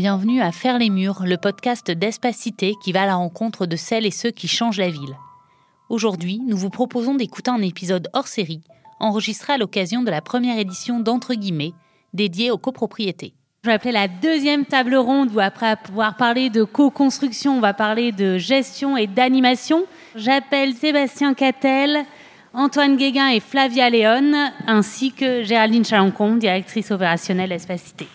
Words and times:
bienvenue 0.00 0.40
à 0.40 0.50
Faire 0.50 0.78
les 0.78 0.88
Murs, 0.88 1.26
le 1.26 1.36
podcast 1.36 1.90
d'Espacité 1.90 2.72
qui 2.82 2.90
va 2.90 3.02
à 3.02 3.06
la 3.06 3.16
rencontre 3.16 3.66
de 3.66 3.76
celles 3.76 4.06
et 4.06 4.10
ceux 4.10 4.30
qui 4.30 4.48
changent 4.48 4.78
la 4.78 4.88
ville. 4.88 5.14
Aujourd'hui, 5.90 6.40
nous 6.46 6.56
vous 6.56 6.70
proposons 6.70 7.16
d'écouter 7.16 7.50
un 7.50 7.60
épisode 7.60 8.08
hors 8.14 8.26
série, 8.26 8.62
enregistré 8.98 9.52
à 9.52 9.58
l'occasion 9.58 10.02
de 10.02 10.10
la 10.10 10.22
première 10.22 10.58
édition 10.58 11.00
d'Entre 11.00 11.34
guillemets, 11.34 11.74
dédiée 12.14 12.50
aux 12.50 12.56
copropriétés. 12.56 13.34
Je 13.62 13.68
vais 13.68 13.74
appeler 13.74 13.92
la 13.92 14.08
deuxième 14.08 14.64
table 14.64 14.96
ronde 14.96 15.32
où 15.34 15.38
après 15.38 15.76
pouvoir 15.76 16.16
parler 16.16 16.48
de 16.48 16.64
co-construction, 16.64 17.58
on 17.58 17.60
va 17.60 17.74
parler 17.74 18.10
de 18.10 18.38
gestion 18.38 18.96
et 18.96 19.06
d'animation. 19.06 19.84
J'appelle 20.16 20.72
Sébastien 20.72 21.34
Cattel, 21.34 22.06
Antoine 22.54 22.96
Guéguin 22.96 23.28
et 23.28 23.40
Flavia 23.40 23.90
Léon, 23.90 24.50
ainsi 24.66 25.12
que 25.12 25.42
Géraldine 25.42 25.84
Chalancon, 25.84 26.36
directrice 26.36 26.90
opérationnelle 26.90 27.52
Espacité. 27.52 28.06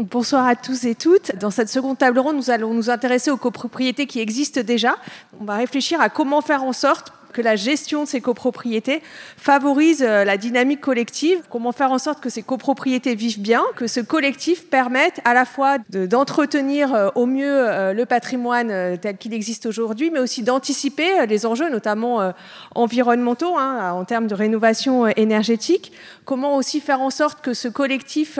Bonsoir 0.00 0.46
à 0.46 0.56
tous 0.56 0.84
et 0.84 0.94
toutes. 0.94 1.36
Dans 1.36 1.50
cette 1.50 1.68
seconde 1.68 1.98
table 1.98 2.18
ronde, 2.18 2.36
nous 2.36 2.50
allons 2.50 2.72
nous 2.74 2.90
intéresser 2.90 3.30
aux 3.30 3.36
copropriétés 3.36 4.06
qui 4.06 4.20
existent 4.20 4.62
déjà. 4.62 4.96
On 5.40 5.44
va 5.44 5.56
réfléchir 5.56 6.00
à 6.00 6.08
comment 6.08 6.40
faire 6.40 6.64
en 6.64 6.72
sorte 6.72 7.12
que 7.32 7.42
la 7.42 7.56
gestion 7.56 8.04
de 8.04 8.08
ces 8.08 8.20
copropriétés 8.20 9.02
favorise 9.36 10.04
euh, 10.06 10.24
la 10.24 10.36
dynamique 10.36 10.80
collective. 10.80 11.38
Comment 11.50 11.72
faire 11.72 11.90
en 11.90 11.98
sorte 11.98 12.20
que 12.20 12.28
ces 12.28 12.42
copropriétés 12.42 13.14
vivent 13.14 13.40
bien, 13.40 13.62
que 13.74 13.86
ce 13.86 14.00
collectif 14.00 14.68
permette 14.68 15.20
à 15.24 15.34
la 15.34 15.44
fois 15.44 15.78
d'entretenir 15.88 16.94
euh, 16.94 17.08
au 17.14 17.26
mieux 17.26 17.68
euh, 17.68 17.92
le 17.92 18.06
patrimoine 18.06 18.98
tel 18.98 19.16
qu'il 19.16 19.34
existe 19.34 19.66
aujourd'hui, 19.66 20.10
mais 20.10 20.20
aussi 20.20 20.42
d'anticiper 20.42 21.26
les 21.26 21.46
enjeux, 21.46 21.70
notamment 21.70 22.32
environnementaux, 22.74 23.56
hein, 23.56 23.92
en 23.92 24.04
termes 24.04 24.26
de 24.26 24.34
rénovation 24.34 25.06
énergétique. 25.06 25.92
Comment 26.24 26.56
aussi 26.56 26.80
faire 26.80 27.00
en 27.00 27.10
sorte 27.10 27.40
que 27.40 27.54
ce 27.54 27.68
collectif 27.68 28.38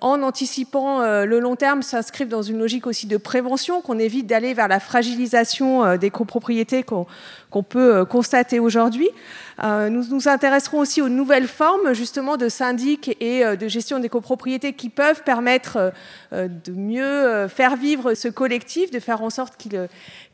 en 0.00 0.22
anticipant 0.22 1.00
le 1.00 1.40
long 1.40 1.56
terme, 1.56 1.82
s'inscrive 1.82 2.28
dans 2.28 2.42
une 2.42 2.58
logique 2.58 2.86
aussi 2.86 3.06
de 3.06 3.16
prévention, 3.16 3.80
qu'on 3.80 3.98
évite 3.98 4.26
d'aller 4.26 4.54
vers 4.54 4.68
la 4.68 4.80
fragilisation 4.80 5.96
des 5.96 6.10
copropriétés 6.10 6.82
qu'on 6.82 7.62
peut 7.62 8.04
constater 8.04 8.60
aujourd'hui. 8.60 9.08
Euh, 9.62 9.88
nous 9.88 10.04
nous 10.10 10.28
intéresserons 10.28 10.78
aussi 10.78 11.02
aux 11.02 11.08
nouvelles 11.08 11.48
formes 11.48 11.92
justement 11.92 12.36
de 12.36 12.48
syndics 12.48 13.16
et 13.20 13.44
euh, 13.44 13.56
de 13.56 13.66
gestion 13.66 13.98
des 13.98 14.08
copropriétés 14.08 14.72
qui 14.72 14.88
peuvent 14.88 15.24
permettre 15.24 15.92
euh, 16.32 16.48
de 16.64 16.72
mieux 16.72 17.48
faire 17.48 17.76
vivre 17.76 18.14
ce 18.14 18.28
collectif, 18.28 18.90
de 18.90 19.00
faire 19.00 19.22
en 19.22 19.30
sorte 19.30 19.56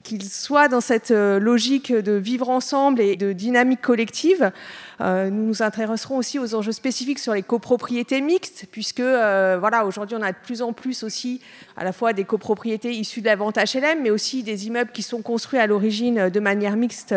qu'il 0.02 0.22
soit 0.24 0.68
dans 0.68 0.82
cette 0.82 1.10
logique 1.10 1.92
de 1.92 2.12
vivre 2.12 2.50
ensemble 2.50 3.00
et 3.00 3.16
de 3.16 3.32
dynamique 3.32 3.80
collective. 3.80 4.50
Nous 5.00 5.46
nous 5.46 5.62
intéresserons 5.62 6.16
aussi 6.16 6.38
aux 6.38 6.54
enjeux 6.54 6.72
spécifiques 6.72 7.18
sur 7.18 7.34
les 7.34 7.42
copropriétés 7.42 8.20
mixtes, 8.20 8.66
puisque 8.70 9.00
voilà, 9.00 9.84
aujourd'hui 9.86 10.16
on 10.18 10.22
a 10.22 10.32
de 10.32 10.36
plus 10.42 10.62
en 10.62 10.72
plus 10.72 11.02
aussi 11.02 11.40
à 11.76 11.84
la 11.84 11.92
fois 11.92 12.12
des 12.12 12.24
copropriétés 12.24 12.92
issues 12.92 13.20
de 13.20 13.26
la 13.26 13.36
vente 13.36 13.56
HLM, 13.56 14.02
mais 14.02 14.10
aussi 14.10 14.42
des 14.42 14.66
immeubles 14.66 14.92
qui 14.92 15.02
sont 15.02 15.22
construits 15.22 15.58
à 15.58 15.66
l'origine 15.66 16.28
de 16.30 16.40
manière 16.40 16.76
mixte 16.76 17.14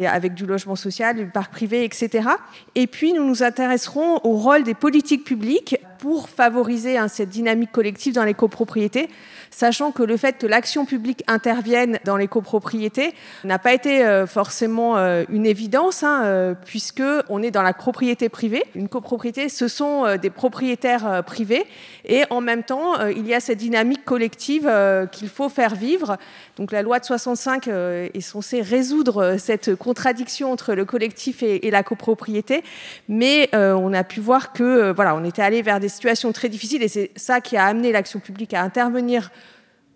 avec 0.00 0.34
du 0.34 0.46
logement 0.46 0.76
social, 0.76 1.16
du 1.16 1.26
parc 1.26 1.52
privé, 1.52 1.84
etc. 1.84 2.28
Et 2.74 2.86
puis, 2.86 3.12
nous 3.12 3.24
nous 3.24 3.42
intéresserons 3.42 4.20
au 4.24 4.36
rôle 4.36 4.62
des 4.62 4.74
politiques 4.74 5.24
publiques 5.24 5.76
pour 5.98 6.28
favoriser 6.28 6.98
hein, 6.98 7.08
cette 7.08 7.30
dynamique 7.30 7.72
collective 7.72 8.14
dans 8.14 8.24
les 8.24 8.34
copropriétés, 8.34 9.08
sachant 9.50 9.92
que 9.92 10.02
le 10.02 10.16
fait 10.16 10.38
que 10.38 10.46
l'action 10.46 10.84
publique 10.84 11.24
intervienne 11.26 11.98
dans 12.04 12.16
les 12.16 12.28
copropriétés 12.28 13.12
n'a 13.44 13.58
pas 13.58 13.72
été 13.72 14.04
euh, 14.04 14.26
forcément 14.26 14.96
euh, 14.96 15.24
une 15.28 15.46
évidence, 15.46 16.02
hein, 16.02 16.22
euh, 16.24 16.54
puisque 16.64 17.02
on 17.28 17.42
est 17.42 17.50
dans 17.50 17.62
la 17.62 17.72
propriété 17.72 18.28
privée. 18.28 18.64
Une 18.74 18.88
copropriété, 18.88 19.48
ce 19.48 19.68
sont 19.68 20.16
des 20.16 20.30
propriétaires 20.30 21.22
privés, 21.24 21.64
et 22.04 22.24
en 22.30 22.40
même 22.40 22.62
temps, 22.62 23.06
il 23.08 23.26
y 23.26 23.34
a 23.34 23.40
cette 23.40 23.58
dynamique 23.58 24.04
collective 24.04 24.70
qu'il 25.12 25.28
faut 25.28 25.48
faire 25.48 25.74
vivre. 25.74 26.16
Donc 26.56 26.72
la 26.72 26.82
loi 26.82 26.98
de 26.98 27.04
65 27.04 27.68
est 27.68 28.20
censée 28.20 28.62
résoudre 28.62 29.36
cette 29.38 29.74
contradiction 29.74 30.52
entre 30.52 30.74
le 30.74 30.84
collectif 30.84 31.42
et, 31.42 31.66
et 31.66 31.70
la 31.70 31.82
copropriété, 31.82 32.62
mais 33.08 33.50
on 33.54 33.92
a 33.92 34.04
pu 34.04 34.20
voir 34.20 34.52
que 34.52 34.92
voilà, 34.92 35.14
on 35.14 35.24
était 35.24 35.42
allé 35.42 35.62
vers 35.62 35.80
des 35.80 35.88
situations 35.88 36.32
très 36.32 36.48
difficiles 36.48 36.82
et 36.82 36.88
c'est 36.88 37.10
ça 37.16 37.40
qui 37.40 37.56
a 37.56 37.64
amené 37.64 37.92
l'action 37.92 38.20
publique 38.20 38.54
à 38.54 38.62
intervenir 38.62 39.30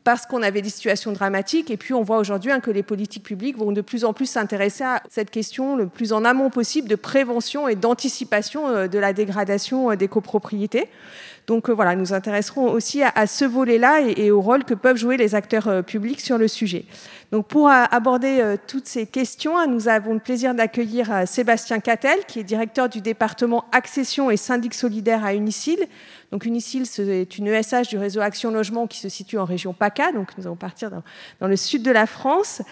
parce 0.05 0.27
qu'on 0.27 0.43
avait 0.43 0.63
des 0.63 0.71
situations 0.71 1.13
dramatiques. 1.13 1.71
Et 1.71 1.77
puis 1.77 1.95
on 1.95 2.03
voit 2.03 2.19
aujourd'hui 2.19 2.51
hein, 2.51 2.61
que 2.61 2.71
les 2.71 2.83
politiques 2.83 3.23
publiques 3.23 3.59
vont 3.59 3.73
de 3.73 3.81
plus 3.81 4.05
en 4.05 4.13
plus 4.13 4.27
s'intéresser 4.27 4.85
à 4.85 5.03
cette 5.09 5.31
question 5.31 5.77
le 5.77 5.87
plus 5.87 6.13
en 6.13 6.25
amont 6.25 6.51
possible 6.51 6.89
de 6.89 6.97
prévention 6.97 7.69
et 7.69 7.77
d'anticipation 7.77 8.69
euh, 8.69 8.89
de 8.89 8.99
la 8.99 9.13
dégradation 9.13 9.91
euh, 9.91 9.97
des 9.97 10.09
copropriétés. 10.09 10.89
Donc 11.51 11.69
euh, 11.69 11.73
voilà, 11.73 11.97
nous 11.97 12.13
intéresserons 12.13 12.71
aussi 12.71 13.03
à, 13.03 13.27
ce 13.27 13.45
volet-là 13.45 14.03
et, 14.03 14.31
au 14.31 14.41
rôle 14.41 14.63
que 14.63 14.75
peuvent 14.75 14.97
jouer 14.97 15.17
les 15.17 15.35
acteurs 15.35 15.83
publics 15.83 16.21
sur 16.21 16.39
le 16.39 16.47
sujet. 16.47 16.85
Donc 17.33 17.49
pour 17.49 17.69
aborder 17.69 18.57
toutes 18.69 18.87
ces 18.87 19.05
questions, 19.05 19.59
hein, 19.59 19.67
nous 19.67 19.89
avons 19.89 20.15
le 20.15 20.21
plaisir 20.21 20.55
d'accueillir 20.55 21.25
Sébastien 21.27 21.81
Cattel, 21.81 22.21
qui 22.29 22.39
est 22.39 22.45
directeur 22.45 22.89
du 22.89 23.01
département 23.01 23.65
Accession 23.73 24.31
et 24.31 24.37
syndic 24.37 24.75
solidaire 24.75 25.25
à 25.25 25.35
Unicil. 25.35 25.79
Donc 26.31 26.45
Unicil, 26.45 26.87
c'est 26.87 27.39
une 27.39 27.49
ESH 27.49 27.89
du 27.89 27.99
réseau 27.99 28.21
Action 28.21 28.53
Logement 28.53 28.87
qui 28.87 28.99
se 28.99 29.09
situe 29.09 29.37
en 29.37 29.45
région 29.45 29.73
PACA, 29.73 30.13
donc 30.13 30.31
nous 30.39 30.47
allons 30.47 30.55
partir 30.55 30.91
dans, 30.91 31.49
le 31.49 31.57
sud 31.57 31.83
de 31.83 31.91
la 31.91 32.07
France. 32.07 32.63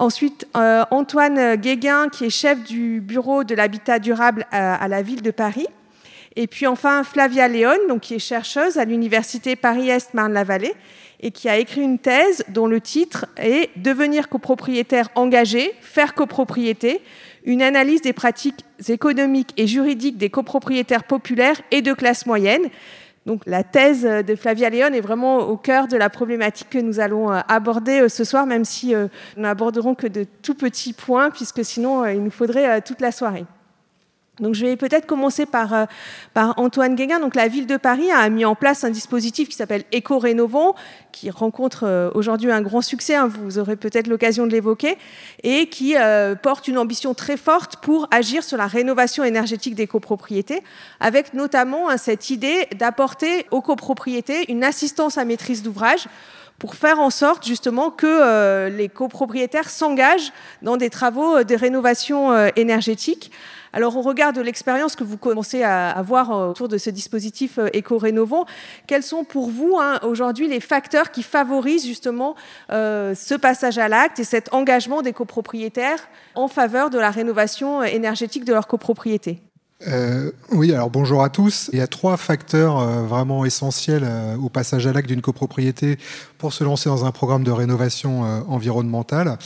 Ensuite, 0.00 0.48
euh, 0.56 0.84
Antoine 0.90 1.54
Guéguin, 1.54 2.08
qui 2.08 2.24
est 2.24 2.30
chef 2.30 2.64
du 2.64 3.00
bureau 3.00 3.44
de 3.44 3.54
l'habitat 3.54 4.00
durable 4.00 4.46
à, 4.50 4.88
la 4.88 5.02
ville 5.02 5.22
de 5.22 5.30
Paris. 5.30 5.68
Et 6.36 6.46
puis 6.46 6.66
enfin 6.66 7.02
Flavia 7.02 7.48
Léon, 7.48 7.78
donc 7.88 8.02
qui 8.02 8.14
est 8.14 8.18
chercheuse 8.18 8.76
à 8.76 8.84
l'université 8.84 9.56
Paris-Est 9.56 10.12
Marne-la-Vallée 10.12 10.74
et 11.20 11.30
qui 11.30 11.48
a 11.48 11.56
écrit 11.56 11.80
une 11.80 11.98
thèse 11.98 12.44
dont 12.48 12.66
le 12.66 12.80
titre 12.80 13.24
est 13.38 13.70
Devenir 13.76 14.28
copropriétaire 14.28 15.08
engagé, 15.14 15.72
faire 15.80 16.14
copropriété, 16.14 17.00
une 17.44 17.62
analyse 17.62 18.02
des 18.02 18.12
pratiques 18.12 18.66
économiques 18.86 19.54
et 19.56 19.66
juridiques 19.66 20.18
des 20.18 20.28
copropriétaires 20.28 21.04
populaires 21.04 21.60
et 21.70 21.80
de 21.80 21.94
classe 21.94 22.26
moyenne. 22.26 22.68
Donc 23.24 23.42
la 23.46 23.64
thèse 23.64 24.02
de 24.04 24.36
Flavia 24.36 24.68
Léon 24.68 24.92
est 24.92 25.00
vraiment 25.00 25.38
au 25.38 25.56
cœur 25.56 25.88
de 25.88 25.96
la 25.96 26.10
problématique 26.10 26.68
que 26.70 26.78
nous 26.78 27.00
allons 27.00 27.32
euh, 27.32 27.40
aborder 27.48 28.02
euh, 28.02 28.08
ce 28.08 28.22
soir, 28.24 28.46
même 28.46 28.64
si 28.64 28.94
euh, 28.94 29.08
nous 29.36 29.42
n'aborderons 29.42 29.94
que 29.94 30.06
de 30.06 30.26
tout 30.42 30.54
petits 30.54 30.92
points, 30.92 31.30
puisque 31.30 31.64
sinon 31.64 32.04
il 32.04 32.22
nous 32.22 32.30
faudrait 32.30 32.82
toute 32.82 33.00
la 33.00 33.10
soirée. 33.10 33.46
Donc, 34.40 34.54
je 34.54 34.66
vais 34.66 34.76
peut-être 34.76 35.06
commencer 35.06 35.46
par, 35.46 35.72
euh, 35.72 35.84
par 36.34 36.58
Antoine 36.58 36.94
Guéguin. 36.94 37.20
Donc, 37.20 37.34
la 37.34 37.48
ville 37.48 37.66
de 37.66 37.78
Paris 37.78 38.10
a 38.10 38.28
mis 38.28 38.44
en 38.44 38.54
place 38.54 38.84
un 38.84 38.90
dispositif 38.90 39.48
qui 39.48 39.56
s'appelle 39.56 39.84
Éco-Rénovant, 39.92 40.74
qui 41.10 41.30
rencontre 41.30 41.84
euh, 41.84 42.10
aujourd'hui 42.14 42.50
un 42.50 42.60
grand 42.60 42.82
succès, 42.82 43.14
hein, 43.14 43.28
vous 43.28 43.58
aurez 43.58 43.76
peut-être 43.76 44.08
l'occasion 44.08 44.46
de 44.46 44.52
l'évoquer, 44.52 44.98
et 45.42 45.68
qui 45.68 45.96
euh, 45.96 46.34
porte 46.34 46.68
une 46.68 46.76
ambition 46.76 47.14
très 47.14 47.38
forte 47.38 47.76
pour 47.76 48.08
agir 48.10 48.44
sur 48.44 48.58
la 48.58 48.66
rénovation 48.66 49.24
énergétique 49.24 49.74
des 49.74 49.86
copropriétés, 49.86 50.62
avec 51.00 51.32
notamment 51.32 51.88
hein, 51.88 51.96
cette 51.96 52.28
idée 52.28 52.66
d'apporter 52.78 53.46
aux 53.50 53.62
copropriétés 53.62 54.50
une 54.52 54.64
assistance 54.64 55.16
à 55.16 55.24
maîtrise 55.24 55.62
d'ouvrage 55.62 56.08
pour 56.58 56.74
faire 56.74 57.00
en 57.00 57.10
sorte 57.10 57.46
justement 57.46 57.90
que 57.90 58.68
les 58.68 58.88
copropriétaires 58.88 59.68
s'engagent 59.68 60.32
dans 60.62 60.76
des 60.76 60.90
travaux 60.90 61.44
de 61.44 61.54
rénovation 61.54 62.34
énergétique. 62.56 63.30
Alors, 63.76 63.94
au 63.94 64.00
regard 64.00 64.32
de 64.32 64.40
l'expérience 64.40 64.96
que 64.96 65.04
vous 65.04 65.18
commencez 65.18 65.62
à 65.62 65.90
avoir 65.90 66.30
autour 66.30 66.66
de 66.66 66.78
ce 66.78 66.88
dispositif 66.88 67.58
euh, 67.58 67.68
éco-rénovant, 67.74 68.46
quels 68.86 69.02
sont 69.02 69.22
pour 69.22 69.50
vous 69.50 69.76
hein, 69.78 69.98
aujourd'hui 70.02 70.48
les 70.48 70.60
facteurs 70.60 71.10
qui 71.10 71.22
favorisent 71.22 71.84
justement 71.84 72.36
euh, 72.72 73.14
ce 73.14 73.34
passage 73.34 73.76
à 73.76 73.88
l'acte 73.88 74.18
et 74.18 74.24
cet 74.24 74.54
engagement 74.54 75.02
des 75.02 75.12
copropriétaires 75.12 76.08
en 76.34 76.48
faveur 76.48 76.88
de 76.88 76.98
la 76.98 77.10
rénovation 77.10 77.82
énergétique 77.82 78.46
de 78.46 78.54
leur 78.54 78.66
copropriété 78.66 79.42
euh, 79.86 80.30
oui, 80.52 80.72
alors 80.72 80.88
bonjour 80.88 81.22
à 81.22 81.28
tous. 81.28 81.68
Il 81.72 81.78
y 81.78 81.82
a 81.82 81.86
trois 81.86 82.16
facteurs 82.16 82.80
vraiment 83.04 83.44
essentiels 83.44 84.08
au 84.42 84.48
passage 84.48 84.86
à 84.86 84.92
l'acte 84.92 85.08
d'une 85.08 85.20
copropriété 85.20 85.98
pour 86.38 86.54
se 86.54 86.64
lancer 86.64 86.88
dans 86.88 87.04
un 87.04 87.12
programme 87.12 87.44
de 87.44 87.50
rénovation 87.50 88.22
environnementale. 88.48 89.36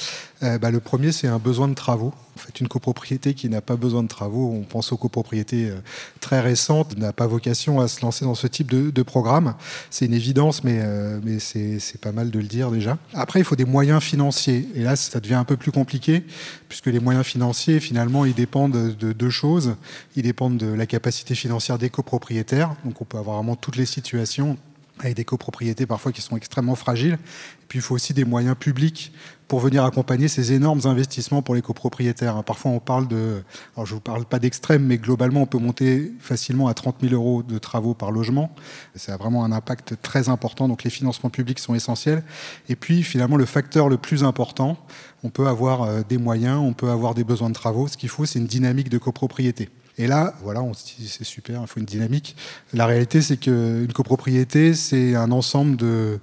Bah, 0.40 0.70
le 0.70 0.78
premier, 0.78 1.10
c'est 1.10 1.26
un 1.26 1.38
besoin 1.38 1.66
de 1.66 1.74
travaux. 1.74 2.14
Fait, 2.40 2.60
une 2.60 2.68
copropriété 2.68 3.34
qui 3.34 3.48
n'a 3.48 3.60
pas 3.60 3.76
besoin 3.76 4.02
de 4.02 4.08
travaux, 4.08 4.50
on 4.52 4.62
pense 4.62 4.92
aux 4.92 4.96
copropriétés 4.96 5.70
euh, 5.70 5.80
très 6.20 6.40
récentes, 6.40 6.96
n'a 6.96 7.12
pas 7.12 7.26
vocation 7.26 7.80
à 7.80 7.88
se 7.88 8.00
lancer 8.02 8.24
dans 8.24 8.34
ce 8.34 8.46
type 8.46 8.70
de, 8.70 9.02
programme. 9.02 9.54
C'est 9.90 10.06
une 10.06 10.14
évidence, 10.14 10.62
mais, 10.62 10.78
euh, 10.82 11.20
mais 11.24 11.38
c'est 11.38 12.00
pas 12.00 12.12
mal 12.12 12.30
de 12.30 12.38
le 12.38 12.46
dire 12.46 12.70
déjà. 12.70 12.98
Après, 13.14 13.40
il 13.40 13.44
faut 13.44 13.56
des 13.56 13.64
moyens 13.64 14.02
financiers. 14.02 14.68
Et 14.74 14.82
là, 14.82 14.96
ça 14.96 15.20
devient 15.20 15.34
un 15.34 15.44
peu 15.44 15.56
plus 15.56 15.72
compliqué, 15.72 16.24
puisque 16.68 16.86
les 16.86 17.00
moyens 17.00 17.24
financiers, 17.24 17.80
finalement, 17.80 18.24
ils 18.24 18.34
dépendent 18.34 18.94
de 18.96 19.12
deux 19.12 19.30
choses. 19.30 19.74
Ils 20.16 20.22
dépendent 20.22 20.58
de 20.58 20.66
la 20.66 20.86
capacité 20.86 21.34
financière 21.34 21.78
des 21.78 21.90
copropriétaires. 21.90 22.74
Donc, 22.84 23.00
on 23.00 23.04
peut 23.04 23.18
avoir 23.18 23.36
vraiment 23.36 23.56
toutes 23.56 23.76
les 23.76 23.86
situations 23.86 24.58
avec 25.00 25.16
des 25.16 25.24
copropriétés 25.24 25.86
parfois 25.86 26.12
qui 26.12 26.22
sont 26.22 26.36
extrêmement 26.36 26.74
fragiles. 26.74 27.14
Et 27.14 27.66
puis 27.68 27.78
il 27.78 27.82
faut 27.82 27.94
aussi 27.94 28.14
des 28.14 28.24
moyens 28.24 28.56
publics 28.58 29.12
pour 29.48 29.58
venir 29.58 29.84
accompagner 29.84 30.28
ces 30.28 30.52
énormes 30.52 30.82
investissements 30.84 31.42
pour 31.42 31.54
les 31.54 31.62
copropriétaires. 31.62 32.42
Parfois 32.44 32.70
on 32.70 32.78
parle 32.78 33.08
de, 33.08 33.42
alors 33.74 33.86
je 33.86 33.94
vous 33.94 34.00
parle 34.00 34.24
pas 34.24 34.38
d'extrême, 34.38 34.84
mais 34.84 34.98
globalement 34.98 35.42
on 35.42 35.46
peut 35.46 35.58
monter 35.58 36.12
facilement 36.20 36.68
à 36.68 36.74
30 36.74 36.96
000 37.00 37.14
euros 37.14 37.42
de 37.42 37.58
travaux 37.58 37.94
par 37.94 38.12
logement. 38.12 38.54
Ça 38.94 39.14
a 39.14 39.16
vraiment 39.16 39.44
un 39.44 39.52
impact 39.52 39.94
très 40.02 40.28
important, 40.28 40.68
donc 40.68 40.84
les 40.84 40.90
financements 40.90 41.30
publics 41.30 41.58
sont 41.58 41.74
essentiels. 41.74 42.22
Et 42.68 42.76
puis 42.76 43.02
finalement 43.02 43.36
le 43.36 43.46
facteur 43.46 43.88
le 43.88 43.96
plus 43.96 44.22
important, 44.22 44.78
on 45.22 45.30
peut 45.30 45.48
avoir 45.48 45.82
euh, 45.82 46.02
des 46.08 46.18
moyens, 46.18 46.58
on 46.58 46.72
peut 46.72 46.90
avoir 46.90 47.14
des 47.14 47.24
besoins 47.24 47.48
de 47.48 47.54
travaux. 47.54 47.88
Ce 47.88 47.96
qu'il 47.96 48.08
faut, 48.08 48.26
c'est 48.26 48.38
une 48.38 48.46
dynamique 48.46 48.88
de 48.88 48.98
copropriété. 48.98 49.68
Et 49.98 50.06
là, 50.06 50.34
voilà, 50.42 50.62
on 50.62 50.72
se 50.72 50.84
dit 50.84 51.08
c'est 51.08 51.24
super, 51.24 51.60
il 51.60 51.66
faut 51.66 51.80
une 51.80 51.86
dynamique. 51.86 52.36
La 52.72 52.86
réalité, 52.86 53.20
c'est 53.22 53.36
qu'une 53.36 53.92
copropriété, 53.92 54.74
c'est 54.74 55.14
un 55.14 55.30
ensemble 55.30 55.76
de, 55.76 56.20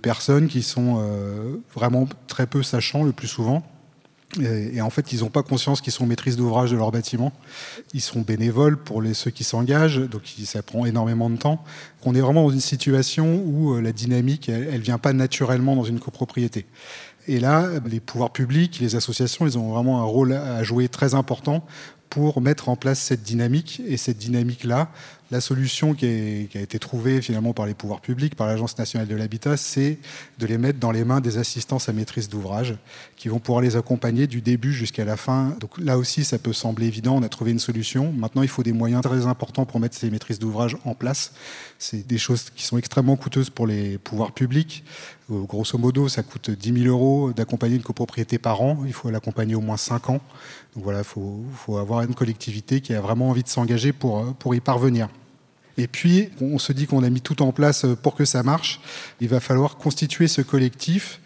personnes 0.00 0.48
qui 0.48 0.62
sont 0.62 0.96
euh, 1.02 1.56
vraiment 1.74 2.08
très 2.26 2.46
peu 2.46 2.62
sachants 2.62 3.04
le 3.04 3.12
plus 3.12 3.28
souvent. 3.28 3.62
Et, 4.40 4.80
en 4.80 4.88
fait, 4.88 5.12
ils 5.12 5.20
n'ont 5.20 5.28
pas 5.28 5.42
conscience 5.42 5.82
qu'ils 5.82 5.92
sont 5.92 6.06
maîtrises 6.06 6.38
d'ouvrage 6.38 6.70
de 6.70 6.76
leur 6.76 6.90
bâtiment. 6.90 7.32
Ils 7.92 8.00
sont 8.00 8.22
bénévoles 8.22 8.78
pour 8.78 9.02
les, 9.02 9.12
ceux 9.12 9.30
qui 9.30 9.44
s'engagent, 9.44 9.98
donc 9.98 10.22
ça 10.44 10.62
prend 10.62 10.86
énormément 10.86 11.28
de 11.28 11.36
temps. 11.36 11.62
On 12.04 12.14
est 12.14 12.20
vraiment 12.20 12.44
dans 12.44 12.50
une 12.50 12.60
situation 12.60 13.42
où 13.44 13.74
euh, 13.74 13.82
la 13.82 13.92
dynamique, 13.92 14.48
elle 14.48 14.72
ne 14.72 14.78
vient 14.78 14.96
pas 14.96 15.12
naturellement 15.12 15.76
dans 15.76 15.84
une 15.84 16.00
copropriété. 16.00 16.64
Et 17.28 17.40
là, 17.40 17.68
les 17.86 18.00
pouvoirs 18.00 18.30
publics, 18.30 18.78
les 18.80 18.96
associations, 18.96 19.46
ils 19.46 19.58
ont 19.58 19.70
vraiment 19.70 20.00
un 20.00 20.04
rôle 20.04 20.32
à 20.32 20.62
jouer 20.62 20.88
très 20.88 21.14
important 21.14 21.64
pour 22.12 22.42
mettre 22.42 22.68
en 22.68 22.76
place 22.76 23.00
cette 23.00 23.22
dynamique. 23.22 23.80
Et 23.88 23.96
cette 23.96 24.18
dynamique-là, 24.18 24.90
la 25.30 25.40
solution 25.40 25.94
qui, 25.94 26.04
a 26.54 26.60
été 26.60 26.78
trouvée 26.78 27.22
finalement 27.22 27.54
par 27.54 27.64
les 27.64 27.72
pouvoirs 27.72 28.02
publics, 28.02 28.34
par 28.36 28.46
l'Agence 28.46 28.76
nationale 28.76 29.08
de 29.08 29.16
l'habitat, 29.16 29.56
c'est 29.56 29.96
de 30.38 30.46
les 30.46 30.58
mettre 30.58 30.78
dans 30.78 30.90
les 30.90 31.04
mains 31.04 31.22
des 31.22 31.38
assistances 31.38 31.88
à 31.88 31.94
maîtrise 31.94 32.28
d'ouvrage 32.28 32.76
qui 33.16 33.28
vont 33.28 33.38
pouvoir 33.38 33.62
les 33.62 33.76
accompagner 33.76 34.26
du 34.26 34.42
début 34.42 34.74
jusqu'à 34.74 35.06
la 35.06 35.16
fin. 35.16 35.56
Donc 35.58 35.78
là 35.78 35.96
aussi, 35.96 36.22
ça 36.22 36.38
peut 36.38 36.52
sembler 36.52 36.86
évident, 36.86 37.16
on 37.16 37.22
a 37.22 37.30
trouvé 37.30 37.50
une 37.50 37.58
solution. 37.58 38.12
Maintenant, 38.12 38.42
il 38.42 38.48
faut 38.48 38.62
des 38.62 38.74
moyens 38.74 39.00
très 39.00 39.26
importants 39.26 39.64
pour 39.64 39.80
mettre 39.80 39.96
ces 39.96 40.10
maîtrises 40.10 40.38
d'ouvrage 40.38 40.76
en 40.84 40.94
place. 40.94 41.32
C'est 41.78 42.06
des 42.06 42.18
choses 42.18 42.50
qui 42.54 42.64
sont 42.64 42.76
extrêmement 42.76 43.16
coûteuses 43.16 43.48
pour 43.48 43.66
les 43.66 43.96
pouvoirs 43.96 44.32
publics. 44.32 44.84
Euh, 45.30 45.42
grosso 45.42 45.78
modo, 45.78 46.08
ça 46.08 46.22
coûte 46.22 46.50
10 46.50 46.82
000 46.82 46.86
euros 46.86 47.32
d'accompagner 47.32 47.76
une 47.76 47.82
copropriété 47.82 48.38
par 48.38 48.60
an. 48.60 48.82
Il 48.86 48.92
faut 48.92 49.10
l'accompagner 49.10 49.54
au 49.54 49.60
moins 49.60 49.76
5 49.76 50.10
ans. 50.10 50.20
Donc 50.74 50.84
voilà, 50.84 51.00
il 51.00 51.04
faut, 51.04 51.40
faut, 51.54 51.78
avoir 51.78 52.02
une 52.02 52.14
collectivité 52.14 52.80
qui 52.80 52.94
a 52.94 53.00
vraiment 53.00 53.30
envie 53.30 53.42
de 53.42 53.48
s'engager 53.48 53.92
pour, 53.92 54.34
pour 54.34 54.54
y 54.54 54.60
parvenir. 54.60 55.08
Et 55.78 55.86
puis, 55.86 56.28
on 56.40 56.58
se 56.58 56.72
dit 56.72 56.86
qu'on 56.86 57.02
a 57.02 57.08
mis 57.08 57.22
tout 57.22 57.40
en 57.42 57.52
place 57.52 57.86
pour 58.02 58.14
que 58.14 58.24
ça 58.24 58.42
marche. 58.42 58.80
Il 59.20 59.28
va 59.28 59.40
falloir 59.40 59.76
constituer 59.76 60.28
ce 60.28 60.42
collectif. 60.42 61.20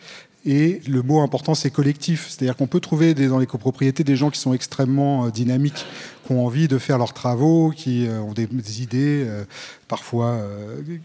Et 0.48 0.81
le 0.88 1.02
mot 1.02 1.20
important, 1.20 1.56
c'est 1.56 1.72
collectif. 1.72 2.28
C'est-à-dire 2.28 2.56
qu'on 2.56 2.69
peut 2.69 2.78
trouver 2.78 3.14
dans 3.14 3.40
les 3.40 3.46
copropriétés 3.46 4.04
des 4.04 4.14
gens 4.14 4.31
qui 4.31 4.38
sont 4.38 4.54
extrêmement 4.54 5.26
euh, 5.26 5.31
dynamiques, 5.31 5.84
qui 6.25 6.32
ont 6.32 6.46
envie 6.46 6.69
de 6.69 6.78
faire 6.78 6.98
leurs 6.98 7.12
travaux, 7.12 7.72
qui 7.75 8.06
euh, 8.06 8.20
ont 8.20 8.32
des, 8.32 8.46
idées 8.81 9.25
euh, 9.26 9.44
parfois 9.88 10.38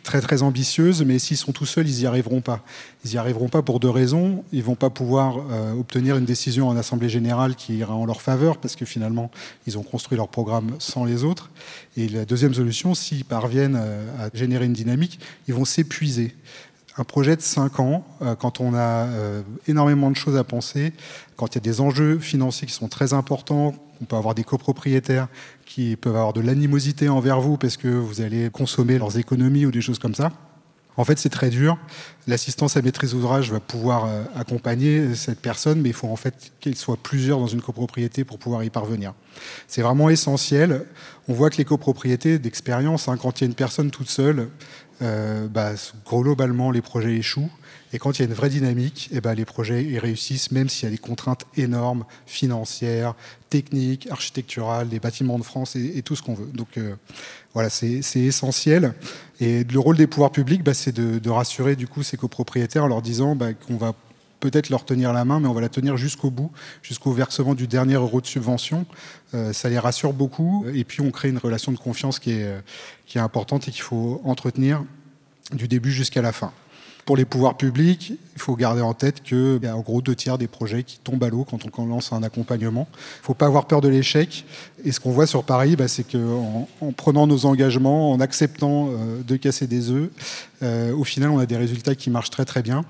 très 0.03 0.21
très 0.21 0.43
ambitieuses, 0.43 1.03
mais 1.03 1.17
s'ils 1.17 1.37
sont 1.37 1.51
tout 1.53 1.65
seuls, 1.65 1.89
ils 1.89 2.01
n'y 2.01 2.05
arriveront 2.05 2.41
pas. 2.41 2.63
Ils 3.03 3.11
n'y 3.11 3.17
arriveront 3.17 3.49
pas 3.49 3.63
pour 3.63 3.79
deux 3.79 3.89
raisons. 3.89 4.43
Ils 4.53 4.63
vont 4.63 4.75
pas 4.75 4.91
pouvoir 4.91 5.37
obtenir 5.77 6.17
une 6.17 6.25
décision 6.25 6.67
en 6.67 6.75
assemblée 6.75 7.09
générale 7.09 7.55
qui 7.55 7.77
ira 7.77 7.95
en 7.95 8.05
leur 8.05 8.21
faveur, 8.21 8.57
parce 8.57 8.75
que 8.75 8.85
finalement, 8.85 9.29
ils 9.67 9.77
ont 9.77 9.83
construit 9.83 10.17
leur 10.17 10.29
programme 10.29 10.71
sans 10.79 11.05
les 11.05 11.23
autres. 11.23 11.51
Et 11.95 12.09
la 12.09 12.25
deuxième 12.25 12.55
solution, 12.55 12.95
s'ils 12.95 13.25
parviennent 13.25 13.75
à 13.75 14.29
générer 14.33 14.65
une 14.65 14.73
dynamique, 14.73 15.19
ils 15.47 15.53
vont 15.53 15.65
s'épuiser 15.65 16.35
un 16.97 17.03
projet 17.03 17.35
de 17.35 17.41
5 17.41 17.79
ans, 17.79 18.05
quand 18.39 18.59
on 18.59 18.75
a 18.75 19.07
énormément 19.67 20.11
de 20.11 20.15
choses 20.15 20.35
à 20.35 20.43
penser, 20.43 20.93
quand 21.37 21.47
il 21.47 21.55
y 21.55 21.57
a 21.57 21.61
des 21.61 21.79
enjeux 21.79 22.19
financiers 22.19 22.67
qui 22.67 22.73
sont 22.73 22.89
très 22.89 23.13
importants, 23.13 23.73
on 24.01 24.05
peut 24.05 24.15
avoir 24.15 24.35
des 24.35 24.43
copropriétaires 24.43 25.27
qui 25.65 25.95
peuvent 25.95 26.15
avoir 26.15 26.33
de 26.33 26.41
l'animosité 26.41 27.07
envers 27.07 27.39
vous 27.39 27.57
parce 27.57 27.77
que 27.77 27.87
vous 27.87 28.21
allez 28.21 28.49
consommer 28.49 28.97
leurs 28.97 29.17
économies 29.17 29.65
ou 29.65 29.71
des 29.71 29.81
choses 29.81 29.99
comme 29.99 30.15
ça. 30.15 30.31
En 30.97 31.05
fait, 31.05 31.17
c'est 31.17 31.29
très 31.29 31.49
dur. 31.49 31.77
L'assistance 32.27 32.75
à 32.75 32.81
maîtrise 32.81 33.11
d'ouvrage 33.11 33.51
va 33.51 33.61
pouvoir 33.61 34.05
euh, 34.05 34.23
accompagner 34.35 35.15
cette 35.15 35.39
personne, 35.39 35.81
mais 35.81 35.89
il 35.89 35.95
faut 35.95 36.09
en 36.09 36.17
fait 36.17 36.51
qu'il 36.59 36.75
soit 36.75 36.97
plusieurs 36.97 37.39
dans 37.39 37.47
une 37.47 37.61
copropriété 37.61 38.25
pour 38.25 38.37
pouvoir 38.37 38.63
y 38.63 38.69
parvenir. 38.69 39.13
C'est 39.67 39.81
vraiment 39.81 40.09
essentiel. 40.09 40.85
On 41.29 41.33
voit 41.33 41.49
que 41.49 41.57
les 41.57 41.65
copropriétés 41.65 42.39
d'expérience, 42.39 43.07
hein, 43.07 43.15
quand 43.17 43.39
il 43.39 43.45
y 43.45 43.47
a 43.47 43.49
une 43.49 43.55
personne 43.55 43.89
toute 43.89 44.09
seule, 44.09 44.49
euh, 45.01 45.47
bah, 45.47 45.71
globalement, 46.07 46.71
les 46.71 46.81
projets 46.81 47.15
échouent. 47.15 47.49
Et 47.93 47.99
quand 47.99 48.17
il 48.17 48.21
y 48.21 48.25
a 48.25 48.27
une 48.27 48.33
vraie 48.33 48.49
dynamique, 48.49 49.09
eh 49.11 49.19
ben, 49.19 49.33
les 49.33 49.43
projets 49.43 49.97
réussissent, 49.97 50.51
même 50.51 50.69
s'il 50.69 50.85
y 50.85 50.87
a 50.87 50.91
des 50.91 50.97
contraintes 50.97 51.45
énormes, 51.57 52.05
financières, 52.25 53.15
techniques, 53.49 54.07
architecturales, 54.09 54.87
des 54.87 54.99
bâtiments 54.99 55.37
de 55.37 55.43
France 55.43 55.75
et, 55.75 56.01
tout 56.01 56.15
ce 56.15 56.21
qu'on 56.21 56.33
veut. 56.33 56.49
Donc 56.53 56.77
euh, 56.77 56.95
voilà, 57.53 57.69
c'est 57.69 58.01
essentiel. 58.15 58.93
Et 59.41 59.65
le 59.65 59.79
rôle 59.79 59.97
des 59.97 60.07
pouvoirs 60.07 60.31
publics, 60.31 60.63
bah, 60.63 60.73
c'est 60.73 60.93
de, 60.93 61.29
rassurer 61.29 61.75
du 61.75 61.87
coup 61.87 62.03
ces 62.03 62.15
copropriétaires 62.15 62.85
en 62.85 62.87
leur 62.87 63.01
disant 63.01 63.35
bah, 63.35 63.53
qu'on 63.53 63.77
va 63.77 63.93
peut-être 64.41 64.69
leur 64.69 64.83
tenir 64.83 65.13
la 65.13 65.23
main, 65.23 65.39
mais 65.39 65.47
on 65.47 65.53
va 65.53 65.61
la 65.61 65.69
tenir 65.69 65.95
jusqu'au 65.95 66.29
bout, 66.29 66.51
jusqu'au 66.83 67.13
versement 67.13 67.55
du 67.55 67.67
dernier 67.67 67.93
euro 67.93 68.19
de 68.19 68.25
subvention. 68.25 68.85
Euh, 69.33 69.53
ça 69.53 69.69
les 69.69 69.79
rassure 69.79 70.11
beaucoup. 70.11 70.65
Et 70.73 70.83
puis 70.83 70.99
on 70.99 71.11
crée 71.11 71.29
une 71.29 71.37
relation 71.37 71.71
de 71.71 71.77
confiance 71.77 72.19
qui 72.19 72.31
est, 72.31 72.53
qui 73.05 73.17
est 73.17 73.21
importante 73.21 73.69
et 73.69 73.71
qu'il 73.71 73.83
faut 73.83 74.21
entretenir 74.25 74.83
du 75.53 75.69
début 75.69 75.91
jusqu'à 75.91 76.21
la 76.21 76.33
fin. 76.33 76.51
Pour 77.05 77.17
les 77.17 77.25
pouvoirs 77.25 77.57
publics, 77.57 78.13
il 78.35 78.41
faut 78.41 78.55
garder 78.55 78.81
en 78.81 78.93
tête 78.93 79.23
qu'il 79.23 79.59
y 79.63 79.67
a 79.67 79.75
en 79.75 79.79
gros 79.81 80.01
deux 80.01 80.15
tiers 80.15 80.37
des 80.37 80.47
projets 80.47 80.83
qui 80.83 80.99
tombent 80.99 81.23
à 81.23 81.29
l'eau 81.29 81.43
quand 81.43 81.57
on 81.77 81.85
lance 81.85 82.13
un 82.13 82.21
accompagnement. 82.21 82.87
Il 82.91 83.21
ne 83.21 83.25
faut 83.25 83.33
pas 83.33 83.47
avoir 83.47 83.65
peur 83.65 83.81
de 83.81 83.87
l'échec. 83.87 84.45
Et 84.83 84.91
ce 84.91 84.99
qu'on 84.99 85.11
voit 85.11 85.25
sur 85.25 85.43
Paris, 85.43 85.75
bah, 85.75 85.87
c'est 85.87 86.03
qu'en 86.03 86.67
en 86.79 86.91
prenant 86.91 87.25
nos 87.25 87.45
engagements, 87.45 88.11
en 88.11 88.19
acceptant 88.19 88.89
euh, 88.89 89.23
de 89.23 89.35
casser 89.35 89.65
des 89.65 89.89
œufs, 89.89 90.09
euh, 90.61 90.93
au 90.93 91.03
final, 91.03 91.31
on 91.31 91.39
a 91.39 91.47
des 91.47 91.57
résultats 91.57 91.95
qui 91.95 92.11
marchent 92.11 92.29
très 92.29 92.45
très 92.45 92.61
bien. 92.61 92.85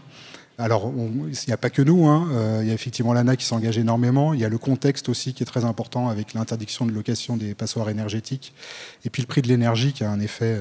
Alors, 0.61 0.93
il 0.95 1.47
n'y 1.47 1.53
a 1.53 1.57
pas 1.57 1.69
que 1.69 1.81
nous, 1.81 2.07
hein. 2.07 2.27
euh, 2.31 2.59
il 2.61 2.67
y 2.67 2.71
a 2.71 2.73
effectivement 2.73 3.13
l'ANA 3.13 3.35
qui 3.35 3.45
s'engage 3.45 3.77
énormément, 3.77 4.33
il 4.33 4.39
y 4.39 4.45
a 4.45 4.49
le 4.49 4.57
contexte 4.57 5.09
aussi 5.09 5.33
qui 5.33 5.43
est 5.43 5.45
très 5.45 5.65
important 5.65 6.09
avec 6.09 6.33
l'interdiction 6.33 6.85
de 6.85 6.91
location 6.91 7.35
des 7.35 7.55
passoires 7.55 7.89
énergétiques, 7.89 8.53
et 9.03 9.09
puis 9.09 9.21
le 9.23 9.27
prix 9.27 9.41
de 9.41 9.47
l'énergie 9.47 9.91
qui 9.93 10.03
a 10.03 10.11
un 10.11 10.19
effet 10.19 10.59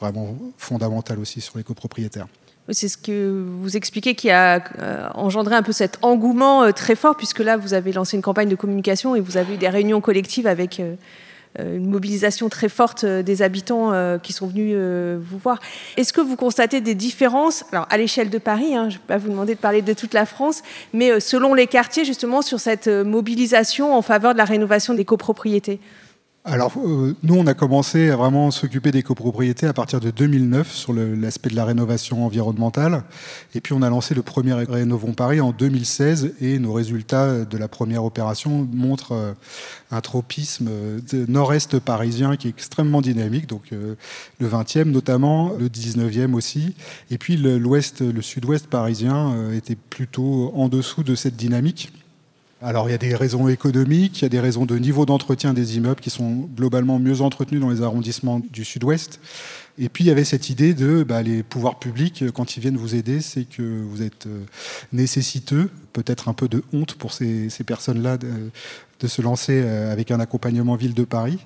vraiment 0.00 0.36
fondamental 0.58 1.18
aussi 1.18 1.40
sur 1.40 1.58
les 1.58 1.64
copropriétaires. 1.64 2.28
C'est 2.70 2.88
ce 2.88 2.96
que 2.96 3.44
vous 3.60 3.76
expliquez 3.76 4.14
qui 4.14 4.30
a 4.30 4.62
euh, 4.78 5.08
engendré 5.14 5.56
un 5.56 5.62
peu 5.62 5.72
cet 5.72 5.98
engouement 6.02 6.62
euh, 6.62 6.70
très 6.70 6.94
fort, 6.94 7.16
puisque 7.16 7.40
là, 7.40 7.56
vous 7.56 7.74
avez 7.74 7.92
lancé 7.92 8.16
une 8.16 8.22
campagne 8.22 8.48
de 8.48 8.54
communication 8.54 9.16
et 9.16 9.20
vous 9.20 9.36
avez 9.36 9.54
eu 9.54 9.56
des 9.56 9.68
réunions 9.68 10.00
collectives 10.00 10.46
avec 10.46 10.78
euh, 10.78 10.94
une 11.58 11.88
mobilisation 11.88 12.48
très 12.48 12.68
forte 12.68 13.04
des 13.04 13.42
habitants 13.42 13.92
qui 14.22 14.32
sont 14.32 14.46
venus 14.46 14.76
vous 15.20 15.38
voir. 15.38 15.60
Est-ce 15.96 16.12
que 16.12 16.20
vous 16.20 16.36
constatez 16.36 16.80
des 16.80 16.94
différences, 16.94 17.64
alors 17.72 17.86
à 17.90 17.98
l'échelle 17.98 18.30
de 18.30 18.38
Paris, 18.38 18.74
hein, 18.74 18.88
je 18.88 18.96
ne 18.96 19.00
vais 19.00 19.06
pas 19.06 19.18
vous 19.18 19.28
demander 19.28 19.54
de 19.54 19.60
parler 19.60 19.82
de 19.82 19.92
toute 19.92 20.14
la 20.14 20.26
France, 20.26 20.62
mais 20.92 21.20
selon 21.20 21.54
les 21.54 21.66
quartiers, 21.66 22.04
justement, 22.04 22.42
sur 22.42 22.60
cette 22.60 22.88
mobilisation 22.88 23.94
en 23.94 24.02
faveur 24.02 24.32
de 24.32 24.38
la 24.38 24.44
rénovation 24.44 24.94
des 24.94 25.04
copropriétés? 25.04 25.80
Alors, 26.44 26.72
euh, 26.76 27.14
nous, 27.22 27.36
on 27.36 27.46
a 27.46 27.54
commencé 27.54 28.10
à 28.10 28.16
vraiment 28.16 28.50
s'occuper 28.50 28.90
des 28.90 29.04
copropriétés 29.04 29.68
à 29.68 29.72
partir 29.72 30.00
de 30.00 30.10
2009 30.10 30.72
sur 30.72 30.92
l'aspect 30.92 31.50
de 31.50 31.54
la 31.54 31.64
rénovation 31.64 32.26
environnementale. 32.26 33.04
Et 33.54 33.60
puis, 33.60 33.74
on 33.74 33.82
a 33.82 33.88
lancé 33.88 34.12
le 34.12 34.22
premier 34.22 34.52
Rénovons 34.52 35.12
Paris 35.12 35.40
en 35.40 35.52
2016 35.52 36.34
et 36.40 36.58
nos 36.58 36.72
résultats 36.72 37.44
de 37.44 37.56
la 37.56 37.68
première 37.68 38.04
opération 38.04 38.68
montrent 38.72 39.12
euh, 39.12 39.32
un 39.92 40.00
tropisme 40.00 40.68
de 41.12 41.26
nord-est 41.26 41.78
parisien 41.78 42.34
qui 42.36 42.48
est 42.48 42.50
extrêmement 42.50 43.02
dynamique, 43.02 43.46
donc 43.46 43.72
euh, 43.72 43.94
le 44.40 44.48
20e 44.48 44.90
notamment, 44.90 45.52
le 45.56 45.68
19e 45.68 46.34
aussi. 46.34 46.74
Et 47.12 47.18
puis, 47.18 47.36
l'ouest, 47.36 48.00
le 48.00 48.20
sud-ouest 48.20 48.66
parisien 48.66 49.52
était 49.52 49.76
plutôt 49.76 50.52
en 50.56 50.68
dessous 50.68 51.04
de 51.04 51.14
cette 51.14 51.36
dynamique. 51.36 51.92
Alors 52.64 52.88
il 52.88 52.92
y 52.92 52.94
a 52.94 52.98
des 52.98 53.16
raisons 53.16 53.48
économiques, 53.48 54.20
il 54.20 54.22
y 54.22 54.26
a 54.26 54.28
des 54.28 54.38
raisons 54.38 54.66
de 54.66 54.78
niveau 54.78 55.04
d'entretien 55.04 55.52
des 55.52 55.76
immeubles 55.76 56.00
qui 56.00 56.10
sont 56.10 56.48
globalement 56.56 57.00
mieux 57.00 57.20
entretenus 57.20 57.60
dans 57.60 57.70
les 57.70 57.82
arrondissements 57.82 58.40
du 58.52 58.64
sud-ouest. 58.64 59.18
Et 59.78 59.88
puis 59.88 60.04
il 60.04 60.06
y 60.06 60.10
avait 60.10 60.22
cette 60.22 60.48
idée 60.48 60.72
de 60.72 61.02
bah, 61.02 61.22
les 61.22 61.42
pouvoirs 61.42 61.80
publics, 61.80 62.24
quand 62.32 62.56
ils 62.56 62.60
viennent 62.60 62.76
vous 62.76 62.94
aider, 62.94 63.20
c'est 63.20 63.44
que 63.44 63.62
vous 63.62 64.02
êtes 64.02 64.26
euh, 64.26 64.44
nécessiteux, 64.92 65.70
peut-être 65.92 66.28
un 66.28 66.34
peu 66.34 66.46
de 66.46 66.62
honte 66.72 66.94
pour 66.94 67.12
ces 67.12 67.48
personnes-là 67.66 68.18
de 69.02 69.08
se 69.08 69.20
lancer 69.20 69.60
euh, 69.64 69.92
avec 69.92 70.10
un 70.10 70.20
accompagnement 70.20 70.76
ville 70.76 70.94
de 70.94 71.04
Paris. 71.04 71.38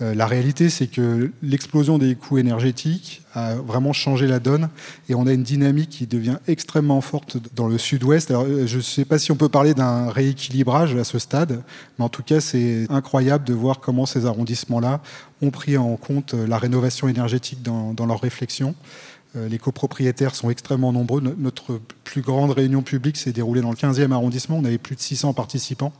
Euh, 0.00 0.14
la 0.14 0.26
réalité, 0.26 0.70
c'est 0.70 0.86
que 0.86 1.32
l'explosion 1.42 1.98
des 1.98 2.14
coûts 2.14 2.38
énergétiques 2.38 3.22
a 3.34 3.56
vraiment 3.56 3.92
changé 3.92 4.26
la 4.26 4.38
donne 4.38 4.68
et 5.08 5.14
on 5.14 5.26
a 5.26 5.32
une 5.32 5.42
dynamique 5.42 5.90
qui 5.90 6.06
devient 6.06 6.38
extrêmement 6.46 7.00
forte 7.00 7.38
dans 7.54 7.66
le 7.66 7.78
sud-ouest. 7.78 8.30
Euh, 8.30 8.66
je 8.66 8.76
ne 8.76 8.82
sais 8.82 9.04
pas 9.04 9.18
si 9.18 9.32
on 9.32 9.36
peut 9.36 9.48
parler 9.48 9.74
d'un 9.74 10.08
rééquilibrage 10.10 10.94
à 10.94 11.04
ce 11.04 11.18
stade, 11.18 11.62
mais 11.98 12.04
en 12.04 12.08
tout 12.08 12.22
cas, 12.22 12.40
c'est 12.40 12.86
incroyable 12.88 13.44
de 13.44 13.54
voir 13.54 13.80
comment 13.80 14.06
ces 14.06 14.24
arrondissements-là 14.24 15.00
ont 15.42 15.50
pris 15.50 15.76
en 15.76 15.96
compte 15.96 16.34
la 16.34 16.58
rénovation 16.58 17.08
énergétique 17.08 17.62
dans, 17.62 17.92
dans 17.92 18.06
leurs 18.06 18.20
réflexions. 18.20 18.74
les 19.34 19.58
copropriétaires 19.58 20.34
sont 20.34 20.50
extrêmement 20.50 20.92
nombreux. 20.92 21.22
Notre 21.38 21.80
plus 22.04 22.20
grande 22.20 22.50
réunion 22.50 22.82
publique 22.82 23.16
s'est 23.16 23.32
déroulée 23.32 23.62
dans 23.62 23.70
le 23.70 23.76
15e 23.76 24.12
arrondissement. 24.12 24.58
On 24.58 24.64
avait 24.66 24.76
plus 24.76 24.96
de 24.96 25.00
600 25.00 25.32
participants 25.32 25.92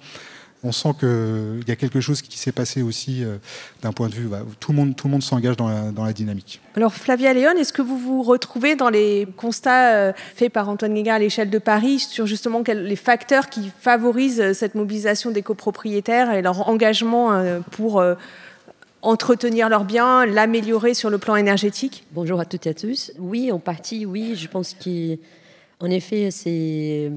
on 0.62 0.72
sent 0.72 0.90
qu'il 1.00 1.64
y 1.66 1.70
a 1.70 1.76
quelque 1.76 2.00
chose 2.00 2.20
qui 2.22 2.38
s'est 2.38 2.52
passé 2.52 2.82
aussi 2.82 3.24
euh, 3.24 3.36
d'un 3.82 3.92
point 3.92 4.08
de 4.08 4.14
vue. 4.14 4.26
Bah, 4.26 4.42
tout 4.58 4.72
le 4.72 4.76
monde, 4.76 4.94
tout 4.94 5.06
le 5.06 5.12
monde 5.12 5.22
s'engage 5.22 5.56
dans 5.56 5.68
la, 5.68 6.12
dynamique. 6.12 6.60
Alors, 6.76 6.92
Flavia 6.92 7.32
Léon, 7.32 7.52
est-ce 7.52 7.72
que 7.72 7.82
vous 7.82 7.98
vous 7.98 8.22
retrouvez 8.22 8.76
dans 8.76 8.90
les 8.90 9.26
constats 9.36 9.94
euh, 9.94 10.12
faits 10.34 10.52
par 10.52 10.68
Antoine 10.68 10.94
Guéguin 10.94 11.14
à 11.14 11.18
l'échelle 11.18 11.50
de 11.50 11.58
Paris 11.58 12.00
sur 12.00 12.26
justement 12.26 12.62
les 12.66 12.96
facteurs 12.96 13.48
qui 13.48 13.70
favorisent 13.80 14.40
euh, 14.40 14.52
cette 14.52 14.74
mobilisation 14.74 15.30
des 15.30 15.42
copropriétaires 15.42 16.32
et 16.32 16.42
leur 16.42 16.68
engagement 16.68 17.42
pour 17.70 18.02
entretenir 19.02 19.68
leurs 19.68 19.84
biens, 19.84 20.26
l'améliorer 20.26 20.94
sur 20.94 21.10
le 21.10 21.18
plan 21.18 21.36
énergétique? 21.36 22.04
Bonjour 22.12 22.40
à 22.40 22.44
toutes 22.44 22.66
et 22.66 22.70
à 22.70 22.74
tous. 22.74 23.12
Oui, 23.18 23.50
en 23.52 23.58
partie, 23.58 24.04
oui. 24.04 24.34
Je 24.36 24.48
pense 24.48 24.74
qu'en 24.74 25.90
effet, 25.90 26.30
c'est 26.30 27.12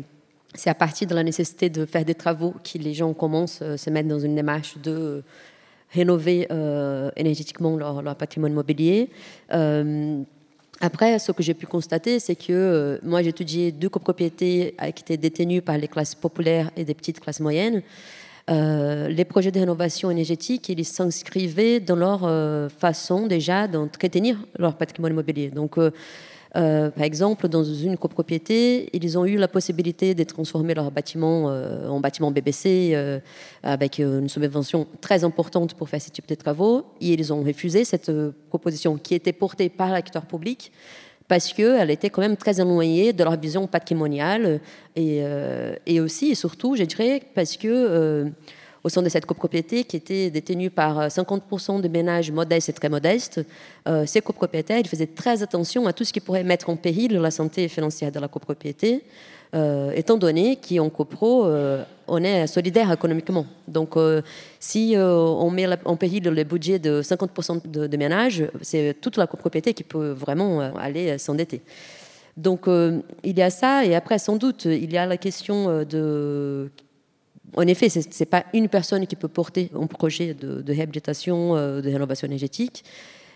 c'est 0.55 0.69
à 0.69 0.75
partir 0.75 1.07
de 1.07 1.15
la 1.15 1.23
nécessité 1.23 1.69
de 1.69 1.85
faire 1.85 2.05
des 2.05 2.15
travaux 2.15 2.53
que 2.63 2.77
les 2.77 2.93
gens 2.93 3.13
commencent 3.13 3.61
à 3.61 3.77
se 3.77 3.89
mettre 3.89 4.07
dans 4.07 4.19
une 4.19 4.35
démarche 4.35 4.77
de 4.77 5.23
rénover 5.93 6.47
euh, 6.51 7.11
énergétiquement 7.15 7.77
leur, 7.77 8.15
patrimoine 8.15 8.51
immobilier. 8.51 9.09
Euh, 9.53 10.21
après, 10.81 11.19
ce 11.19 11.31
que 11.31 11.43
j'ai 11.43 11.53
pu 11.53 11.65
constater, 11.65 12.19
c'est 12.19 12.35
que 12.35 12.51
euh, 12.51 12.97
moi, 13.03 13.21
étudié 13.21 13.71
deux 13.71 13.89
copropriétés 13.89 14.75
qui 14.95 15.03
étaient 15.03 15.17
détenues 15.17 15.61
par 15.61 15.77
les 15.77 15.87
classes 15.87 16.15
populaires 16.15 16.71
et 16.75 16.83
des 16.83 16.93
petites 16.93 17.19
classes 17.19 17.39
moyennes. 17.39 17.81
les 18.47 19.25
projets 19.25 19.51
de 19.51 19.59
rénovation 19.59 20.11
énergétique, 20.11 20.67
ils 20.69 20.85
s'inscrivaient 20.85 21.79
dans 21.79 21.95
leur 21.95 22.21
façon 22.71 23.27
déjà 23.27 23.67
d'entretenir 23.67 24.37
leur 24.57 24.75
patrimoine 24.75 25.13
immobilier. 25.13 25.49
Donc, 25.49 25.77
euh, 26.55 26.91
par 26.91 27.03
exemple, 27.03 27.47
dans 27.47 27.63
une 27.63 27.97
copropriété, 27.97 28.89
ils 28.93 29.17
ont 29.17 29.25
eu 29.25 29.37
la 29.37 29.47
possibilité 29.47 30.13
de 30.13 30.23
transformer 30.23 30.75
leur 30.75 30.91
bâtiment 30.91 31.49
euh, 31.49 31.87
en 31.87 31.99
bâtiment 31.99 32.29
BBC 32.29 32.91
euh, 32.93 33.19
avec 33.63 33.97
une 33.97 34.29
subvention 34.29 34.87
très 35.01 35.23
importante 35.23 35.73
pour 35.73 35.89
faire 35.89 36.01
ce 36.01 36.11
type 36.11 36.27
de 36.27 36.35
travaux. 36.35 36.85
Et 37.01 37.13
ils 37.13 37.33
ont 37.33 37.41
refusé 37.43 37.83
cette 37.85 38.11
proposition 38.49 38.97
qui 38.97 39.15
était 39.15 39.33
portée 39.33 39.69
par 39.69 39.89
l'acteur 39.89 40.25
public 40.25 40.71
parce 41.27 41.53
qu'elle 41.53 41.89
était 41.89 42.09
quand 42.09 42.21
même 42.21 42.37
très 42.37 42.59
éloignée 42.59 43.13
de 43.13 43.23
leur 43.23 43.39
vision 43.39 43.65
patrimoniale 43.65 44.59
et, 44.95 45.23
et 45.85 46.01
aussi 46.01 46.31
et 46.31 46.35
surtout, 46.35 46.75
je 46.75 46.83
dirais, 46.83 47.21
parce 47.33 47.55
que 47.55 48.29
au 48.83 48.89
sein 48.89 49.01
de 49.01 49.09
cette 49.09 49.25
copropriété 49.25 49.85
qui 49.85 49.95
était 49.95 50.29
détenue 50.29 50.69
par 50.69 51.07
50% 51.07 51.77
euh, 51.77 51.81
de 51.81 51.87
ménages 51.87 52.31
modestes 52.31 52.69
et 52.69 52.73
très 52.73 52.89
modestes. 52.89 53.41
Euh, 53.87 54.05
ces 54.05 54.21
copropriétaires 54.21 54.79
ils 54.79 54.87
faisaient 54.87 55.07
très 55.07 55.41
attention 55.41 55.87
à 55.87 55.93
tout 55.93 56.03
ce 56.03 56.11
qui 56.11 56.19
pourrait 56.19 56.43
mettre 56.43 56.69
en 56.69 56.75
péril 56.75 57.13
la 57.13 57.31
santé 57.31 57.67
financière 57.67 58.11
de 58.11 58.19
la 58.19 58.27
copropriété, 58.27 59.03
euh, 59.55 59.91
étant 59.91 60.17
donné 60.17 60.57
qu'en 60.57 60.89
copro, 60.89 61.47
on 62.07 62.23
est 62.23 62.47
solidaire 62.47 62.91
économiquement. 62.91 63.45
Donc, 63.67 63.95
si 64.59 64.95
on 64.97 65.49
met 65.51 65.67
en 65.85 65.95
péril 65.95 66.23
le 66.23 66.43
budget 66.43 66.79
de 66.79 67.01
50% 67.01 67.69
de, 67.69 67.87
de 67.87 67.97
ménages, 67.97 68.43
c'est 68.61 68.97
toute 68.99 69.17
la 69.17 69.27
copropriété 69.27 69.73
qui 69.73 69.83
peut 69.83 70.09
vraiment 70.09 70.59
aller 70.59 71.17
s'endetter. 71.17 71.61
Donc, 72.35 72.65
il 72.67 73.37
y 73.37 73.41
a 73.41 73.49
ça, 73.51 73.85
et 73.85 73.95
après, 73.95 74.17
sans 74.17 74.35
doute, 74.35 74.65
il 74.65 74.91
y 74.91 74.97
a 74.97 75.05
la 75.05 75.17
question 75.17 75.83
de 75.83 76.71
en 77.55 77.67
effet, 77.67 77.89
ce 77.89 77.99
n'est 77.99 78.25
pas 78.25 78.45
une 78.53 78.69
personne 78.69 79.05
qui 79.07 79.15
peut 79.15 79.27
porter 79.27 79.69
un 79.79 79.87
projet 79.87 80.33
de, 80.33 80.63
réhabilitation, 80.67 81.55
euh, 81.55 81.81
de 81.81 81.89
rénovation 81.89 82.27
énergétique. 82.27 82.83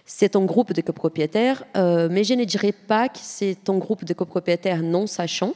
C'est 0.06 0.36
un 0.36 0.46
groupe 0.46 0.74
de 0.74 0.82
copropriétaires, 0.82 1.64
euh, 1.76 2.08
mais 2.10 2.24
je 2.24 2.34
ne 2.34 2.46
dirais 2.46 2.72
pas 2.72 3.10
que 3.10 3.20
c'est 3.22 3.70
un 3.70 3.78
groupe 3.78 4.06
de 4.06 4.14
copropriétaires 4.14 4.82
non 4.82 5.06
sachants. 5.06 5.54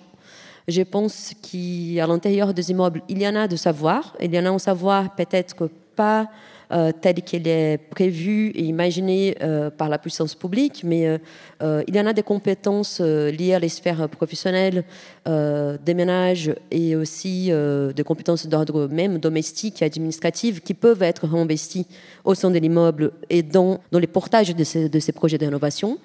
Je 0.68 0.82
pense 0.82 1.34
qu'à 1.42 2.06
l'intérieur 2.06 2.54
des 2.54 2.72
immeubles, 2.72 3.02
il 3.10 3.22
y 3.22 3.28
en 3.28 3.36
a 3.36 3.48
de 3.48 3.56
savoir. 3.56 4.16
Il 4.22 4.34
y 4.34 4.40
en 4.40 4.46
a 4.46 4.50
un 4.50 4.60
savoir 4.60 5.16
peut-être 5.16 5.70
pas 5.96 6.30
euh, 6.72 6.94
tel 6.94 7.16
qu'il 7.16 7.50
est 7.50 7.78
prévu 7.78 8.48
et 8.52 8.64
imaginé 8.64 9.36
euh, 9.42 9.70
par 9.70 9.90
la 9.90 9.98
puissance 9.98 10.36
publique, 10.36 10.84
mais 10.86 11.20
euh, 11.62 11.84
il 11.86 11.94
y 11.94 12.00
en 12.00 12.06
a 12.06 12.14
des 12.14 12.24
compétences 12.24 13.02
liées 13.02 13.54
à 13.54 13.60
les 13.60 13.68
sphères 13.68 14.08
professionnelles, 14.08 14.86
des 15.26 15.94
ménages 15.94 16.56
et 16.72 16.96
aussi 16.96 17.52
des 17.52 18.04
compétences 18.04 18.48
d'ordre 18.48 18.88
même 18.88 19.18
domestique 19.18 19.82
et 19.82 19.86
administratif 19.86 20.62
qui 20.62 20.74
peuvent 20.74 21.04
être 21.04 21.28
réinvesties 21.28 21.88
au 22.24 22.34
sein 22.36 22.50
de 22.50 22.58
l'immeuble 22.58 23.12
et 23.30 23.44
dans, 23.44 23.80
dans 23.92 24.00
les 24.00 24.08
portages 24.08 24.56
de 24.56 24.64
ces, 24.64 24.90
de 24.90 25.00
ces 25.00 25.12
projets 25.12 25.38
de 25.38 25.46
rénovation. 25.46 26.00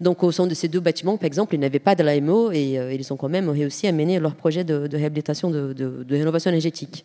Donc, 0.00 0.22
au 0.22 0.30
sein 0.30 0.46
de 0.46 0.54
ces 0.54 0.68
deux 0.68 0.80
bâtiments, 0.80 1.16
par 1.16 1.26
exemple, 1.26 1.54
ils 1.54 1.60
n'avaient 1.60 1.78
pas 1.78 1.94
de 1.94 2.02
l'AMO 2.02 2.52
et 2.52 2.78
ils 2.94 3.12
ont 3.12 3.16
quand 3.16 3.28
même 3.28 3.48
réussi 3.48 3.86
à 3.86 3.92
mener 3.92 4.20
leur 4.20 4.34
projet 4.34 4.64
de, 4.64 4.88
réhabilitation, 4.92 5.50
de, 5.50 5.72
de, 5.72 6.16
rénovation 6.16 6.50
énergétique. 6.50 7.04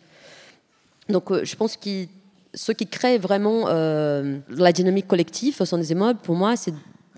Donc, 1.08 1.32
je 1.42 1.56
pense 1.56 1.76
qu'il 1.76 2.08
ce 2.56 2.72
qui 2.72 2.86
crée 2.86 3.18
vraiment 3.18 3.64
euh, 3.68 4.38
la 4.48 4.72
dynamique 4.72 5.06
collective 5.06 5.62
sein 5.64 5.78
des 5.78 5.92
immeubles, 5.92 6.18
pour 6.22 6.34
moi, 6.34 6.56
c'est, 6.56 6.72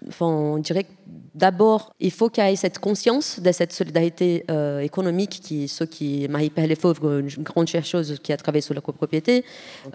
enfin, 0.09 0.26
on 0.26 0.59
dirait 0.59 0.87
d'abord, 1.35 1.92
il 2.00 2.11
faut 2.11 2.28
qu'il 2.28 2.45
y 2.45 2.49
ait 2.49 2.57
cette 2.57 2.80
conscience 2.80 3.38
de 3.38 3.52
cette 3.52 3.73
solidarité 3.73 4.45
euh, 4.50 4.80
économique 4.80 5.38
qui, 5.40 5.68
ce 5.68 5.85
qui 5.85 6.26
Marie-Père 6.28 6.66
Lefebvre, 6.66 7.21
une 7.21 7.45
grande 7.45 7.68
chercheuse 7.68 8.18
qui 8.21 8.33
a 8.33 8.37
travaillé 8.37 8.61
sur 8.61 8.75
la 8.75 8.80
copropriété, 8.80 9.45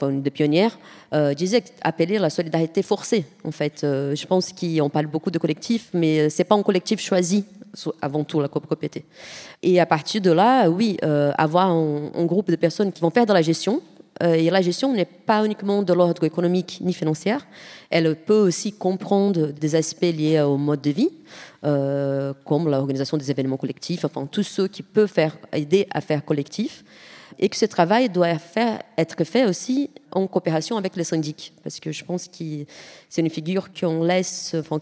une 0.01 0.21
des 0.21 0.31
pionnières, 0.31 0.79
euh, 1.13 1.33
disait 1.33 1.65
appeler 1.81 2.17
la 2.17 2.29
solidarité 2.29 2.81
forcée. 2.81 3.25
En 3.43 3.51
fait, 3.51 3.79
je 3.81 4.25
pense 4.25 4.53
qu'on 4.53 4.89
parle 4.89 5.07
beaucoup 5.07 5.31
de 5.31 5.37
collectif, 5.37 5.89
mais 5.93 6.29
c'est 6.29 6.45
pas 6.45 6.55
un 6.55 6.63
collectif 6.63 7.01
choisi 7.01 7.43
avant 8.01 8.23
tout 8.23 8.39
la 8.39 8.47
copropriété. 8.47 9.03
Et 9.61 9.81
à 9.81 9.85
partir 9.85 10.21
de 10.21 10.31
là, 10.31 10.69
oui, 10.69 10.97
avoir 11.01 11.67
un, 11.67 12.11
un, 12.15 12.25
groupe 12.25 12.49
de 12.49 12.55
personnes 12.55 12.93
qui 12.93 13.01
vont 13.01 13.09
faire 13.09 13.25
de 13.25 13.33
la 13.33 13.41
gestion, 13.41 13.81
euh, 14.21 14.33
et 14.33 14.49
la 14.49 14.61
gestion 14.61 14.93
n'est 14.93 15.05
pas 15.05 15.45
uniquement 15.45 15.81
de 15.81 15.93
l'ordre 15.93 16.23
économique 16.23 16.79
ni 16.81 16.93
financier. 16.93 17.35
Elle 17.89 18.15
peut 18.15 18.39
aussi 18.39 18.73
comprendre 18.73 19.47
des 19.47 19.75
aspects 19.75 20.01
liés 20.01 20.41
au 20.41 20.57
mode 20.57 20.81
de 20.81 20.91
vie, 20.91 21.09
euh, 21.63 22.33
comme 22.45 22.69
l'organisation 22.69 23.17
des 23.17 23.31
événements 23.31 23.57
collectifs, 23.57 24.05
enfin 24.05 24.27
tout 24.27 24.43
ce 24.43 24.63
qui 24.63 24.83
peut 24.83 25.07
faire, 25.07 25.37
aider 25.51 25.87
à 25.91 26.01
faire 26.01 26.23
collectif. 26.23 26.83
Et 27.39 27.49
que 27.49 27.55
ce 27.55 27.65
travail 27.65 28.09
doit 28.09 28.37
faire, 28.37 28.83
être 28.95 29.23
fait 29.23 29.45
aussi 29.45 29.89
en 30.11 30.27
coopération 30.27 30.77
avec 30.77 30.95
les 30.95 31.03
syndics. 31.03 31.51
Parce 31.63 31.79
que 31.79 31.91
je 31.91 32.05
pense 32.05 32.27
que 32.27 32.65
c'est 33.09 33.21
une 33.21 33.29
figure 33.29 33.73
qu'on 33.73 34.03
laisse, 34.03 34.55
enfin, 34.59 34.79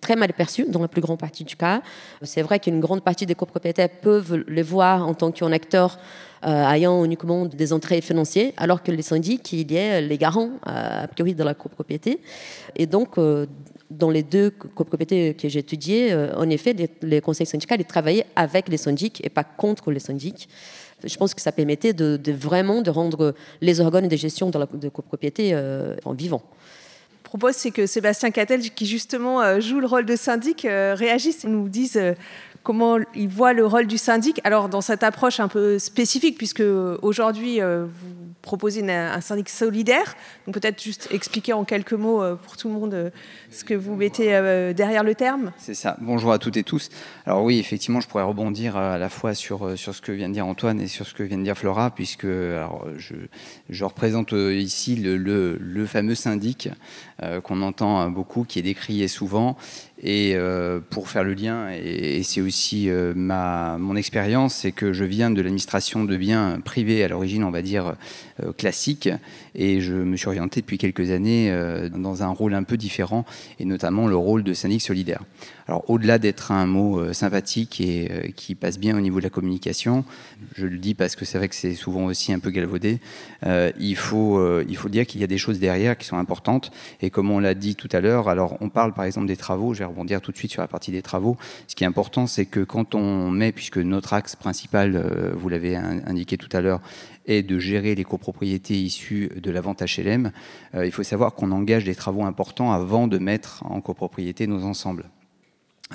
très 0.00 0.16
mal 0.16 0.32
perçue 0.32 0.64
dans 0.68 0.80
la 0.80 0.88
plus 0.88 1.00
grande 1.00 1.18
partie 1.18 1.44
du 1.44 1.56
cas. 1.56 1.82
C'est 2.22 2.42
vrai 2.42 2.58
qu'une 2.58 2.80
grande 2.80 3.02
partie 3.02 3.26
des 3.26 3.34
copropriétaires 3.34 3.88
peuvent 3.88 4.44
les 4.48 4.62
voir 4.62 5.06
en 5.06 5.14
tant 5.14 5.30
qu'acteurs 5.30 5.98
euh, 6.46 6.70
ayant 6.70 7.04
uniquement 7.04 7.44
des 7.44 7.72
entrées 7.72 8.00
financières, 8.00 8.52
alors 8.56 8.82
que 8.82 8.90
les 8.90 9.02
syndics, 9.02 9.52
il 9.52 9.70
y 9.70 9.78
a 9.78 10.00
les 10.00 10.16
garants, 10.16 10.52
euh, 10.66 11.04
a 11.04 11.06
priori, 11.06 11.34
de 11.34 11.44
la 11.44 11.52
copropriété. 11.52 12.18
Et 12.76 12.86
donc, 12.86 13.18
euh, 13.18 13.44
dans 13.90 14.08
les 14.08 14.22
deux 14.22 14.50
copropriétés 14.50 15.34
que 15.34 15.48
j'ai 15.48 15.58
étudiées, 15.58 16.14
en 16.36 16.48
effet, 16.48 16.74
les, 17.02 17.20
conseils 17.20 17.46
syndicaux 17.46 17.74
ils 17.76 17.84
travaillaient 17.84 18.24
avec 18.36 18.68
les 18.68 18.76
syndics 18.76 19.20
et 19.24 19.28
pas 19.28 19.42
contre 19.42 19.90
les 19.90 19.98
syndics. 19.98 20.48
Je 21.04 21.16
pense 21.16 21.34
que 21.34 21.40
ça 21.40 21.50
permettait 21.50 21.92
de, 21.92 22.32
vraiment 22.32 22.82
de 22.82 22.90
rendre 22.90 23.34
les 23.60 23.80
organes 23.80 24.06
de 24.06 24.16
gestion 24.16 24.48
de 24.48 24.58
la 24.58 24.66
de 24.72 24.88
copropriété 24.90 25.56
en 26.04 26.12
vivants 26.12 26.44
propose, 27.30 27.54
c'est 27.54 27.70
que 27.70 27.86
Sébastien 27.86 28.32
Cattel, 28.32 28.60
qui 28.70 28.86
justement 28.86 29.60
joue 29.60 29.78
le 29.78 29.86
rôle 29.86 30.04
de 30.04 30.16
syndic, 30.16 30.62
réagisse 30.62 31.44
et 31.44 31.48
nous 31.48 31.68
dise 31.68 31.96
comment 32.62 32.98
il 33.14 33.28
voit 33.28 33.52
le 33.52 33.66
rôle 33.66 33.86
du 33.86 33.98
syndic. 33.98 34.40
Alors, 34.44 34.68
dans 34.68 34.80
cette 34.80 35.02
approche 35.02 35.40
un 35.40 35.48
peu 35.48 35.78
spécifique, 35.78 36.36
puisque 36.36 36.62
aujourd'hui, 37.02 37.60
euh, 37.60 37.86
vous 38.40 38.42
proposez 38.42 38.90
un 38.90 39.20
syndic 39.20 39.50
solidaire, 39.50 40.16
donc 40.46 40.54
peut-être 40.54 40.82
juste 40.82 41.08
expliquer 41.10 41.52
en 41.52 41.64
quelques 41.64 41.92
mots 41.92 42.22
euh, 42.22 42.36
pour 42.36 42.56
tout 42.56 42.68
le 42.68 42.74
monde 42.74 42.94
euh, 42.94 43.10
ce 43.50 43.64
que 43.64 43.74
vous 43.74 43.94
mettez 43.94 44.28
derrière 44.74 45.04
le 45.04 45.14
terme. 45.14 45.52
C'est 45.58 45.74
ça. 45.74 45.96
Bonjour 46.00 46.32
à 46.32 46.38
toutes 46.38 46.56
et 46.56 46.62
tous. 46.62 46.88
Alors 47.26 47.42
oui, 47.44 47.58
effectivement, 47.58 48.00
je 48.00 48.08
pourrais 48.08 48.24
rebondir 48.24 48.76
à 48.76 48.96
la 48.96 49.08
fois 49.10 49.34
sur, 49.34 49.78
sur 49.78 49.94
ce 49.94 50.00
que 50.00 50.12
vient 50.12 50.28
de 50.28 50.34
dire 50.34 50.46
Antoine 50.46 50.80
et 50.80 50.86
sur 50.86 51.06
ce 51.06 51.14
que 51.14 51.22
vient 51.22 51.36
de 51.36 51.42
dire 51.42 51.56
Flora, 51.56 51.90
puisque 51.90 52.26
je, 52.26 53.14
je 53.68 53.84
représente 53.84 54.32
ici 54.32 54.96
le, 54.96 55.16
le, 55.16 55.58
le 55.60 55.86
fameux 55.86 56.14
syndic 56.14 56.70
qu'on 57.44 57.60
entend 57.62 58.08
beaucoup, 58.08 58.44
qui 58.44 58.58
est 58.58 58.62
décrié 58.62 59.08
souvent 59.08 59.56
et 60.02 60.32
euh, 60.34 60.80
pour 60.88 61.08
faire 61.08 61.24
le 61.24 61.34
lien, 61.34 61.68
et, 61.70 62.22
c'est 62.22 62.40
aussi 62.40 62.88
euh, 62.88 63.12
ma, 63.14 63.76
mon 63.78 63.96
expérience, 63.96 64.54
c'est 64.54 64.72
que 64.72 64.92
je 64.94 65.04
viens 65.04 65.30
de 65.30 65.42
l'administration 65.42 66.04
de 66.04 66.16
biens 66.16 66.60
privés 66.64 67.04
à 67.04 67.08
l'origine, 67.08 67.44
on 67.44 67.50
va 67.50 67.60
dire, 67.60 67.96
euh, 68.42 68.52
classique, 68.52 69.10
et 69.54 69.80
je 69.80 69.94
me 69.94 70.16
suis 70.16 70.28
orienté 70.28 70.60
depuis 70.60 70.78
quelques 70.78 71.10
années 71.10 71.52
dans 71.94 72.22
un 72.22 72.28
rôle 72.28 72.54
un 72.54 72.62
peu 72.62 72.76
différent, 72.76 73.24
et 73.58 73.64
notamment 73.64 74.06
le 74.06 74.16
rôle 74.16 74.42
de 74.42 74.52
syndic 74.54 74.82
solidaire. 74.82 75.22
Alors 75.66 75.88
au-delà 75.88 76.18
d'être 76.18 76.50
un 76.50 76.66
mot 76.66 77.12
sympathique 77.12 77.80
et 77.80 78.32
qui 78.34 78.54
passe 78.54 78.78
bien 78.78 78.96
au 78.96 79.00
niveau 79.00 79.18
de 79.18 79.24
la 79.24 79.30
communication, 79.30 80.04
je 80.56 80.66
le 80.66 80.78
dis 80.78 80.94
parce 80.94 81.14
que 81.14 81.24
c'est 81.24 81.38
vrai 81.38 81.48
que 81.48 81.54
c'est 81.54 81.74
souvent 81.74 82.06
aussi 82.06 82.32
un 82.32 82.40
peu 82.40 82.50
galvaudé, 82.50 82.98
il, 83.78 83.96
faut, 83.96 84.60
il 84.62 84.76
faut 84.76 84.88
dire 84.88 85.06
qu'il 85.06 85.20
y 85.20 85.24
a 85.24 85.28
des 85.28 85.38
choses 85.38 85.60
derrière 85.60 85.96
qui 85.96 86.06
sont 86.06 86.16
importantes, 86.16 86.72
et 87.00 87.10
comme 87.10 87.30
on 87.30 87.38
l'a 87.38 87.54
dit 87.54 87.76
tout 87.76 87.88
à 87.92 88.00
l'heure, 88.00 88.28
alors 88.28 88.56
on 88.60 88.68
parle 88.68 88.94
par 88.94 89.04
exemple 89.04 89.26
des 89.26 89.36
travaux, 89.36 89.74
je 89.74 89.80
vais 89.80 89.84
rebondir 89.84 90.20
tout 90.20 90.32
de 90.32 90.36
suite 90.36 90.50
sur 90.50 90.62
la 90.62 90.68
partie 90.68 90.90
des 90.90 91.02
travaux. 91.02 91.36
Ce 91.68 91.74
qui 91.74 91.84
est 91.84 91.86
important, 91.86 92.26
c'est 92.26 92.46
que 92.46 92.60
quand 92.60 92.94
on 92.94 93.30
met, 93.30 93.52
puisque 93.52 93.78
notre 93.78 94.12
axe 94.12 94.36
principal, 94.36 94.96
euh, 94.96 95.32
vous 95.34 95.48
l'avez 95.48 95.76
indiqué 95.76 96.36
tout 96.36 96.48
à 96.52 96.60
l'heure, 96.60 96.80
est 97.30 97.42
de 97.42 97.58
gérer 97.58 97.94
les 97.94 98.04
copropriétés 98.04 98.74
issues 98.74 99.30
de 99.36 99.50
la 99.50 99.60
vente 99.60 99.82
HLM, 99.82 100.32
euh, 100.74 100.86
il 100.86 100.92
faut 100.92 101.02
savoir 101.02 101.34
qu'on 101.34 101.52
engage 101.52 101.84
des 101.84 101.94
travaux 101.94 102.24
importants 102.24 102.72
avant 102.72 103.06
de 103.06 103.18
mettre 103.18 103.64
en 103.66 103.80
copropriété 103.80 104.46
nos 104.46 104.64
ensembles. 104.64 105.10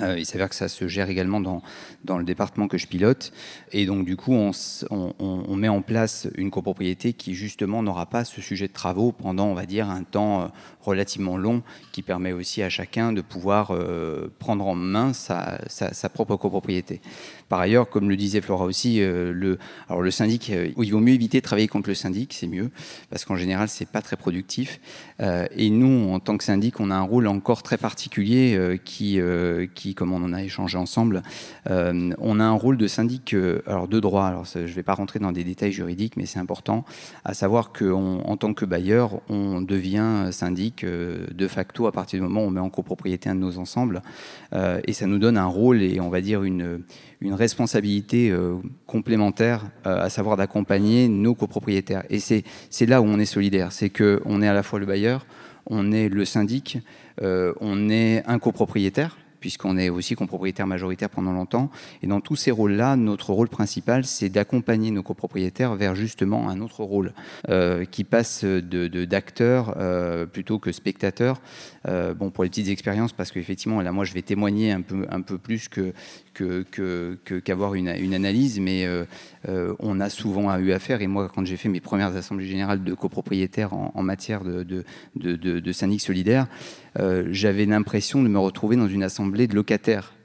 Euh, 0.02 0.18
il 0.18 0.26
s'avère 0.26 0.48
que 0.48 0.54
ça 0.54 0.68
se 0.68 0.88
gère 0.88 1.08
également 1.08 1.40
dans, 1.40 1.62
dans 2.04 2.18
le 2.18 2.24
département 2.24 2.68
que 2.68 2.78
je 2.78 2.86
pilote. 2.86 3.32
Et 3.72 3.86
donc, 3.86 4.04
du 4.04 4.16
coup, 4.16 4.34
on, 4.34 4.50
on, 4.90 5.56
met 5.56 5.68
en 5.68 5.80
place 5.80 6.28
une 6.36 6.50
copropriété 6.50 7.12
qui, 7.14 7.34
justement, 7.34 7.82
n'aura 7.82 8.06
pas 8.06 8.24
ce 8.24 8.40
sujet 8.40 8.68
de 8.68 8.72
travaux 8.72 9.12
pendant, 9.12 9.46
on 9.46 9.54
va 9.54 9.64
dire, 9.64 9.88
un 9.88 10.02
temps 10.02 10.42
euh, 10.42 10.46
relativement 10.82 11.36
long, 11.36 11.62
qui 11.92 12.02
permet 12.02 12.32
aussi 12.32 12.62
à 12.62 12.68
chacun 12.68 13.12
de 13.12 13.20
pouvoir 13.22 13.70
euh, 13.70 14.28
prendre 14.38 14.66
en 14.66 14.74
main 14.74 15.12
sa, 15.12 15.58
sa, 15.68 16.08
propre 16.08 16.36
copropriété. 16.36 17.00
Par 17.48 17.60
ailleurs, 17.60 17.88
comme 17.88 18.08
le 18.08 18.16
disait 18.16 18.40
Flora 18.40 18.64
aussi, 18.64 18.98
le, 19.00 19.58
alors 19.88 20.02
le 20.02 20.10
syndic, 20.10 20.48
il 20.48 20.92
vaut 20.92 21.00
mieux 21.00 21.14
éviter 21.14 21.38
de 21.38 21.44
travailler 21.44 21.68
contre 21.68 21.88
le 21.88 21.94
syndic, 21.94 22.32
c'est 22.32 22.46
mieux, 22.46 22.70
parce 23.10 23.24
qu'en 23.24 23.36
général, 23.36 23.68
c'est 23.68 23.88
pas 23.88 24.02
très 24.02 24.16
productif. 24.16 24.80
Et 25.20 25.70
nous, 25.70 26.12
en 26.12 26.20
tant 26.20 26.36
que 26.36 26.44
syndic, 26.44 26.80
on 26.80 26.90
a 26.90 26.94
un 26.94 27.02
rôle 27.02 27.26
encore 27.26 27.62
très 27.62 27.78
particulier 27.78 28.56
euh, 29.16 29.66
qui, 29.74 29.85
euh, 29.90 29.94
comme 29.94 30.12
on 30.12 30.22
en 30.22 30.32
a 30.32 30.42
échangé 30.42 30.78
ensemble, 30.78 31.22
on 31.66 32.40
a 32.40 32.44
un 32.44 32.52
rôle 32.52 32.76
de 32.76 32.86
syndic, 32.86 33.34
alors 33.66 33.88
de 33.88 34.00
droit. 34.00 34.26
Alors, 34.26 34.44
je 34.44 34.60
vais 34.60 34.82
pas 34.82 34.94
rentrer 34.94 35.18
dans 35.18 35.32
des 35.32 35.44
détails 35.44 35.72
juridiques, 35.72 36.16
mais 36.16 36.26
c'est 36.26 36.38
important, 36.38 36.84
à 37.24 37.34
savoir 37.34 37.72
qu'en 37.72 38.36
tant 38.36 38.54
que 38.54 38.64
bailleur, 38.64 39.20
on 39.28 39.60
devient 39.60 40.28
syndic 40.30 40.84
de 40.84 41.48
facto 41.48 41.86
à 41.86 41.92
partir 41.92 42.20
du 42.20 42.26
moment 42.26 42.44
où 42.44 42.48
on 42.48 42.50
met 42.50 42.60
en 42.60 42.70
copropriété 42.70 43.28
un 43.28 43.34
de 43.34 43.40
nos 43.40 43.58
ensembles, 43.58 44.02
et 44.52 44.92
ça 44.92 45.06
nous 45.06 45.18
donne 45.18 45.38
un 45.38 45.46
rôle 45.46 45.82
et 45.82 46.00
on 46.00 46.10
va 46.10 46.20
dire 46.20 46.42
une 46.42 46.84
responsabilité 47.34 48.30
euh, 48.30 48.56
complémentaire, 48.86 49.64
euh, 49.86 50.02
à 50.02 50.10
savoir 50.10 50.36
d'accompagner 50.36 51.08
nos 51.08 51.34
copropriétaires. 51.34 52.04
Et 52.10 52.18
c'est 52.18 52.86
là 52.86 53.00
où 53.00 53.04
on 53.04 53.18
est 53.18 53.26
solidaire, 53.26 53.72
c'est 53.72 53.90
qu'on 53.90 54.42
est 54.42 54.48
à 54.48 54.54
la 54.54 54.62
fois 54.62 54.78
le 54.78 54.86
bailleur, 54.86 55.26
on 55.66 55.92
est 55.92 56.08
le 56.08 56.24
syndic, 56.24 56.78
euh, 57.22 57.52
on 57.60 57.88
est 57.88 58.22
un 58.26 58.38
copropriétaire, 58.38 59.16
puisqu'on 59.46 59.78
est 59.78 59.90
aussi 59.90 60.16
copropriétaire 60.16 60.66
majoritaire 60.66 61.08
pendant 61.08 61.30
longtemps. 61.30 61.70
Et 62.02 62.08
dans 62.08 62.20
tous 62.20 62.34
ces 62.34 62.50
rôles-là, 62.50 62.96
notre 62.96 63.32
rôle 63.32 63.48
principal, 63.48 64.04
c'est 64.04 64.28
d'accompagner 64.28 64.90
nos 64.90 65.04
copropriétaires 65.04 65.76
vers 65.76 65.94
justement 65.94 66.48
un 66.48 66.60
autre 66.60 66.82
rôle 66.82 67.12
euh, 67.48 67.84
qui 67.84 68.02
passe 68.02 68.42
de, 68.42 69.04
d'acteur 69.04 69.76
euh, 69.76 70.26
plutôt 70.26 70.58
que 70.58 70.72
spectateur. 70.72 71.40
Euh, 71.86 72.14
bon, 72.14 72.30
pour 72.30 72.42
les 72.44 72.50
petites 72.50 72.68
expériences, 72.68 73.12
parce 73.12 73.30
qu'effectivement, 73.30 73.80
là, 73.80 73.92
moi, 73.92 74.04
je 74.04 74.12
vais 74.12 74.22
témoigner 74.22 74.72
un 74.72 74.80
peu, 74.80 75.06
un 75.08 75.20
peu 75.20 75.38
plus 75.38 75.68
qu'avoir 77.44 77.74
une, 77.74 77.88
une, 77.88 78.14
analyse, 78.14 78.58
mais 78.58 78.84
euh, 78.86 79.04
euh, 79.48 79.74
on 79.78 80.00
a 80.00 80.10
souvent 80.10 80.56
eu 80.58 80.72
affaire, 80.72 81.00
et 81.00 81.06
moi 81.06 81.30
quand 81.32 81.46
j'ai 81.46 81.56
fait 81.56 81.68
mes 81.68 81.80
premières 81.80 82.16
assemblées 82.16 82.46
générales 82.46 82.82
de 82.82 82.94
copropriétaires 82.94 83.72
en, 83.72 84.02
matière 84.02 84.42
de, 84.42 84.62
de, 84.62 84.84
de, 85.14 85.36
de 85.36 85.72
syndic 85.72 86.00
solidaire, 86.00 86.46
j'avais 87.30 87.66
l'impression 87.66 88.22
de 88.22 88.28
me 88.28 88.38
retrouver 88.38 88.76
dans 88.76 88.88
une 88.88 89.02
assemblée 89.02 89.46
de 89.46 89.54
locataires 89.54 90.15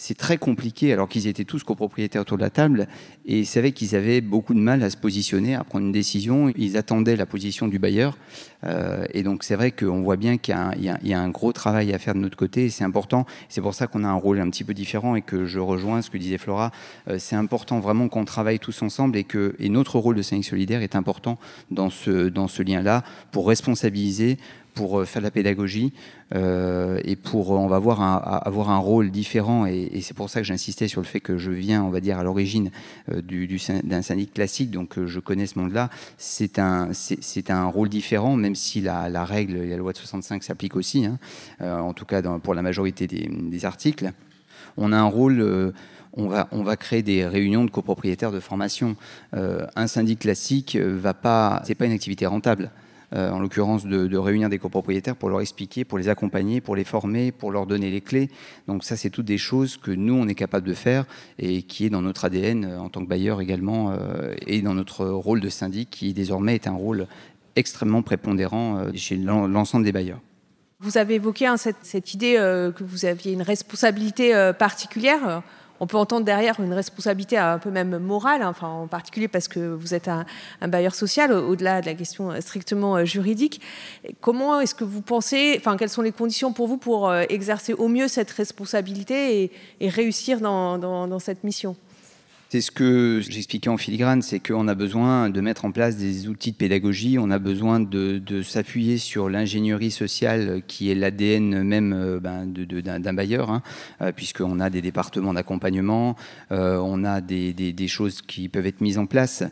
c'est 0.00 0.16
très 0.16 0.38
compliqué, 0.38 0.92
alors 0.92 1.08
qu'ils 1.08 1.26
étaient 1.26 1.44
tous 1.44 1.64
copropriétaires 1.64 2.22
autour 2.22 2.36
de 2.36 2.42
la 2.42 2.50
table, 2.50 2.86
et 3.26 3.40
ils 3.40 3.46
savaient 3.46 3.72
qu'ils 3.72 3.96
avaient 3.96 4.20
beaucoup 4.20 4.54
de 4.54 4.60
mal 4.60 4.80
à 4.84 4.90
se 4.90 4.96
positionner, 4.96 5.56
à 5.56 5.64
prendre 5.64 5.84
une 5.84 5.92
décision. 5.92 6.52
Ils 6.56 6.76
attendaient 6.76 7.16
la 7.16 7.26
position 7.26 7.66
du 7.66 7.80
bailleur. 7.80 8.16
Euh, 8.62 9.04
et 9.12 9.24
donc, 9.24 9.42
c'est 9.42 9.56
vrai 9.56 9.72
qu'on 9.72 10.02
voit 10.02 10.16
bien 10.16 10.38
qu'il 10.38 10.54
y, 10.54 11.12
a 11.12 11.20
un 11.20 11.28
gros 11.30 11.52
travail 11.52 11.92
à 11.92 11.98
faire 11.98 12.14
de 12.14 12.20
notre 12.20 12.36
côté, 12.36 12.70
c'est 12.70 12.84
important. 12.84 13.26
C'est 13.48 13.60
pour 13.60 13.74
ça 13.74 13.88
qu'on 13.88 14.04
a 14.04 14.08
un 14.08 14.14
rôle 14.14 14.38
un 14.38 14.48
petit 14.50 14.62
peu 14.62 14.72
différent, 14.72 15.16
et 15.16 15.22
que 15.22 15.46
je 15.46 15.58
rejoins 15.58 16.00
ce 16.00 16.10
que 16.10 16.18
disait 16.18 16.38
Flora. 16.38 16.70
Euh, 17.08 17.16
c'est 17.18 17.36
important 17.36 17.80
vraiment 17.80 18.06
qu'on 18.08 18.24
travaille 18.24 18.60
tous 18.60 18.80
ensemble, 18.82 19.16
et 19.16 19.24
que 19.24 19.56
notre 19.58 19.98
rôle 19.98 20.14
de 20.14 20.22
syndic 20.22 20.44
solidaire 20.44 20.82
est 20.82 20.94
important 20.94 21.40
dans 21.72 21.90
ce 21.90 22.62
lien-là, 22.62 23.02
pour 23.32 23.48
responsabiliser, 23.48 24.38
pour 24.78 25.00
euh, 25.00 25.04
faire 25.04 25.20
de 25.20 25.26
la 25.26 25.32
pédagogie 25.32 25.92
euh, 26.36 27.00
et 27.02 27.16
pour, 27.16 27.50
on 27.50 27.66
va 27.66 27.74
avoir 27.74 28.00
un, 28.00 28.14
avoir 28.14 28.70
un 28.70 28.78
rôle 28.78 29.10
différent. 29.10 29.66
Et, 29.66 30.00
c'est 30.02 30.14
pour 30.14 30.30
ça 30.30 30.38
que 30.38 30.46
j'insistais 30.46 30.86
sur 30.86 31.00
le 31.00 31.06
fait 31.06 31.18
que 31.18 31.36
je 31.36 31.50
viens, 31.50 31.82
on 31.82 31.90
va 31.90 31.98
dire, 32.00 32.16
à 32.16 32.22
l'origine 32.22 32.70
euh, 33.12 33.20
du, 33.20 33.48
du, 33.48 33.60
d'un 33.82 34.02
syndic 34.02 34.34
classique, 34.34 34.70
donc 34.70 34.96
euh, 34.96 35.08
je 35.08 35.18
connais 35.18 35.48
ce 35.48 35.58
monde-là. 35.58 35.90
C'est 36.16 36.60
un, 36.60 36.90
c'est, 36.92 37.50
un 37.50 37.66
rôle 37.66 37.88
différent, 37.88 38.36
même 38.36 38.54
si 38.54 38.80
la, 38.80 39.24
règle 39.24 39.56
et 39.56 39.70
la 39.70 39.76
loi 39.78 39.92
de 39.92 39.98
65 39.98 40.44
s'applique 40.44 40.76
aussi, 40.76 41.06
hein, 41.06 41.18
euh, 41.60 41.80
en 41.80 41.92
tout 41.92 42.04
cas 42.04 42.22
pour 42.22 42.54
la 42.54 42.62
majorité 42.62 43.08
des, 43.08 43.28
des, 43.28 43.64
articles. 43.64 44.12
On 44.76 44.92
a 44.92 44.96
un 44.96 45.06
rôle 45.06 45.40
euh, 45.40 45.72
on 46.12 46.28
va, 46.28 46.46
on 46.52 46.62
va 46.62 46.76
créer 46.76 47.02
des 47.02 47.26
réunions 47.26 47.64
de 47.64 47.70
copropriétaires 47.70 48.30
de 48.30 48.40
formation. 48.40 48.94
Euh, 49.34 49.66
un 49.74 49.88
syndic 49.88 50.20
classique 50.20 50.76
va 50.76 51.14
pas, 51.14 51.62
c'est 51.64 51.74
pas 51.74 51.86
une 51.86 51.92
activité 51.92 52.26
rentable 52.26 52.70
euh, 53.14 53.30
en 53.30 53.38
l'occurrence 53.38 53.86
de, 53.86 54.16
réunir 54.18 54.50
des 54.50 54.58
copropriétaires 54.58 55.16
pour 55.16 55.30
leur 55.30 55.40
expliquer, 55.40 55.84
pour 55.84 55.96
les 55.96 56.10
accompagner, 56.10 56.60
pour 56.60 56.76
les 56.76 56.84
former, 56.84 57.32
pour 57.32 57.50
leur 57.50 57.66
donner 57.66 57.90
les 57.90 58.02
clés. 58.02 58.28
Donc 58.66 58.84
ça, 58.84 58.96
c'est 58.96 59.08
toutes 59.08 59.24
des 59.24 59.38
choses 59.38 59.78
que 59.78 59.90
nous, 59.90 60.14
on 60.14 60.28
est 60.28 60.34
capable 60.34 60.66
de 60.68 60.74
faire 60.74 61.06
et 61.38 61.62
qui 61.62 61.86
est 61.86 61.90
dans 61.90 62.02
notre 62.02 62.26
ADN 62.26 62.64
euh, 62.64 62.78
en 62.78 62.90
tant 62.90 63.02
que 63.02 63.08
bailleur 63.08 63.40
également 63.40 63.92
euh, 63.92 64.34
et 64.46 64.60
dans 64.60 64.74
notre 64.74 65.06
rôle 65.06 65.40
de 65.40 65.48
syndic 65.48 65.88
qui 65.90 66.12
désormais 66.12 66.54
est 66.54 66.66
un 66.66 66.74
rôle 66.74 67.06
extrêmement 67.56 68.02
prépondérant 68.02 68.84
chez 68.94 69.16
l'ensemble 69.16 69.84
des 69.84 69.90
bailleurs. 69.90 70.20
Vous 70.78 70.96
avez 70.96 71.14
évoqué 71.14 71.46
hein, 71.46 71.56
cette, 71.56 72.14
idée 72.14 72.34
que 72.36 72.84
vous 72.84 73.04
aviez 73.04 73.32
une 73.32 73.42
responsabilité 73.42 74.52
particulière 74.56 75.42
on 75.80 75.86
peut 75.86 75.96
entendre 75.96 76.24
derrière 76.24 76.60
une 76.60 76.72
responsabilité 76.72 77.36
un 77.36 77.58
peu 77.58 77.70
même 77.70 77.98
morale, 77.98 78.42
hein, 78.42 78.48
enfin, 78.48 78.68
en 78.68 78.86
particulier 78.86 79.28
parce 79.28 79.48
que 79.48 79.60
vous 79.60 79.94
êtes 79.94 80.08
un, 80.08 80.24
bailleur 80.66 80.94
social, 80.94 81.32
au-delà 81.32 81.80
de 81.80 81.86
la 81.86 81.94
question 81.94 82.38
strictement 82.40 83.04
juridique. 83.04 83.60
Comment 84.20 84.60
est-ce 84.60 84.74
que 84.74 84.84
vous 84.84 85.02
pensez, 85.02 85.56
enfin, 85.58 85.76
quelles 85.76 85.88
sont 85.88 86.02
les 86.02 86.12
conditions 86.12 86.52
pour 86.52 86.66
vous 86.66 86.78
pour 86.78 87.12
exercer 87.14 87.72
au 87.72 87.88
mieux 87.88 88.08
cette 88.08 88.30
responsabilité 88.30 89.52
et, 89.80 89.88
réussir 89.88 90.40
dans 90.40 91.18
cette 91.18 91.44
mission? 91.44 91.76
C'est 92.48 92.60
ce 92.60 92.70
que 92.70 93.20
j'expliquais 93.28 93.68
en 93.68 93.76
filigrane, 93.76 94.22
c'est 94.22 94.40
qu'on 94.40 94.68
a 94.68 94.74
besoin 94.74 95.30
de 95.30 95.40
mettre 95.40 95.64
en 95.64 95.72
place 95.72 95.96
des 95.96 96.28
outils 96.28 96.52
de 96.52 96.56
pédagogie, 96.56 97.18
on 97.18 97.30
a 97.30 97.38
besoin 97.38 97.80
de, 97.80 98.42
s'appuyer 98.42 98.98
sur 98.98 99.28
l'ingénierie 99.28 99.90
sociale 99.90 100.62
qui 100.66 100.90
est 100.90 100.94
l'ADN 100.94 101.62
même 101.62 102.18
ben, 102.22 102.46
d'un 102.46 103.12
bailleur, 103.12 103.50
hein, 103.50 103.62
puisqu'on 104.16 104.60
a 104.60 104.70
des 104.70 104.80
départements 104.80 105.34
d'accompagnement, 105.34 106.16
euh, 106.52 106.78
on 106.78 107.04
a 107.04 107.20
des, 107.20 107.88
choses 107.88 108.22
qui 108.22 108.48
peuvent 108.48 108.66
être 108.66 108.80
mises 108.80 108.98
en 108.98 109.06
place. 109.06 109.42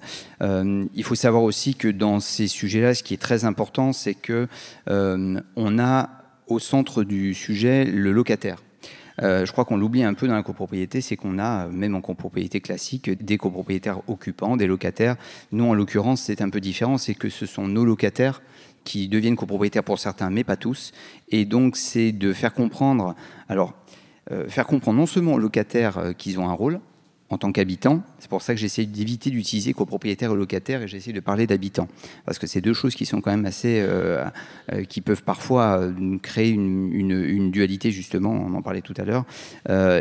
Euh, 0.43 0.85
il 0.95 1.05
faut 1.05 1.15
savoir 1.15 1.43
aussi 1.43 1.75
que 1.75 1.89
dans 1.89 2.21
ces 2.21 2.49
sujets-là, 2.49 2.95
ce 2.95 3.03
qui 3.03 3.15
est 3.15 3.19
très 3.19 3.45
important, 3.45 3.93
c'est 3.93 4.15
que 4.15 4.47
euh, 4.89 5.41
on 5.57 5.79
a 5.79 6.11
au 6.49 6.59
centre 6.59 7.03
du 7.03 7.35
sujet 7.35 7.85
le 7.85 8.13
locataire. 8.13 8.59
Euh, 9.23 9.47
je 9.47 9.53
crois 9.53 9.65
qu'on 9.65 9.77
l'oublie 9.77 10.03
un 10.03 10.15
peu 10.15 10.29
dans 10.29 10.35
la 10.35 10.43
copropriété, 10.43 11.01
c'est 11.01 11.17
qu'on 11.17 11.39
a, 11.39 11.69
même 11.69 11.95
en 11.95 12.01
copropriété 12.01 12.61
classique, 12.61 13.11
des 13.11 13.39
copropriétaires 13.39 14.01
occupants, 14.09 14.57
des 14.57 14.67
locataires. 14.67 15.17
Nous, 15.53 15.65
en 15.65 15.75
l'occurrence, 15.75 16.23
c'est 16.23 16.43
un 16.43 16.51
peu 16.51 16.61
différent, 16.61 16.99
c'est 16.99 17.15
que 17.15 17.29
ce 17.29 17.47
sont 17.47 17.67
nos 17.69 17.85
locataires 17.85 18.43
qui 18.85 19.09
deviennent 19.09 19.37
copropriétaires 19.37 19.85
pour 19.85 19.99
certains, 19.99 20.31
mais 20.31 20.45
pas 20.45 20.57
tous. 20.57 20.93
Et 21.29 21.45
donc, 21.45 21.77
c'est 21.77 22.13
de 22.13 22.33
faire 22.33 22.55
comprendre, 22.55 23.15
alors, 23.49 23.75
euh, 24.31 24.49
faire 24.49 24.67
comprendre 24.67 24.99
non 24.99 25.07
seulement 25.07 25.35
aux 25.35 25.39
locataires 25.39 25.99
euh, 25.99 26.13
qu'ils 26.13 26.39
ont 26.39 26.49
un 26.49 26.53
rôle, 26.53 26.81
en 27.31 27.39
tant 27.39 27.51
qu'habitant. 27.51 28.03
C'est 28.19 28.31
pour 28.31 28.43
ça 28.43 28.55
que 28.55 28.61
j'essaie 28.61 28.87
d'éviter 28.87 29.31
d'utiliser 29.31 29.73
copropriétaire 29.73 30.33
et 30.33 30.37
locataire 30.37 30.83
et 30.83 30.89
j'essaie 30.89 31.13
de 31.13 31.21
parler 31.21 31.47
d'habitants. 31.47 31.89
Parce 32.25 32.39
que 32.39 32.47
c'est 32.47 32.61
deux 32.61 32.73
choses 32.73 32.95
qui 32.95 33.05
sont 33.07 33.21
quand 33.21 33.31
même 33.31 33.47
assez. 33.47 33.81
Euh, 33.81 34.25
euh, 34.73 34.85
qui 34.85 35.01
peuvent 35.01 35.23
parfois 35.23 35.81
euh, 35.81 36.19
créer 36.19 36.51
une, 36.51 36.93
une, 36.93 37.51
dualité, 37.51 37.91
justement. 37.91 38.31
On 38.31 38.55
en 38.55 38.63
parlait 38.63 38.81
tout 38.81 38.95
à 38.97 39.05
l'heure. 39.05 39.25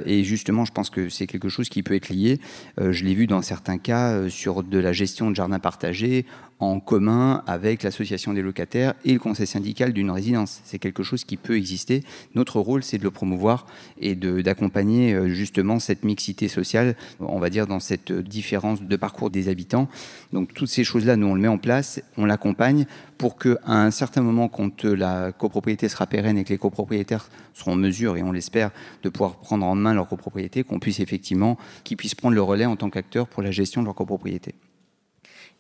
Et 0.05 0.23
justement, 0.23 0.65
je 0.65 0.71
pense 0.71 0.89
que 0.89 1.09
c'est 1.09 1.27
quelque 1.27 1.49
chose 1.49 1.69
qui 1.69 1.83
peut 1.83 1.95
être 1.95 2.09
lié. 2.09 2.39
Je 2.77 3.03
l'ai 3.03 3.13
vu 3.13 3.27
dans 3.27 3.41
certains 3.41 3.77
cas 3.77 4.29
sur 4.29 4.63
de 4.63 4.79
la 4.79 4.91
gestion 4.91 5.29
de 5.29 5.35
jardins 5.35 5.59
partagés 5.59 6.25
en 6.59 6.79
commun 6.79 7.43
avec 7.47 7.83
l'association 7.83 8.33
des 8.33 8.41
locataires 8.41 8.93
et 9.03 9.13
le 9.13 9.19
conseil 9.19 9.47
syndical 9.47 9.93
d'une 9.93 10.11
résidence. 10.11 10.61
C'est 10.63 10.79
quelque 10.79 11.03
chose 11.03 11.23
qui 11.23 11.37
peut 11.37 11.57
exister. 11.57 12.03
Notre 12.33 12.59
rôle, 12.59 12.83
c'est 12.83 12.97
de 12.97 13.03
le 13.03 13.11
promouvoir 13.11 13.65
et 13.99 14.15
d'accompagner 14.15 15.29
justement 15.29 15.79
cette 15.79 16.03
mixité 16.03 16.47
sociale 16.47 16.95
on 17.19 17.39
va 17.39 17.49
dire, 17.49 17.67
dans 17.67 17.79
cette 17.79 18.11
différence 18.11 18.81
de 18.81 18.95
parcours 18.95 19.29
des 19.29 19.49
habitants. 19.49 19.87
Donc 20.33 20.53
toutes 20.53 20.69
ces 20.69 20.83
choses-là, 20.83 21.15
nous, 21.15 21.27
on 21.27 21.35
le 21.35 21.41
met 21.41 21.47
en 21.47 21.57
place, 21.57 22.01
on 22.17 22.25
l'accompagne 22.25 22.85
pour 23.17 23.37
qu'à 23.37 23.57
un 23.65 23.91
certain 23.91 24.21
moment, 24.21 24.47
quand 24.47 24.83
la 24.83 25.31
copropriété 25.31 25.89
sera 25.89 26.05
pérenne 26.07 26.37
et 26.37 26.43
que 26.43 26.49
les 26.49 26.57
copropriétaires 26.57 27.29
seront 27.53 27.73
en 27.73 27.77
mesure, 27.77 28.17
et 28.17 28.23
on 28.23 28.31
l'espère, 28.31 28.71
de 29.03 29.09
pouvoir 29.09 29.37
prendre 29.37 29.65
en 29.65 29.75
main 29.75 29.93
leur 29.93 30.07
copropriété, 30.07 30.63
qu'on 30.63 30.79
puisse 30.79 30.99
effectivement, 30.99 31.57
qu'ils 31.83 31.97
puissent 31.97 32.15
prendre 32.15 32.35
le 32.35 32.41
relais 32.41 32.65
en 32.65 32.75
tant 32.75 32.89
qu'acteurs 32.89 33.27
pour 33.27 33.43
la 33.43 33.51
gestion 33.51 33.81
de 33.81 33.85
leur 33.85 33.95
copropriété. 33.95 34.55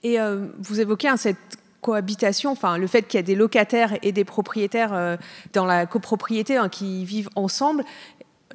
Et 0.05 0.19
euh, 0.19 0.45
vous 0.59 0.79
évoquez 0.79 1.07
hein, 1.07 1.17
cette 1.17 1.37
cohabitation, 1.81 2.51
enfin 2.51 2.77
le 2.77 2.87
fait 2.87 3.03
qu'il 3.03 3.17
y 3.17 3.23
a 3.23 3.25
des 3.25 3.35
locataires 3.35 3.97
et 4.01 4.11
des 4.11 4.23
propriétaires 4.23 5.17
dans 5.53 5.65
la 5.65 5.85
copropriété 5.85 6.57
hein, 6.57 6.67
qui 6.67 7.05
vivent 7.05 7.29
ensemble, 7.35 7.83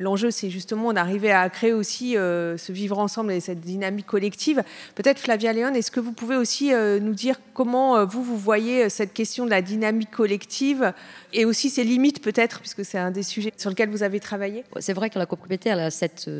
l'enjeu, 0.01 0.31
c'est 0.31 0.51
justement 0.51 0.93
d'arriver 0.93 1.31
à 1.31 1.49
créer 1.51 1.73
aussi 1.73 2.17
euh, 2.17 2.57
ce 2.57 2.73
vivre 2.73 2.99
ensemble 2.99 3.33
et 3.33 3.41
cette 3.41 3.61
dynamique 3.61 4.07
collective. 4.07 4.63
Peut-être 4.95 5.21
Flavia 5.21 5.53
Léon, 5.53 5.75
est-ce 5.75 5.91
que 5.91 6.01
vous 6.01 6.13
pouvez 6.13 6.37
aussi 6.37 6.73
euh, 6.73 6.99
nous 6.99 7.13
dire 7.13 7.39
comment 7.55 7.97
euh, 7.97 8.05
vous, 8.07 8.25
vous 8.25 8.37
voyez 8.37 8.89
cette 8.89 9.13
question 9.13 9.45
de 9.45 9.51
la 9.51 9.63
dynamique 9.63 10.11
collective 10.11 10.93
et 11.33 11.45
aussi 11.45 11.71
ses 11.71 11.85
limites 11.85 12.23
peut-être, 12.23 12.61
puisque 12.61 12.85
c'est 12.85 12.99
un 12.99 13.11
des 13.11 13.23
sujets 13.23 13.53
sur 13.57 13.71
lesquels 13.71 13.91
vous 13.91 14.03
avez 14.03 14.19
travaillé? 14.19 14.65
C'est 14.81 14.95
vrai 14.95 15.11
que 15.11 15.19
la 15.19 15.27
copropriété 15.27 15.71
a 15.71 15.91
cette, 15.91 16.31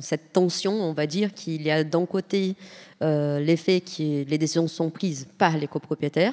cette 0.00 0.32
tension, 0.32 0.72
on 0.72 0.94
va 0.94 1.06
dire, 1.06 1.34
qu'il 1.34 1.62
y 1.62 1.70
a 1.70 1.84
d'un 1.84 2.06
côté 2.06 2.56
euh, 3.04 3.38
les 3.38 4.38
décisions 4.38 4.66
sont 4.66 4.90
prises 4.90 5.26
par 5.36 5.56
les 5.58 5.66
copropriétaires, 5.66 6.32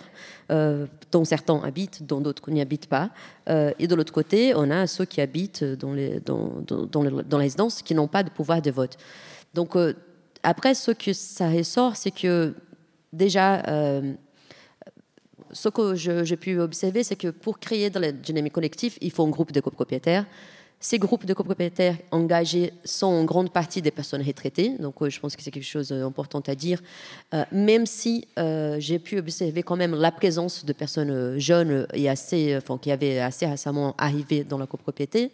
euh, 0.51 0.87
dont 1.11 1.25
certains 1.25 1.59
habitent, 1.63 2.03
dont 2.03 2.21
d'autres 2.21 2.49
n'y 2.49 2.61
habitent 2.61 2.87
pas. 2.87 3.09
Euh, 3.49 3.71
et 3.77 3.87
de 3.87 3.95
l'autre 3.95 4.13
côté, 4.13 4.53
on 4.55 4.71
a 4.71 4.87
ceux 4.87 5.05
qui 5.05 5.19
habitent 5.19 5.63
dans 5.63 5.93
les, 5.93 6.21
dans, 6.21 6.63
qui 7.83 7.93
n'ont 7.93 8.07
pas 8.07 8.23
de 8.23 8.29
pouvoir 8.29 8.61
de 8.61 8.71
vote. 8.71 8.97
Donc, 9.53 9.75
après, 10.43 10.73
ce 10.73 10.91
que 10.91 11.11
ça 11.11 11.49
ressort, 11.49 11.97
c'est 11.97 12.11
que 12.11 12.53
déjà, 13.11 13.61
ce 15.51 15.67
que 15.67 15.95
j'ai 15.95 16.37
pu 16.37 16.57
observer, 16.59 17.03
c'est 17.03 17.17
que 17.17 17.27
pour 17.27 17.59
créer 17.59 17.89
de 17.89 17.99
la 17.99 18.13
dynamique 18.13 18.53
collective, 18.53 18.97
il 19.01 19.11
faut 19.11 19.25
un 19.25 19.29
groupe 19.29 19.51
de 19.51 19.59
copropriétaires 19.59 20.25
ces 20.83 20.97
groupes 20.97 21.25
de 21.25 21.35
copropriétaires 21.35 21.95
engagés 22.09 22.73
sont 22.83 23.05
en 23.05 23.23
grande 23.23 23.51
partie 23.51 23.83
des 23.83 23.91
personnes 23.91 24.23
retraitées, 24.23 24.75
donc 24.79 24.95
euh, 25.01 25.11
je 25.11 25.19
pense 25.19 25.35
que 25.35 25.43
c'est 25.43 25.51
quelque 25.51 25.63
chose 25.63 25.89
d'important 25.89 26.39
à 26.47 26.55
dire, 26.55 26.81
euh, 27.35 27.45
même 27.51 27.85
si 27.85 28.27
euh, 28.39 28.77
j'ai 28.79 28.97
pu 28.97 29.19
observer 29.19 29.61
quand 29.61 29.75
même 29.75 29.93
la 29.93 30.11
présence 30.11 30.65
de 30.65 30.73
personnes 30.73 31.37
jeunes 31.37 31.85
et 31.93 32.09
assez, 32.09 32.57
enfin, 32.57 32.79
qui 32.79 32.91
avaient 32.91 33.19
assez 33.19 33.45
récemment 33.45 33.93
arrivé 33.99 34.43
dans 34.43 34.57
la 34.57 34.65
copropriété, 34.65 35.31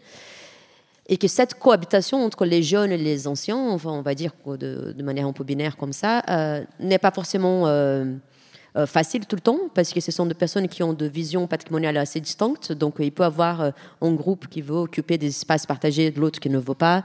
et 1.07 1.15
que 1.15 1.29
cette 1.29 1.53
cohabitation 1.53 2.25
entre 2.25 2.43
les 2.43 2.62
jeunes 2.62 2.91
et 2.91 2.97
les 2.97 3.25
anciens, 3.27 3.69
enfin, 3.69 3.91
on 3.91 4.01
va 4.01 4.13
dire 4.13 4.33
de, 4.45 4.93
manière 5.01 5.27
un 5.27 5.31
peu 5.31 5.45
binaire 5.45 5.77
comme 5.77 5.93
ça, 5.93 6.21
n'est 6.81 6.99
pas 6.99 7.12
forcément 7.12 7.67
euh, 7.67 8.03
facile 8.85 9.25
tout 9.25 9.35
le 9.35 9.41
temps, 9.41 9.59
parce 9.73 9.91
que 9.91 9.99
ce 9.99 10.11
sont 10.11 10.25
des 10.25 10.33
personnes 10.33 10.67
qui 10.67 10.83
ont 10.83 10.93
des 10.93 11.09
visions 11.09 11.47
patrimoniales 11.47 11.97
assez 11.97 12.19
distinctes. 12.19 12.71
Donc, 12.71 12.95
il 12.99 13.11
peut 13.11 13.23
y 13.23 13.25
avoir 13.25 13.61
euh, 13.61 13.71
un 14.01 14.13
groupe 14.13 14.47
qui 14.47 14.61
veut 14.61 14.75
occuper 14.75 15.17
des 15.17 15.27
espaces 15.27 15.65
partagés, 15.65 16.11
de 16.11 16.19
l'autre 16.19 16.39
qui 16.39 16.49
ne 16.49 16.59
veut 16.59 16.75
pas. 16.75 17.03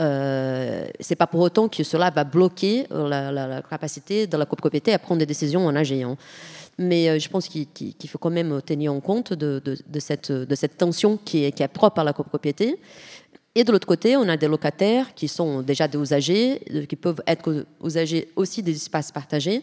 Euh, 0.00 0.86
c'est 1.00 1.16
pas 1.16 1.26
pour 1.26 1.40
autant 1.40 1.68
que 1.68 1.84
cela 1.84 2.10
va 2.10 2.24
bloquer 2.24 2.86
la, 2.90 3.62
capacité 3.68 4.26
de 4.26 4.36
la 4.36 4.46
copropriété 4.46 4.92
à 4.92 4.98
prendre 4.98 5.18
des 5.20 5.26
décisions 5.26 5.66
en 5.66 5.76
agéant. 5.76 6.16
Mais 6.78 7.20
je 7.20 7.28
pense 7.28 7.48
qu'il 7.48 8.08
faut 8.08 8.18
quand 8.18 8.30
même 8.30 8.62
tenir 8.62 8.92
en 8.92 9.00
compte 9.00 9.34
de, 9.34 9.60
cette, 9.98 10.32
de 10.32 10.54
cette 10.54 10.78
tension 10.78 11.18
qui 11.22 11.44
est, 11.44 11.52
qui 11.52 11.62
est 11.62 11.68
propre 11.68 12.00
à 12.00 12.04
la 12.04 12.12
copropriété. 12.12 12.78
Et 13.54 13.64
de 13.64 13.72
l'autre 13.72 13.86
côté, 13.86 14.16
on 14.16 14.26
a 14.28 14.36
des 14.36 14.48
locataires 14.48 15.14
qui 15.14 15.28
sont 15.28 15.60
déjà 15.60 15.86
des 15.86 15.98
usagers, 15.98 16.60
qui 16.88 16.96
peuvent 16.96 17.22
être 17.26 17.66
usagers 17.84 18.28
aussi 18.34 18.62
des 18.62 18.74
espaces 18.74 19.12
partagés. 19.12 19.62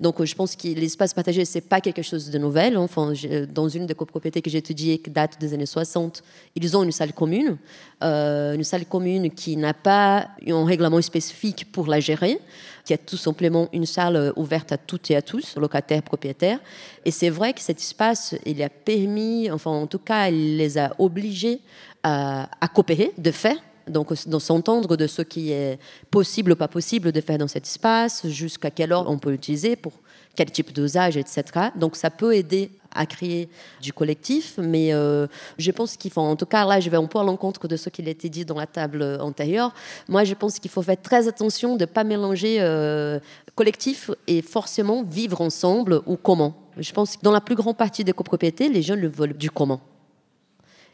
Donc, 0.00 0.22
je 0.22 0.34
pense 0.34 0.54
que 0.54 0.68
l'espace 0.68 1.14
partagé, 1.14 1.44
c'est 1.44 1.62
pas 1.62 1.80
quelque 1.80 2.02
chose 2.02 2.30
de 2.30 2.38
nouvel. 2.38 2.76
Enfin, 2.76 3.12
dans 3.52 3.68
une 3.68 3.86
des 3.86 3.94
copropriétés 3.94 4.42
que 4.42 4.50
j'ai 4.50 4.58
étudiées, 4.58 4.98
qui 4.98 5.10
date 5.10 5.40
des 5.40 5.54
années 5.54 5.66
60, 5.66 6.22
ils 6.54 6.76
ont 6.76 6.82
une 6.82 6.92
salle 6.92 7.12
commune, 7.12 7.56
euh, 8.02 8.54
une 8.54 8.64
salle 8.64 8.84
commune 8.84 9.30
qui 9.30 9.56
n'a 9.56 9.72
pas 9.72 10.28
un 10.46 10.64
règlement 10.64 11.00
spécifique 11.00 11.72
pour 11.72 11.86
la 11.86 12.00
gérer, 12.00 12.38
qui 12.84 12.92
est 12.92 13.06
tout 13.06 13.16
simplement 13.16 13.68
une 13.72 13.86
salle 13.86 14.32
ouverte 14.36 14.72
à 14.72 14.76
toutes 14.76 15.10
et 15.10 15.16
à 15.16 15.22
tous, 15.22 15.56
locataires, 15.56 16.02
propriétaires. 16.02 16.58
Et 17.04 17.10
c'est 17.10 17.30
vrai 17.30 17.54
que 17.54 17.60
cet 17.60 17.78
espace, 17.78 18.34
il 18.44 18.62
a 18.62 18.68
permis, 18.68 19.50
enfin, 19.50 19.70
en 19.70 19.86
tout 19.86 19.98
cas, 19.98 20.28
il 20.28 20.58
les 20.58 20.76
a 20.76 20.94
obligés 20.98 21.60
à, 22.02 22.48
à 22.60 22.68
coopérer, 22.68 23.12
de 23.16 23.30
faire 23.30 23.56
donc 23.88 24.12
de 24.26 24.38
s'entendre 24.38 24.96
de 24.96 25.06
ce 25.06 25.22
qui 25.22 25.52
est 25.52 25.78
possible 26.10 26.52
ou 26.52 26.56
pas 26.56 26.68
possible 26.68 27.12
de 27.12 27.20
faire 27.20 27.38
dans 27.38 27.48
cet 27.48 27.66
espace, 27.66 28.26
jusqu'à 28.26 28.70
quelle 28.70 28.92
heure 28.92 29.08
on 29.08 29.18
peut 29.18 29.30
l'utiliser, 29.30 29.76
pour 29.76 29.92
quel 30.34 30.50
type 30.50 30.72
d'usage, 30.72 31.16
etc. 31.16 31.44
Donc 31.76 31.96
ça 31.96 32.10
peut 32.10 32.34
aider 32.34 32.70
à 32.94 33.06
créer 33.06 33.48
du 33.82 33.92
collectif, 33.92 34.58
mais 34.58 34.92
euh, 34.92 35.26
je 35.58 35.70
pense 35.70 35.96
qu'il 35.96 36.10
faut, 36.10 36.20
en 36.20 36.36
tout 36.36 36.46
cas 36.46 36.64
là 36.64 36.80
je 36.80 36.88
vais 36.88 36.96
un 36.96 37.04
peu 37.04 37.18
à 37.18 37.24
l'encontre 37.24 37.68
de 37.68 37.76
ce 37.76 37.90
qui 37.90 38.02
a 38.02 38.08
été 38.08 38.28
dit 38.28 38.44
dans 38.44 38.56
la 38.56 38.66
table 38.66 39.18
antérieure, 39.20 39.74
moi 40.08 40.24
je 40.24 40.34
pense 40.34 40.58
qu'il 40.58 40.70
faut 40.70 40.82
faire 40.82 41.00
très 41.00 41.28
attention 41.28 41.76
de 41.76 41.82
ne 41.82 41.86
pas 41.86 42.04
mélanger 42.04 42.58
euh, 42.60 43.18
collectif 43.54 44.10
et 44.26 44.40
forcément 44.42 45.02
vivre 45.02 45.40
ensemble 45.40 46.00
ou 46.06 46.16
comment. 46.16 46.54
Je 46.78 46.92
pense 46.92 47.16
que 47.16 47.22
dans 47.22 47.32
la 47.32 47.40
plus 47.40 47.54
grande 47.54 47.76
partie 47.76 48.04
des 48.04 48.12
copropriétés, 48.12 48.68
les 48.68 48.82
jeunes 48.82 49.06
veulent 49.06 49.36
du 49.36 49.50
comment 49.50 49.80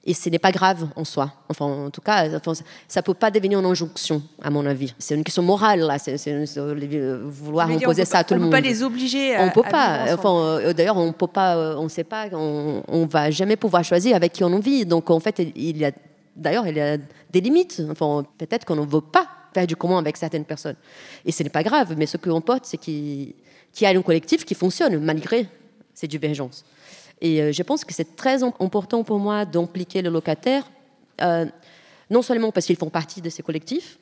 et 0.05 0.15
ce 0.15 0.29
n'est 0.29 0.41
pas 0.41 0.51
grave 0.51 0.89
en 0.97 1.05
soi. 1.05 1.33
Enfin, 1.49 1.65
en 1.65 1.91
tout 1.91 2.01
cas, 2.01 2.29
ça 2.89 3.01
ne 3.01 3.03
peut 3.03 3.15
pas 3.15 3.31
devenir 3.31 3.61
une 3.61 3.67
injonction, 3.67 4.21
à 4.43 4.51
mon 4.51 4.67
avis. 4.67 4.95
C'est 4.99 5.15
une 5.15 5.23
question 5.23 5.43
morale, 5.43 5.81
là. 5.81 5.99
C'est 5.99 6.19
euh, 6.29 7.21
vouloir 7.25 7.71
imposer 7.71 8.05
ça 8.05 8.19
à 8.19 8.25
tout 8.25 8.35
le 8.35 8.41
monde. 8.41 8.49
On 8.49 8.51
ne 8.51 8.57
peut 8.57 8.63
pas 8.63 8.69
les 8.69 8.83
obliger 8.83 9.37
On 9.39 9.47
ne 9.47 9.51
peut 9.51 9.63
pas. 9.63 10.07
Enfin, 10.13 10.35
euh, 10.35 10.73
D'ailleurs, 10.73 10.97
on 10.97 11.13
peut 11.13 11.29
pas, 11.29 11.57
euh, 11.57 11.77
on 11.77 11.85
ne 11.85 11.89
sait 11.89 12.05
pas, 12.05 12.27
on 12.33 12.83
ne 12.89 13.07
va 13.07 13.31
jamais 13.31 13.55
pouvoir 13.55 13.85
choisir 13.85 14.17
avec 14.17 14.33
qui 14.33 14.43
on 14.43 14.59
vit. 14.59 14.85
Donc, 14.85 15.09
en 15.09 15.21
fait, 15.21 15.39
il 15.39 15.77
y 15.77 15.85
a, 15.85 15.93
d'ailleurs, 16.35 16.67
il 16.67 16.77
y 16.77 16.81
a 16.81 16.97
des 17.31 17.41
limites. 17.41 17.81
Enfin, 17.89 18.25
peut-être 18.39 18.65
qu'on 18.65 18.77
ne 18.77 18.87
veut 18.87 19.01
pas 19.01 19.29
faire 19.55 19.69
du 19.69 19.77
commun 19.77 19.99
avec 19.99 20.17
certaines 20.17 20.45
personnes. 20.45 20.77
Et 21.25 21.31
ce 21.31 21.45
n'est 21.45 21.51
pas 21.51 21.63
grave, 21.63 21.95
mais 21.97 22.07
ce 22.07 22.17
qu'on 22.17 22.41
porte, 22.41 22.65
c'est 22.65 22.79
qu'il 22.79 23.35
y 23.81 23.87
a 23.87 23.91
un 23.91 24.03
collectif 24.03 24.45
qui 24.45 24.57
fonctionne 24.57 24.99
malgré 24.99 25.47
ces 25.95 26.09
divergences. 26.09 26.65
Et 27.23 27.41
euh, 27.41 27.53
je 27.53 27.63
pense 27.63 27.85
que 27.85 27.95
c'est 27.95 28.17
très 28.17 28.43
important 28.43 29.05
pour 29.05 29.19
moi 29.19 29.45
d'impliquer 29.45 30.03
les 30.03 30.11
locataires, 30.11 30.69
euh, 31.23 31.47
non 32.11 32.21
seulement 32.21 32.51
parce 32.51 32.67
qu'ils 32.67 32.77
font 32.77 32.91
partie 32.91 33.23
de 33.23 33.31
ces 33.31 33.45
collectifs, 33.45 33.99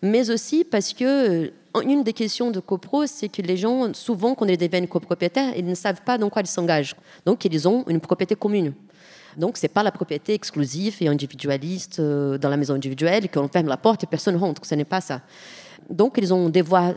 mais 0.00 0.30
aussi 0.30 0.64
parce 0.64 0.94
que 0.94 1.04
euh, 1.04 1.50
une 1.84 2.02
des 2.02 2.14
questions 2.14 2.50
de 2.50 2.60
copro, 2.60 3.06
c'est 3.06 3.28
que 3.28 3.42
les 3.42 3.58
gens, 3.58 3.92
souvent, 3.92 4.34
quand 4.34 4.46
ils 4.46 4.56
deviennent 4.56 4.88
copropriétaires, 4.88 5.52
ils 5.54 5.66
ne 5.66 5.74
savent 5.74 6.00
pas 6.00 6.16
dans 6.16 6.30
quoi 6.30 6.40
ils 6.40 6.48
s'engagent. 6.48 6.96
Donc, 7.26 7.44
ils 7.44 7.68
ont 7.68 7.84
une 7.88 8.00
propriété 8.00 8.34
commune. 8.34 8.72
Donc, 9.36 9.58
ce 9.58 9.64
n'est 9.64 9.68
pas 9.68 9.82
la 9.82 9.92
propriété 9.92 10.32
exclusive 10.32 10.96
et 11.00 11.08
individualiste 11.08 12.00
dans 12.00 12.48
la 12.48 12.56
maison 12.56 12.74
individuelle, 12.74 13.30
qu'on 13.30 13.48
ferme 13.48 13.68
la 13.68 13.76
porte 13.76 14.04
et 14.04 14.06
personne 14.06 14.36
rentre. 14.36 14.64
Ce 14.64 14.74
n'est 14.74 14.84
pas 14.84 15.00
ça. 15.00 15.20
Donc, 15.88 16.16
ils 16.18 16.32
ont 16.32 16.48
des 16.48 16.60
voies, 16.62 16.94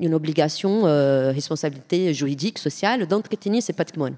une 0.00 0.14
obligation, 0.14 0.84
responsabilité 0.84 2.14
juridique, 2.14 2.58
sociale 2.58 3.06
d'entretenir 3.06 3.62
ces 3.62 3.74
patrimoines 3.74 4.16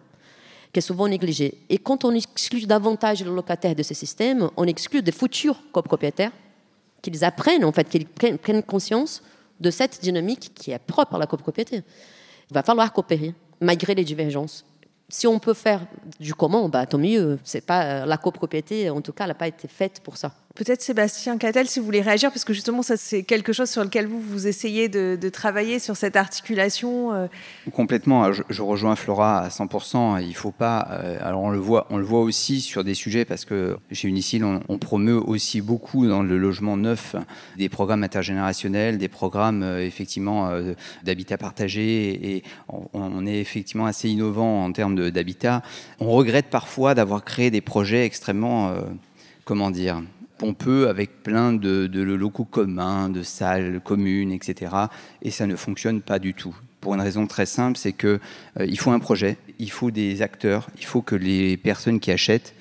qui 0.73 0.79
est 0.79 0.83
souvent 0.83 1.09
négligé. 1.09 1.59
Et 1.69 1.79
quand 1.79 2.05
on 2.05 2.13
exclut 2.13 2.67
davantage 2.67 3.23
les 3.23 3.31
locataires 3.31 3.75
de 3.75 3.83
ce 3.83 3.95
système, 3.95 4.51
on 4.57 4.65
exclut 4.65 5.03
des 5.03 5.13
futurs 5.13 5.57
copropriétaires, 5.73 6.33
qu'ils 7.03 7.25
apprennent, 7.25 7.65
en 7.65 7.73
fait, 7.73 7.89
qu'ils 7.89 8.07
prennent 8.07 8.63
conscience 8.63 9.23
de 9.61 9.71
cette 9.71 10.01
dynamique 10.03 10.53
qui 10.55 10.73
est 10.73 10.79
propre 10.79 11.15
à 11.15 11.19
la 11.19 11.27
copropriété. 11.27 11.83
Il 12.51 12.55
va 12.55 12.63
falloir 12.63 12.93
coopérer, 12.93 13.35
malgré 13.61 13.95
les 13.95 14.05
divergences 14.05 14.65
si 15.09 15.27
on 15.27 15.39
peut 15.39 15.55
faire 15.55 15.87
du 16.19 16.35
comment, 16.35 16.69
bah, 16.69 16.87
tant 16.87 16.99
mieux. 16.99 17.39
Pas 17.67 17.85
euh, 17.85 18.07
la 18.07 18.17
copropriété, 18.17 18.91
en 18.91 19.01
tout 19.01 19.13
cas, 19.13 19.27
n'a 19.27 19.35
pas 19.35 19.49
été 19.49 19.69
faite 19.69 20.01
pour 20.03 20.17
ça. 20.17 20.33
Peut-être 20.57 20.83
Sébastien 20.83 21.39
Cattel, 21.39 21.69
si 21.69 21.79
vous 21.79 21.85
voulez 21.85 22.01
réagir, 22.01 22.31
parce 22.31 22.45
que 22.45 22.53
justement, 22.53 22.83
ça 22.83 22.97
c'est 22.97 23.23
quelque 23.23 23.53
chose 23.53 23.71
sur 23.71 23.85
lequel 23.85 24.07
vous 24.07 24.21
vous 24.21 24.47
essayez 24.47 24.89
de, 24.89 25.29
travailler 25.29 25.79
sur 25.79 25.97
cette 25.97 26.17
articulation. 26.17 27.13
Euh. 27.13 27.27
Complètement. 27.73 28.33
Je, 28.33 28.63
rejoins 28.63 28.97
Flora 28.97 29.41
à 29.41 29.49
100%. 29.49 30.23
Il 30.23 30.35
faut 30.35 30.53
pas. 30.53 30.89
Euh, 30.91 31.19
alors 31.21 31.43
on 31.43 31.51
le 31.51 31.59
voit, 31.59 31.87
on 31.91 31.99
le 31.99 32.05
voit 32.05 32.21
aussi 32.21 32.61
sur 32.61 32.85
des 32.85 32.95
sujets 32.95 33.25
parce 33.25 33.45
que 33.45 33.77
chez 33.93 34.09
Unicil, 34.09 34.45
on, 34.45 34.79
promeut 34.79 35.19
aussi 35.19 35.61
beaucoup 35.61 36.07
dans 36.07 36.23
le 36.23 36.39
logement 36.39 36.77
neuf 36.77 37.17
des 37.57 37.69
programmes 37.69 38.05
intergénérationnels, 38.05 38.99
des 38.99 39.09
programmes 39.09 39.63
effectivement 39.81 40.51
d'habitat 41.03 41.39
partagé, 41.39 42.37
et 42.37 42.43
on, 42.69 42.89
on 42.93 43.27
est 43.27 43.41
effectivement 43.41 43.87
assez 43.87 44.09
innovant 44.09 44.65
en 44.65 44.73
termes 44.73 45.11
d'habitat. 45.11 45.63
On 46.01 46.11
regrette 46.11 46.47
parfois 46.47 46.95
d'avoir 46.95 47.25
créé 47.25 47.51
des 47.51 47.61
projets 47.61 48.05
extrêmement, 48.05 48.69
euh, 48.69 48.83
comment 49.45 49.71
dire, 49.71 50.03
pompeux 50.39 50.89
avec 50.89 51.23
plein 51.23 51.53
de, 51.53 51.89
locaux 52.03 52.45
communs, 52.45 53.09
de 53.09 53.23
salles 53.23 53.81
communes, 53.83 54.33
etc. 54.33 54.75
Et 55.23 55.31
ça 55.31 55.47
ne 55.47 55.57
fonctionne 55.57 56.01
pas 56.01 56.19
du 56.19 56.35
tout. 56.35 56.55
Pour 56.81 56.95
une 56.95 57.01
raison 57.01 57.27
très 57.27 57.47
simple, 57.47 57.79
c'est 57.79 57.93
qu'il 57.93 58.21
euh, 58.61 58.67
il 58.67 58.79
faut 58.79 58.93
un 58.93 59.01
projet, 59.01 59.39
il 59.59 59.71
faut 59.71 59.91
des 59.91 60.23
acteurs, 60.23 60.69
il 60.79 60.85
faut 60.85 61.03
que 61.03 61.17
les 61.17 61.57
personnes 61.57 61.99
qui 61.99 62.13
achètent 62.13 62.55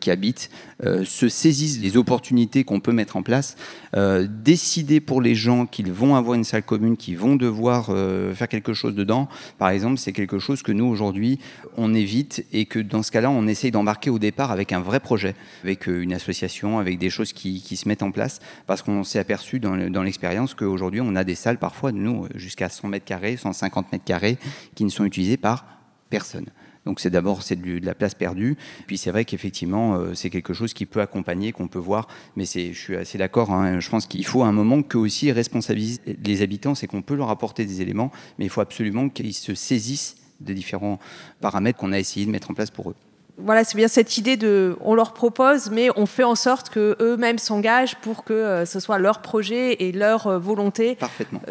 qui 0.00 0.10
habitent 0.10 0.50
euh, 0.84 1.04
se 1.04 1.28
saisissent 1.28 1.80
des 1.80 1.96
opportunités 1.96 2.64
qu'on 2.64 2.80
peut 2.80 2.92
mettre 2.92 3.16
en 3.16 3.22
place, 3.22 3.56
euh, 3.96 4.26
décider 4.28 5.00
pour 5.00 5.22
les 5.22 5.34
gens 5.34 5.64
qu'ils 5.64 5.90
vont 5.90 6.14
avoir 6.14 6.34
une 6.34 6.44
salle 6.44 6.62
commune, 6.62 6.96
qu'ils 6.96 7.16
vont 7.18 7.36
devoir 7.36 7.86
faire 8.34 8.48
quelque 8.48 8.74
chose 8.74 8.94
dedans, 8.94 9.28
par 9.58 9.70
exemple, 9.70 9.98
c'est 9.98 10.12
quelque 10.12 10.38
chose 10.38 10.62
que 10.62 10.72
nous 10.72 10.84
aujourd'hui 10.84 11.38
on 11.76 11.94
évite 11.94 12.44
et 12.52 12.66
que 12.66 12.78
dans 12.78 13.02
ce 13.02 13.10
cas-là 13.10 13.30
on 13.30 13.46
essaye 13.46 13.70
d'embarquer 13.70 14.10
au 14.10 14.18
départ 14.18 14.50
avec 14.50 14.72
un 14.72 14.80
vrai 14.80 15.00
projet, 15.00 15.34
avec 15.62 15.86
une 15.86 16.12
association, 16.12 16.78
avec 16.78 16.98
des 16.98 17.10
choses 17.10 17.32
qui, 17.32 17.60
se 17.60 17.88
mettent 17.88 18.02
en 18.02 18.10
place, 18.10 18.40
parce 18.66 18.82
qu'on 18.82 19.04
s'est 19.04 19.18
aperçu 19.18 19.60
dans 19.60 20.02
l'expérience 20.02 20.54
qu'aujourd'hui 20.54 21.00
on 21.00 21.16
a 21.16 21.24
des 21.24 21.34
salles 21.34 21.58
parfois, 21.58 21.92
nous, 21.92 22.26
jusqu'à 22.34 22.68
100 22.68 22.88
mètres 22.88 23.04
carrés, 23.04 23.36
150 23.36 23.92
mètres 23.92 24.04
carrés, 24.04 24.38
qui 24.74 24.84
ne 24.84 24.90
sont 24.90 25.04
utilisées 25.04 25.36
par 25.36 25.64
personne. 26.10 26.46
Donc 26.86 27.00
c'est 27.00 27.10
d'abord 27.10 27.42
c'est 27.42 27.60
de, 27.60 27.84
la 27.84 27.94
place 27.94 28.14
perdue. 28.14 28.56
Puis 28.86 28.96
c'est 28.96 29.10
vrai 29.10 29.24
qu'effectivement 29.24 30.14
c'est 30.14 30.30
quelque 30.30 30.54
chose 30.54 30.72
qui 30.72 30.86
peut 30.86 31.00
accompagner, 31.00 31.52
qu'on 31.52 31.68
peut 31.68 31.78
voir. 31.78 32.08
Mais 32.36 32.46
c'est, 32.46 32.72
je 32.72 32.80
suis 32.80 32.96
assez 32.96 33.18
d'accord. 33.18 33.50
Hein. 33.50 33.80
je 33.80 33.90
pense 33.90 34.06
qu'il 34.06 34.24
faut 34.24 34.42
à 34.42 34.46
un 34.46 34.52
moment 34.52 34.82
que 34.82 34.96
aussi 34.96 35.30
responsabiliser 35.32 36.00
les 36.24 36.42
habitants, 36.42 36.74
c'est 36.74 36.86
qu'on 36.86 37.02
peut 37.02 37.14
leur 37.14 37.30
apporter 37.30 37.64
des 37.64 37.82
éléments, 37.82 38.10
mais 38.38 38.46
il 38.46 38.50
faut 38.50 38.60
absolument 38.60 39.08
qu'ils 39.08 39.34
se 39.34 39.54
saisissent 39.54 40.16
des 40.40 40.54
différents 40.54 40.98
paramètres 41.40 41.78
qu'on 41.78 41.92
a 41.92 41.98
essayé 41.98 42.26
de 42.26 42.30
mettre 42.30 42.50
en 42.50 42.54
place 42.54 42.70
pour 42.70 42.90
eux 42.90 42.96
voilà, 43.38 43.64
c'est 43.64 43.76
bien 43.76 43.88
cette 43.88 44.16
idée 44.16 44.38
de, 44.38 44.76
on 44.80 44.94
leur 44.94 45.12
propose, 45.12 45.70
mais 45.70 45.90
on 45.96 46.06
fait 46.06 46.24
en 46.24 46.34
sorte 46.34 46.70
que 46.70 46.96
eux-mêmes 47.00 47.38
s'engagent 47.38 47.96
pour 47.96 48.24
que 48.24 48.32
euh, 48.32 48.64
ce 48.64 48.80
soit 48.80 48.98
leur 48.98 49.20
projet 49.20 49.74
et 49.74 49.92
leur 49.92 50.26
euh, 50.26 50.38
volonté 50.38 50.96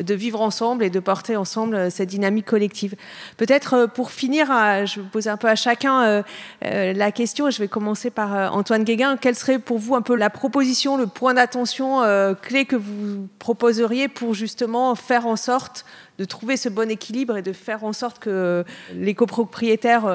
de 0.01 0.13
vivre 0.15 0.41
ensemble 0.41 0.83
et 0.83 0.89
de 0.89 0.99
porter 0.99 1.37
ensemble 1.37 1.75
euh, 1.75 1.89
cette 1.91 2.09
dynamique 2.09 2.47
collective. 2.47 2.95
Peut-être 3.37 3.85
pour 3.85 4.09
finir, 4.09 4.47
je 4.85 4.99
vais 4.99 5.07
poser 5.07 5.29
un 5.29 5.37
peu 5.37 5.47
à 5.47 5.55
chacun 5.55 6.23
la 6.61 7.11
question. 7.11 7.49
Je 7.49 7.59
vais 7.59 7.67
commencer 7.67 8.09
par 8.09 8.53
Antoine 8.55 8.83
Guéguin. 8.83 9.17
Quelle 9.17 9.35
serait 9.35 9.59
pour 9.59 9.77
vous 9.77 9.95
un 9.95 10.01
peu 10.01 10.15
la 10.15 10.29
proposition, 10.29 10.97
le 10.97 11.07
point 11.07 11.33
d'attention 11.33 12.01
clé 12.41 12.65
que 12.65 12.75
vous 12.75 13.27
proposeriez 13.39 14.07
pour 14.07 14.33
justement 14.33 14.95
faire 14.95 15.27
en 15.27 15.35
sorte 15.35 15.85
de 16.17 16.25
trouver 16.25 16.57
ce 16.57 16.69
bon 16.69 16.89
équilibre 16.89 17.37
et 17.37 17.41
de 17.41 17.53
faire 17.53 17.83
en 17.83 17.93
sorte 17.93 18.19
que 18.19 18.63
les 18.93 19.13
copropriétaires, 19.13 20.05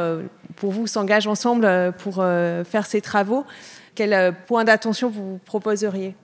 pour 0.61 0.73
vous, 0.73 0.87
s'engagent 0.87 1.27
ensemble 1.27 1.65
euh, 1.65 1.91
pour 1.91 2.17
euh, 2.19 2.65
faire 2.65 2.87
ces 2.87 3.01
travaux. 3.01 3.45
Quel 3.95 4.35
point 4.47 4.65
d'attention 4.65 5.11
vous 5.11 5.41
proposeriez? 5.45 6.15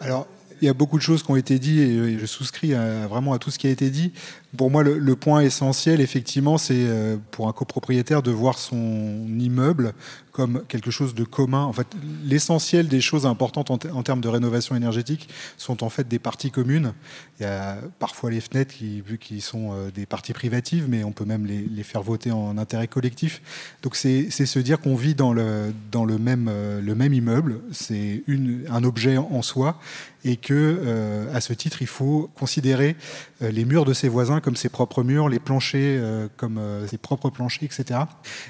Alors, 0.00 0.26
il 0.60 0.66
y 0.66 0.68
a 0.68 0.74
beaucoup 0.74 0.96
de 0.96 1.02
choses 1.02 1.22
qui 1.22 1.30
ont 1.30 1.36
été 1.36 1.58
dites 1.58 1.80
et 1.80 2.18
je 2.18 2.26
souscris 2.26 2.72
vraiment 2.72 3.32
à 3.34 3.38
tout 3.38 3.50
ce 3.50 3.58
qui 3.58 3.66
a 3.66 3.70
été 3.70 3.90
dit. 3.90 4.12
Pour 4.56 4.70
moi, 4.70 4.82
le, 4.82 5.16
point 5.16 5.40
essentiel, 5.40 6.00
effectivement, 6.00 6.58
c'est 6.58 6.86
pour 7.30 7.48
un 7.48 7.52
copropriétaire 7.52 8.22
de 8.22 8.30
voir 8.30 8.58
son 8.58 9.26
immeuble 9.38 9.94
comme 10.36 10.62
quelque 10.68 10.90
chose 10.90 11.14
de 11.14 11.24
commun. 11.24 11.62
En 11.62 11.72
fait, 11.72 11.86
l'essentiel 12.26 12.88
des 12.88 13.00
choses 13.00 13.24
importantes 13.24 13.70
en, 13.70 14.02
termes 14.02 14.20
de 14.20 14.28
rénovation 14.28 14.76
énergétique 14.76 15.30
sont 15.56 15.82
en 15.82 15.88
fait 15.88 16.06
des 16.08 16.18
parties 16.18 16.50
communes. 16.50 16.92
Il 17.40 17.44
y 17.44 17.46
a 17.46 17.78
parfois 17.98 18.30
les 18.30 18.42
fenêtres 18.42 18.74
qui, 18.74 19.02
qu'ils 19.18 19.40
sont 19.40 19.70
euh, 19.72 19.90
des 19.90 20.04
parties 20.04 20.34
privatives, 20.34 20.88
mais 20.90 21.04
on 21.04 21.12
peut 21.12 21.24
même 21.24 21.46
les, 21.46 21.82
faire 21.82 22.02
voter 22.02 22.32
en 22.32 22.58
intérêt 22.58 22.86
collectif. 22.86 23.40
Donc 23.82 23.96
c'est 23.96 24.30
se 24.30 24.58
dire 24.58 24.78
qu'on 24.78 24.94
vit 24.94 25.14
dans 25.14 25.32
le, 25.32 25.72
euh, 25.94 26.18
même 26.18 27.14
immeuble, 27.14 27.60
c'est 27.72 28.22
un 28.68 28.84
objet 28.84 29.16
en 29.16 29.40
soi, 29.40 29.80
et 30.22 30.36
que 30.36 30.52
euh, 30.52 31.34
à 31.34 31.40
ce 31.40 31.54
titre, 31.54 31.78
il 31.80 31.86
faut 31.86 32.28
considérer 32.34 32.94
les 33.40 33.64
murs 33.64 33.86
de 33.86 33.94
ses 33.94 34.08
voisins 34.08 34.40
comme 34.46 34.54
ses 34.54 34.68
propres 34.68 35.02
murs, 35.02 35.28
les 35.28 35.40
planchers 35.40 36.00
comme 36.36 36.60
ses 36.86 36.98
propres 36.98 37.30
planchers, 37.30 37.64
etc. 37.64 37.98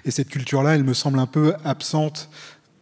Et 0.05 0.11
cette 0.11 0.29
culture-là, 0.29 0.75
elle 0.75 0.85
me 0.85 0.93
semble 0.93 1.19
un 1.19 1.27
peu 1.27 1.55
absente 1.65 2.29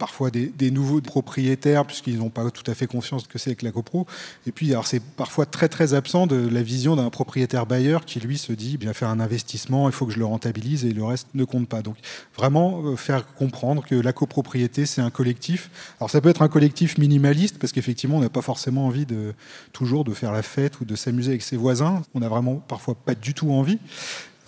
parfois 0.05 0.31
des, 0.31 0.71
nouveaux 0.71 1.01
propriétaires, 1.01 1.87
puisqu'ils 1.87 2.19
n'ont 2.19 2.29
pas 2.29 2.51
tout 2.51 2.71
à 2.71 2.75
fait 2.75 2.87
confiance 2.87 3.27
que 3.27 3.39
c'est 3.39 3.55
que 3.55 3.65
la 3.65 3.73
copro. 3.73 4.07
Et 4.47 4.53
puis, 4.53 4.71
alors 4.71 4.87
c'est 4.87 5.01
parfois 5.01 5.47
très 5.47 5.71
très 5.71 5.95
absent 5.95 6.27
de 6.27 6.47
la 6.47 6.63
vision 6.63 6.95
d'un 6.95 7.09
propriétaire 7.09 7.65
bailleur 7.65 8.05
qui 8.05 8.21
lui 8.21 8.37
se 8.37 8.53
dit, 8.53 8.77
bien 8.77 8.93
faire 8.93 9.09
un 9.09 9.19
investissement, 9.19 9.89
il 9.89 9.95
faut 9.95 10.05
que 10.05 10.13
je 10.13 10.19
le 10.19 10.27
rentabilise 10.27 10.85
et 10.85 10.93
le 10.93 11.03
reste 11.03 11.29
ne 11.33 11.45
compte 11.45 11.71
pas. 11.71 11.81
Donc 11.81 11.97
vraiment 12.37 12.83
euh, 12.85 12.97
faire 12.97 13.33
comprendre 13.33 13.83
que 13.83 13.95
la 13.95 14.13
copropriété 14.13 14.85
c'est 14.85 15.01
un 15.01 15.09
collectif. 15.09 15.71
Alors 16.01 16.11
ça 16.11 16.21
peut 16.21 16.29
être 16.29 16.43
un 16.43 16.49
collectif 16.49 16.99
minimaliste 16.99 17.59
parce 17.59 17.73
qu'effectivement 17.73 18.19
on 18.19 18.21
n'a 18.21 18.29
pas 18.29 18.43
forcément 18.43 18.87
envie 18.87 19.07
de 19.07 19.33
toujours 19.73 20.05
de 20.05 20.13
faire 20.13 20.33
la 20.33 20.43
fête 20.43 20.81
ou 20.83 20.85
de 20.85 20.97
s'amuser 20.97 21.31
avec 21.31 21.41
ses 21.41 21.57
voisins. 21.57 22.03
On 22.13 22.21
n'a 22.21 22.29
vraiment 22.29 22.57
parfois 22.57 22.95
pas 22.95 23.15
du 23.15 23.33
tout 23.33 23.51
envie 23.53 23.79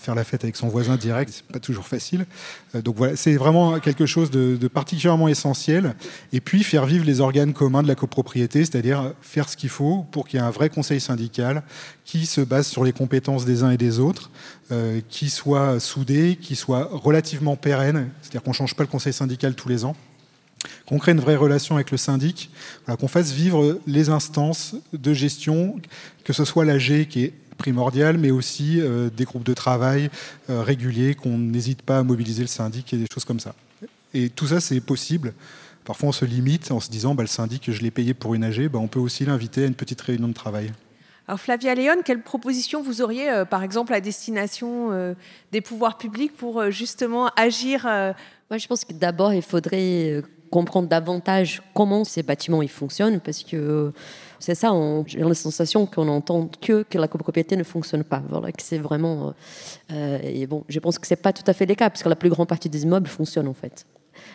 faire 0.06 0.14
la 0.14 0.24
fête 0.24 0.44
avec 0.44 0.54
son 0.54 0.68
voisin 0.68 0.96
direct, 0.96 1.32
c'est 1.34 1.46
pas 1.46 1.58
toujours 1.58 1.86
facile. 1.86 2.26
Euh, 2.74 2.80
donc 2.80 2.94
voilà, 2.96 3.16
c'est 3.16 3.34
vraiment 3.34 3.80
quelque 3.80 4.06
chose 4.06 4.30
de, 4.30 4.68
particulièrement 4.68 5.26
essentiel. 5.26 5.96
Et 6.32 6.40
puis 6.40 6.62
faire 6.62 6.86
vivre 6.86 7.04
les 7.04 7.20
organes 7.20 7.52
communs 7.52 7.82
de 7.82 7.88
la 7.88 7.96
copropriété, 7.96 8.64
c'est-à-dire 8.64 9.12
faire 9.20 9.48
ce 9.48 9.56
qu'il 9.56 9.68
faut 9.68 10.06
pour 10.12 10.28
qu'il 10.28 10.38
y 10.38 10.42
ait 10.42 10.46
un 10.46 10.50
vrai 10.50 10.68
conseil 10.68 11.00
syndical 11.00 11.64
qui 12.04 12.26
se 12.26 12.40
base 12.40 12.68
sur 12.68 12.84
les 12.84 12.92
compétences 12.92 13.44
des 13.44 13.64
uns 13.64 13.70
et 13.70 13.76
des 13.76 13.98
autres, 13.98 14.30
euh, 14.70 15.00
qui 15.08 15.28
soit 15.28 15.80
soudé, 15.80 16.38
qui 16.40 16.54
soit 16.54 16.88
relativement 16.92 17.56
pérenne, 17.56 18.10
c'est-à-dire 18.22 18.44
qu'on 18.44 18.52
change 18.52 18.74
pas 18.74 18.84
le 18.84 18.88
conseil 18.88 19.12
syndical 19.12 19.54
tous 19.54 19.68
les 19.68 19.84
ans 19.84 19.96
qu'on 20.86 20.98
crée 20.98 21.12
une 21.12 21.20
vraie 21.20 21.36
relation 21.36 21.76
avec 21.76 21.90
le 21.90 21.96
syndic, 21.96 22.50
qu'on 22.98 23.08
fasse 23.08 23.30
vivre 23.30 23.78
les 23.86 24.08
instances 24.08 24.74
de 24.92 25.12
gestion, 25.12 25.76
que 26.24 26.32
ce 26.32 26.44
soit 26.44 26.64
l'AG 26.64 27.06
qui 27.06 27.24
est 27.24 27.32
primordial, 27.56 28.18
mais 28.18 28.30
aussi 28.30 28.80
euh, 28.80 29.10
des 29.10 29.24
groupes 29.24 29.44
de 29.44 29.54
travail 29.54 30.10
euh, 30.50 30.62
réguliers, 30.62 31.14
qu'on 31.14 31.38
n'hésite 31.38 31.82
pas 31.82 31.98
à 31.98 32.02
mobiliser 32.02 32.42
le 32.42 32.48
syndic 32.48 32.92
et 32.92 32.96
des 32.96 33.06
choses 33.12 33.24
comme 33.24 33.40
ça. 33.40 33.54
Et 34.14 34.30
tout 34.30 34.46
ça, 34.46 34.60
c'est 34.60 34.80
possible. 34.80 35.34
Parfois, 35.84 36.08
on 36.08 36.12
se 36.12 36.24
limite 36.24 36.70
en 36.70 36.80
se 36.80 36.90
disant, 36.90 37.14
bah, 37.14 37.22
le 37.22 37.28
syndic, 37.28 37.70
je 37.70 37.82
l'ai 37.82 37.90
payé 37.90 38.14
pour 38.14 38.34
une 38.34 38.44
AG, 38.44 38.68
bah, 38.68 38.78
on 38.78 38.88
peut 38.88 39.00
aussi 39.00 39.24
l'inviter 39.24 39.64
à 39.64 39.66
une 39.66 39.74
petite 39.74 40.00
réunion 40.00 40.28
de 40.28 40.34
travail. 40.34 40.72
Alors 41.28 41.40
Flavia 41.40 41.74
Léon, 41.74 42.02
quelle 42.04 42.22
proposition 42.22 42.82
vous 42.82 43.02
auriez, 43.02 43.28
euh, 43.28 43.44
par 43.44 43.64
exemple, 43.64 43.92
à 43.92 44.00
destination 44.00 45.14
des 45.50 45.60
pouvoirs 45.60 45.98
publics 45.98 46.36
pour 46.36 46.70
justement 46.70 47.28
agir 47.36 47.82
Moi, 47.84 48.58
je 48.58 48.66
pense 48.66 48.84
que 48.84 48.92
d'abord, 48.92 49.34
il 49.34 49.42
faudrait 49.42 50.22
comprendre 50.50 50.88
davantage 50.88 51.62
comment 51.74 52.04
ces 52.04 52.22
bâtiments 52.22 52.62
ils 52.62 52.68
fonctionnent, 52.68 53.20
parce 53.20 53.42
que 53.42 53.92
c'est 54.38 54.54
ça, 54.54 54.72
j'ai 55.06 55.20
la 55.20 55.34
sensation 55.34 55.86
qu'on 55.86 56.08
entend 56.08 56.48
que, 56.60 56.82
que 56.82 56.98
la 56.98 57.08
copropriété 57.08 57.56
ne 57.56 57.62
fonctionne 57.62 58.04
pas. 58.04 58.22
Voilà, 58.28 58.52
que 58.52 58.62
c'est 58.62 58.78
vraiment. 58.78 59.34
Euh, 59.92 60.18
et 60.22 60.46
bon, 60.46 60.64
je 60.68 60.78
pense 60.78 60.98
que 60.98 61.06
c'est 61.06 61.16
pas 61.16 61.32
tout 61.32 61.44
à 61.46 61.52
fait 61.52 61.66
le 61.66 61.74
cas, 61.74 61.90
parce 61.90 62.02
que 62.02 62.08
la 62.08 62.16
plus 62.16 62.30
grande 62.30 62.48
partie 62.48 62.68
des 62.68 62.82
immeubles 62.82 63.08
fonctionnent 63.08 63.48
en 63.48 63.54
fait. 63.54 63.86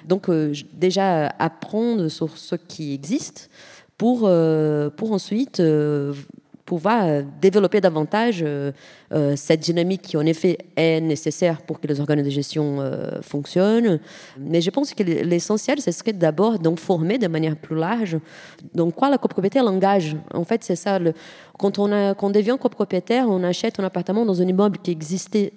Donc, 0.05 0.29
euh, 0.29 0.53
déjà, 0.73 1.27
apprendre 1.39 2.07
sur 2.07 2.37
ce 2.37 2.55
qui 2.55 2.93
existe 2.93 3.49
pour, 3.97 4.21
euh, 4.23 4.89
pour 4.89 5.11
ensuite 5.11 5.61
pouvoir 6.71 7.03
euh, 7.03 7.21
développer 7.41 7.81
davantage 7.81 8.41
euh, 8.41 8.71
euh, 9.11 9.35
cette 9.35 9.59
dynamique 9.59 10.03
qui, 10.03 10.15
en 10.15 10.25
effet, 10.25 10.57
est 10.77 11.01
nécessaire 11.01 11.61
pour 11.63 11.81
que 11.81 11.87
les 11.87 11.99
organes 11.99 12.23
de 12.23 12.29
gestion 12.29 12.65
fonctionnent. 13.21 13.99
Mais 14.39 14.61
je 14.61 14.69
pense 14.69 14.93
que 14.93 15.03
l'essentiel, 15.03 15.81
ce 15.81 15.91
serait 15.91 16.13
d'abord 16.13 16.59
d'informer 16.59 17.17
de 17.17 17.27
manière 17.27 17.57
plus 17.57 17.75
large 17.75 18.17
donc 18.73 18.95
quoi 18.95 19.09
la 19.09 19.17
copropriété 19.17 19.59
l'engage. 19.59 20.15
En 20.33 20.45
fait, 20.45 20.63
c'est 20.63 20.77
ça. 20.77 20.97
Quand, 21.59 21.77
on 21.77 22.29
devient 22.29 22.57
copropriétaire, 22.59 23.25
on 23.27 23.43
achète 23.43 23.77
un 23.81 23.83
appartement 23.83 24.25
dans 24.25 24.41
un 24.41 24.47
immeuble 24.47 24.77
qui 24.77 24.91
existait 24.91 25.51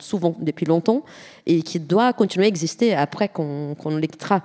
souvent 0.00 0.36
depuis 0.38 0.66
longtemps 0.66 1.02
et 1.46 1.62
qui 1.62 1.80
doit 1.80 2.12
continuer 2.12 2.44
à 2.44 2.48
exister 2.48 2.94
après 2.94 3.28
qu'on 3.30 3.74
qu 3.74 3.88
l'électra. 3.88 4.42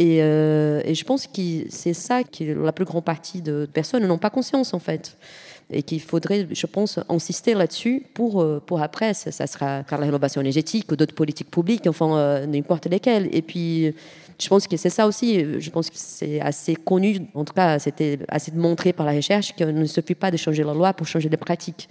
Euh, 0.00 0.82
et, 0.84 0.94
je 0.94 1.04
pense 1.04 1.26
que 1.26 1.42
c'est 1.68 1.94
ça 1.94 2.24
que 2.24 2.44
la 2.44 2.72
plus 2.72 2.84
grande 2.84 3.04
partie 3.04 3.42
de 3.42 3.68
personnes 3.72 4.06
n'ont 4.06 4.18
pas 4.18 4.30
conscience 4.30 4.74
en 4.74 4.78
fait. 4.78 5.16
Et 5.70 5.82
qu'il 5.82 6.00
faudrait, 6.00 6.46
je 6.50 6.66
pense, 6.66 6.98
insister 7.08 7.54
là-dessus 7.54 8.02
pour, 8.12 8.42
euh, 8.42 8.62
pour 8.64 8.82
après, 8.82 9.14
ça, 9.14 9.46
sera 9.46 9.82
par 9.84 9.98
la 9.98 10.06
rénovation 10.06 10.42
énergétique 10.42 10.92
ou 10.92 10.96
d'autres 10.96 11.14
politiques 11.14 11.50
publiques, 11.50 11.86
enfin, 11.86 12.18
euh, 12.18 12.46
n'importe 12.46 12.86
lesquelles. 12.86 13.30
Et 13.32 13.40
puis, 13.40 13.94
je 14.38 14.48
pense 14.48 14.66
que 14.66 14.76
c'est 14.76 14.90
ça 14.90 15.06
aussi. 15.06 15.42
Je 15.58 15.70
pense 15.70 15.88
que 15.88 15.96
c'est 15.96 16.38
assez 16.40 16.76
connu, 16.76 17.20
en 17.32 17.46
tout 17.46 17.54
cas, 17.54 17.78
c'était 17.78 18.18
assez 18.28 18.52
montré 18.52 18.92
par 18.92 19.06
la 19.06 19.12
recherche 19.12 19.54
qu'il 19.54 19.66
ne 19.68 19.86
suffit 19.86 20.14
pas 20.14 20.30
de 20.30 20.36
changer 20.36 20.64
la 20.64 20.74
loi 20.74 20.92
pour 20.92 21.06
changer 21.06 21.30
les 21.30 21.38
pratiques. 21.38 21.88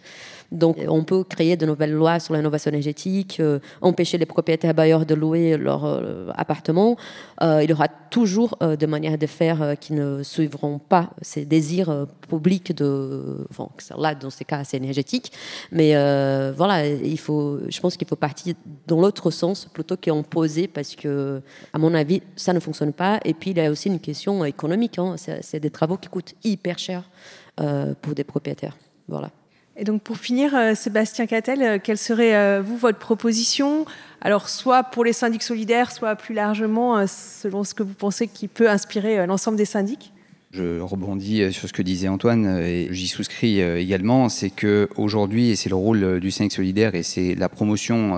Donc, 0.54 0.78
on 0.88 1.04
peut 1.04 1.24
créer 1.24 1.58
de 1.58 1.66
nouvelles 1.66 1.92
lois 1.92 2.20
sur 2.20 2.36
l'innovation 2.36 2.70
énergétique, 2.70 3.38
euh, 3.40 3.60
empêcher 3.82 4.20
les 4.20 4.28
propriétaires 4.28 4.76
bailleurs 4.76 5.06
de 5.06 5.16
louer 5.16 5.58
leur 5.58 5.84
euh, 5.84 6.30
appartement. 6.36 6.96
Euh, 7.42 7.64
il 7.64 7.70
y 7.72 7.74
aura 7.74 7.88
toujours 7.88 8.56
des 8.80 8.86
manières 8.86 9.18
de 9.18 9.26
faire 9.26 9.76
qui 9.80 9.94
ne 9.94 10.22
suivront 10.22 10.78
pas 10.78 11.10
ces 11.24 11.46
désirs 11.46 12.08
publics 12.30 12.76
de. 12.76 13.48
Là, 13.98 14.14
dans 14.14 14.30
ces 14.30 14.46
cas, 14.46 14.64
c'est 14.64 14.78
énergétique. 14.78 15.32
Mais 15.72 15.94
voilà, 16.52 16.86
il 16.88 17.18
faut, 17.18 17.60
je 17.68 17.80
pense 17.80 17.98
qu'il 17.98 18.08
faut 18.08 18.16
partir 18.16 18.54
dans 18.86 19.02
l'autre 19.02 19.32
sens 19.32 19.66
plutôt 19.66 19.98
qu'en 19.98 20.22
poser 20.22 20.68
parce 20.68 20.96
que, 20.96 21.42
à 21.74 21.80
mon 21.80 21.96
avis, 21.96 22.22
ça 22.36 22.54
ne 22.54 22.60
fonctionne 22.60 22.94
pas. 22.94 23.20
Et 23.26 23.34
puis, 23.34 23.50
il 23.50 23.58
y 23.58 23.62
a 23.62 23.72
aussi 23.72 23.90
une 23.90 24.00
question 24.00 24.46
économique. 24.46 25.00
Hein. 25.00 25.16
C'est 25.18 25.60
des 25.60 25.72
travaux 25.72 25.98
qui 25.98 26.10
coûtent 26.10 26.36
hyper 26.44 26.78
cher 26.78 27.10
pour 28.04 28.14
des 28.14 28.24
propriétaires. 28.24 28.78
Voilà. 29.08 29.32
Et 29.76 29.86
donc 29.86 30.04
pour 30.04 30.18
finir, 30.18 30.56
euh, 30.56 30.76
Sébastien 30.76 31.26
Cattel, 31.26 31.64
euh, 31.64 31.80
quelle 31.82 31.98
serait, 31.98 32.36
euh, 32.36 32.62
vous, 32.62 32.78
votre 32.78 33.00
proposition? 33.00 33.86
Alors 34.22 34.48
soit 34.48 34.84
pour 34.84 35.04
les 35.04 35.14
syndics 35.14 35.42
solidaires, 35.42 35.92
soit 35.92 36.16
plus 36.16 36.36
largement, 36.36 37.06
selon 37.08 37.64
ce 37.64 37.74
que 37.74 37.84
vous 37.84 37.94
pensez 37.94 38.28
qui 38.28 38.48
peut 38.48 38.70
inspirer 38.70 39.26
l'ensemble 39.26 39.58
des 39.58 39.66
syndics 39.66 40.14
je 40.54 40.80
rebondis 40.80 41.52
sur 41.52 41.68
ce 41.68 41.74
que 41.74 41.82
disait 41.82 42.08
Antoine 42.08 42.60
et 42.60 42.88
j'y 42.92 43.08
souscris 43.08 43.60
également, 43.60 44.30
c'est 44.30 44.52
que 44.52 44.88
aujourd'hui, 44.98 45.50
et 45.50 45.56
c'est 45.56 45.70
le 45.70 45.76
rôle 45.76 46.20
du 46.20 46.30
syndic 46.30 46.52
solidaire 46.52 46.94
et 46.94 47.02
c'est 47.02 47.34
la 47.34 47.50
promotion 47.50 48.18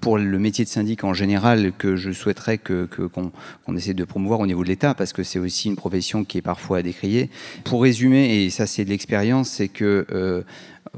pour 0.00 0.18
le 0.18 0.38
métier 0.38 0.66
de 0.66 0.68
syndic 0.68 1.02
en 1.02 1.14
général 1.14 1.72
que 1.72 1.96
je 1.96 2.12
souhaiterais 2.12 2.58
que 2.58 2.86
qu'on 2.86 3.76
essaie 3.76 3.94
de 3.94 4.04
promouvoir 4.04 4.40
au 4.40 4.46
niveau 4.46 4.64
de 4.64 4.68
l'État 4.68 4.92
parce 4.92 5.14
que 5.14 5.22
c'est 5.22 5.38
aussi 5.38 5.68
une 5.68 5.76
profession 5.76 6.24
qui 6.24 6.38
est 6.38 6.42
parfois 6.42 6.78
à 6.78 6.82
décrier. 6.82 7.30
Pour 7.64 7.82
résumer, 7.82 8.44
et 8.44 8.50
ça 8.50 8.66
c'est 8.66 8.84
de 8.84 8.90
l'expérience, 8.90 9.48
c'est 9.48 9.68
que 9.68 10.44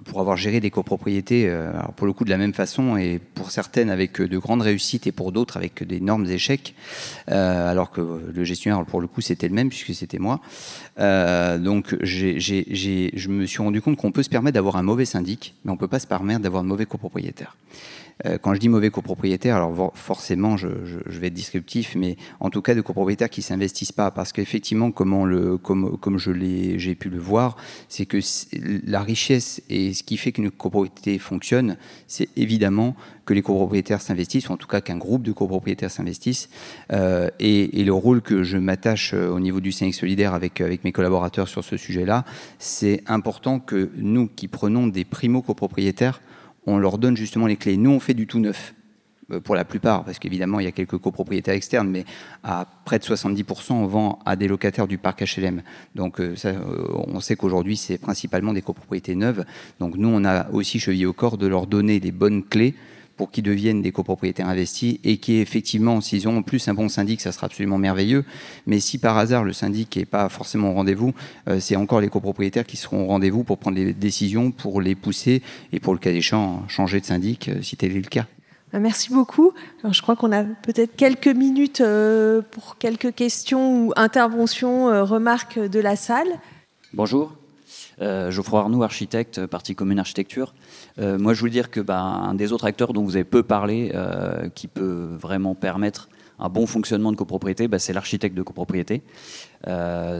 pour 0.05 0.21
avoir 0.21 0.37
géré 0.37 0.61
des 0.61 0.71
copropriétés, 0.71 1.53
pour 1.97 2.07
le 2.07 2.13
coup 2.13 2.25
de 2.25 2.31
la 2.31 2.39
même 2.39 2.55
façon, 2.55 2.97
et 2.97 3.19
pour 3.19 3.51
certaines 3.51 3.91
avec 3.91 4.21
de 4.21 4.39
grandes 4.39 4.63
réussites 4.63 5.07
et 5.07 5.13
pour 5.13 5.33
d'autres 5.33 5.57
avec 5.57 5.87
d'énormes 5.87 6.27
échecs, 6.27 6.75
alors 7.27 7.91
que 7.91 8.01
le 8.33 8.45
gestionnaire, 8.45 8.85
pour 8.85 9.01
le 9.01 9.07
coup, 9.07 9.21
c'était 9.21 9.49
le 9.49 9.55
même 9.55 9.69
puisque 9.69 9.95
c'était 9.95 10.19
moi. 10.19 10.41
donc 10.99 11.97
je 12.03 13.29
me 13.29 13.47
suis 13.47 13.63
rendu 13.63 13.81
compte 13.83 13.97
qu'on 13.97 14.13
peut 14.13 14.23
se 14.23 14.31
permettre 14.31 14.55
d'avoir 14.55 14.77
un 14.77 14.83
mauvais 14.83 15.05
syndic, 15.05 15.55
mais 15.65 15.71
on 15.71 15.75
ne 15.75 15.81
peut 15.81 15.89
pas 15.89 16.01
se 16.01 16.07
permettre 16.07 16.41
d'avoir 16.41 16.63
un 16.63 16.67
mauvais 16.67 16.87
copropriétaire. 16.87 17.57
Euh, 18.27 18.39
quand 18.39 18.55
je 18.55 18.61
dis 18.61 18.69
mauvais 18.69 18.91
copropriétaire, 18.91 19.57
alors 19.57 19.93
forcément, 19.95 20.57
je, 20.57 20.69
vais 21.07 21.29
être 21.29 21.35
descriptif, 21.35 21.95
mais 21.97 22.17
en 22.41 22.51
tout 22.51 22.63
cas 22.63 22.75
de 22.75 22.81
copropriétaires 22.81 23.31
qui 23.31 23.43
s'investissent 23.43 23.93
pas, 23.93 24.11
parce 24.11 24.33
qu'effectivement, 24.33 24.91
comment 24.91 25.25
le, 25.25 25.57
comme, 25.57 25.97
comme 25.99 26.19
je 26.19 26.31
l'ai, 26.31 26.79
j'ai 26.79 26.95
pu 26.95 27.11
le 27.11 27.19
voir, 27.19 27.57
c'est 27.89 28.07
que 28.07 28.19
la 28.87 29.01
richesse 29.01 29.63
et 29.69 29.95
ce 29.95 30.03
qui 30.03 30.17
fait 30.17 30.33
qu'une 30.33 30.51
copropriété 30.51 31.19
fonctionne, 31.19 31.77
c'est 32.07 32.29
évidemment 32.37 32.97
que 33.29 33.35
les 33.35 33.43
copropriétaires 33.43 34.01
s'investissent, 34.01 34.49
ou 34.49 34.53
en 34.53 34.57
tout 34.57 34.67
cas 34.67 34.81
qu'un 34.81 34.97
groupe 34.97 35.23
de 35.23 35.33
copropriétaires 35.33 35.91
s'investissent. 35.91 36.49
Euh, 36.93 37.29
et, 37.39 37.85
le 37.85 37.93
rôle 37.93 38.23
que 38.23 38.43
je 38.43 38.57
m'attache 38.57 39.13
euh, 39.15 39.29
au 39.29 39.39
niveau 39.39 39.61
du 39.61 39.71
CNX 39.71 39.93
solidaire 39.93 40.33
avec, 40.33 40.61
avec 40.61 40.83
mes 40.85 40.93
collaborateurs 40.93 41.47
sur 41.47 41.63
ce 41.63 41.77
sujet-là, 41.77 42.25
c'est 42.59 43.03
important 43.07 43.61
que 43.61 43.91
nous 43.97 44.29
qui 44.29 44.49
prenons 44.49 44.87
des 44.87 45.05
primo-copropriétaires, 45.05 46.23
on 46.69 46.79
leur 46.79 46.99
donne 46.99 47.17
justement 47.17 47.47
les 47.47 47.57
clés. 47.57 47.77
Nous, 47.77 47.91
on 47.91 48.01
fait 48.01 48.15
du 48.15 48.27
tout 48.27 48.39
neuf 48.39 48.75
euh, 49.31 49.41
pour 49.41 49.55
la 49.55 49.65
plupart, 49.65 50.05
parce 50.05 50.19
qu'évidemment, 50.19 50.61
il 50.61 50.65
y 50.65 50.69
a 50.69 50.73
quelques 50.73 50.99
copropriétaires 50.99 51.55
externes, 51.55 51.89
mais 51.89 52.05
à 52.45 52.67
près 52.85 52.99
de 52.99 53.05
70%, 53.05 53.73
on 53.73 53.87
vend 53.87 54.19
à 54.25 54.37
des 54.37 54.49
locataires 54.49 54.87
du 54.87 54.99
parc 54.99 55.23
HLM. 55.23 55.63
Donc, 55.95 56.21
euh, 56.21 56.35
euh, 56.45 56.59
on 57.07 57.21
sait 57.21 57.37
qu'aujourd'hui, 57.37 57.77
c'est 57.77 57.99
principalement 57.99 58.53
des 58.53 58.63
copropriétés 58.63 59.15
neuves. 59.15 59.45
Donc, 59.81 59.97
nous, 59.97 60.09
on 60.09 60.25
a 60.25 60.51
aussi 60.51 60.79
chevillé 60.79 61.07
au 61.07 61.13
corps 61.13 61.39
de 61.39 61.47
leur 61.47 61.67
donner 61.67 62.01
des 62.01 62.13
bonnes 62.13 62.45
clés 62.45 62.75
pour 63.19 63.31
qu'ils 63.31 63.45
deviennent 63.45 63.83
des 63.83 63.93
copropriétaires 63.93 64.49
investis 64.49 64.99
et 65.05 65.19
qui 65.19 65.37
effectivement, 65.39 66.01
s'ils 66.01 66.27
ont 66.29 66.39
en 66.39 66.43
plus 66.43 66.67
un 66.69 66.75
bon 66.75 66.89
syndic, 66.89 67.21
ça 67.21 67.33
sera 67.33 67.47
absolument 67.47 67.77
merveilleux. 67.77 68.25
Mais 68.67 68.81
si 68.81 68.97
par 68.97 69.19
hasard 69.19 69.45
le 69.45 69.53
syndic 69.53 69.97
n'est 69.97 70.07
pas 70.07 70.29
forcément 70.31 70.71
au 70.71 70.75
rendez-vous, 70.75 71.13
euh, 71.49 71.61
c'est 71.61 71.77
encore 71.77 72.01
les 72.01 72.09
copropriétaires 72.09 72.65
qui 72.65 72.77
seront 72.77 73.05
au 73.05 73.07
rendez-vous 73.07 73.45
pour 73.45 73.59
prendre 73.59 73.77
les 73.77 73.93
décisions, 73.93 74.53
pour 74.53 74.81
les 74.81 74.95
pousser 74.95 75.43
et 75.73 75.81
pour 75.81 75.93
le 75.93 75.99
cas 75.99 76.13
échéant, 76.13 76.63
changer 76.69 77.01
de 77.01 77.05
syndic 77.05 77.49
euh, 77.49 77.61
si 77.61 77.77
tel 77.77 77.93
est 77.93 78.01
le 78.01 78.03
cas. 78.03 78.27
Euh, 78.75 78.79
merci 78.81 79.11
beaucoup. 79.13 79.53
Alors, 79.83 79.93
je 79.93 80.01
crois 80.01 80.15
qu'on 80.15 80.33
a 80.33 80.45
peut-être 80.45 80.95
quelques 80.95 81.27
minutes 81.27 81.83
pour 82.53 82.79
quelques 82.79 83.15
questions 83.15 83.87
ou 83.87 83.93
interventions, 83.97 85.05
remarques 85.05 85.59
de 85.59 85.81
la 85.81 85.97
salle. 85.97 86.29
Bonjour. 86.95 87.38
Euh, 88.01 88.31
Geoffroy 88.31 88.61
Arnoux, 88.61 88.83
architecte, 88.83 89.47
partie 89.47 89.75
commune 89.75 89.99
architecture. 89.99 90.55
Euh, 90.99 91.19
moi, 91.19 91.35
je 91.35 91.43
veux 91.43 91.51
dire 91.51 91.71
que 91.71 91.81
bah, 91.81 92.01
un 92.01 92.35
des 92.35 92.53
autres 92.53 92.67
acteurs 92.67 92.93
dont 92.93 93.03
vous 93.03 93.17
avez 93.17 93.25
peu 93.25 93.43
parlé, 93.43 93.91
euh, 93.95 94.49
qui 94.51 94.69
peut 94.69 95.09
vraiment 95.19 95.55
permettre 95.55 96.09
un 96.39 96.49
bon 96.49 96.67
fonctionnement 96.67 97.11
de 97.11 97.17
copropriété, 97.17 97.67
bah, 97.67 97.79
c'est 97.79 97.93
l'architecte 97.93 98.37
de 98.37 98.43
copropriété. 98.43 99.03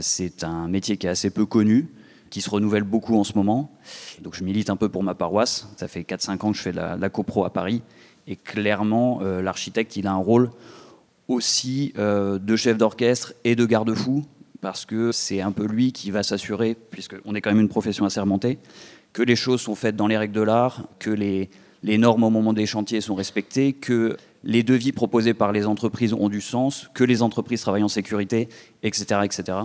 c'est 0.01 0.43
un 0.43 0.67
métier 0.67 0.97
qui 0.97 1.07
est 1.07 1.09
assez 1.09 1.29
peu 1.29 1.45
connu, 1.45 1.89
qui 2.29 2.41
se 2.41 2.49
renouvelle 2.49 2.83
beaucoup 2.83 3.17
en 3.17 3.23
ce 3.23 3.33
moment. 3.33 3.71
Donc 4.21 4.35
je 4.35 4.43
milite 4.43 4.69
un 4.69 4.75
peu 4.75 4.89
pour 4.89 5.03
ma 5.03 5.15
paroisse. 5.15 5.69
Ça 5.77 5.87
fait 5.87 6.01
4-5 6.01 6.45
ans 6.45 6.51
que 6.51 6.57
je 6.57 6.61
fais 6.61 6.73
la 6.73 7.09
copro 7.09 7.45
à 7.45 7.53
Paris. 7.53 7.81
Et 8.27 8.35
clairement, 8.35 9.21
l'architecte, 9.21 9.95
il 9.95 10.07
a 10.07 10.11
un 10.11 10.17
rôle 10.17 10.51
aussi 11.29 11.93
de 11.95 12.55
chef 12.57 12.77
d'orchestre 12.77 13.33
et 13.45 13.55
de 13.55 13.65
garde-fou 13.65 14.25
parce 14.61 14.85
que 14.85 15.11
c'est 15.11 15.41
un 15.41 15.51
peu 15.51 15.65
lui 15.65 15.91
qui 15.91 16.11
va 16.11 16.23
s'assurer, 16.23 16.75
puisqu'on 16.75 17.35
est 17.35 17.41
quand 17.41 17.51
même 17.51 17.61
une 17.61 17.69
profession 17.69 18.05
assermentée, 18.05 18.59
que 19.13 19.21
les 19.21 19.35
choses 19.35 19.61
sont 19.61 19.75
faites 19.75 19.95
dans 19.95 20.07
les 20.07 20.17
règles 20.17 20.35
de 20.35 20.41
l'art, 20.41 20.87
que 20.99 21.09
les, 21.09 21.49
les 21.83 21.97
normes 21.97 22.23
au 22.23 22.29
moment 22.29 22.53
des 22.53 22.65
chantiers 22.65 23.01
sont 23.01 23.15
respectées, 23.15 23.73
que 23.73 24.17
les 24.43 24.63
devis 24.63 24.91
proposés 24.91 25.33
par 25.33 25.51
les 25.51 25.65
entreprises 25.65 26.13
ont 26.13 26.29
du 26.29 26.41
sens, 26.41 26.89
que 26.93 27.03
les 27.03 27.21
entreprises 27.21 27.61
travaillent 27.61 27.83
en 27.83 27.89
sécurité, 27.89 28.49
etc. 28.83 29.21
etc. 29.23 29.59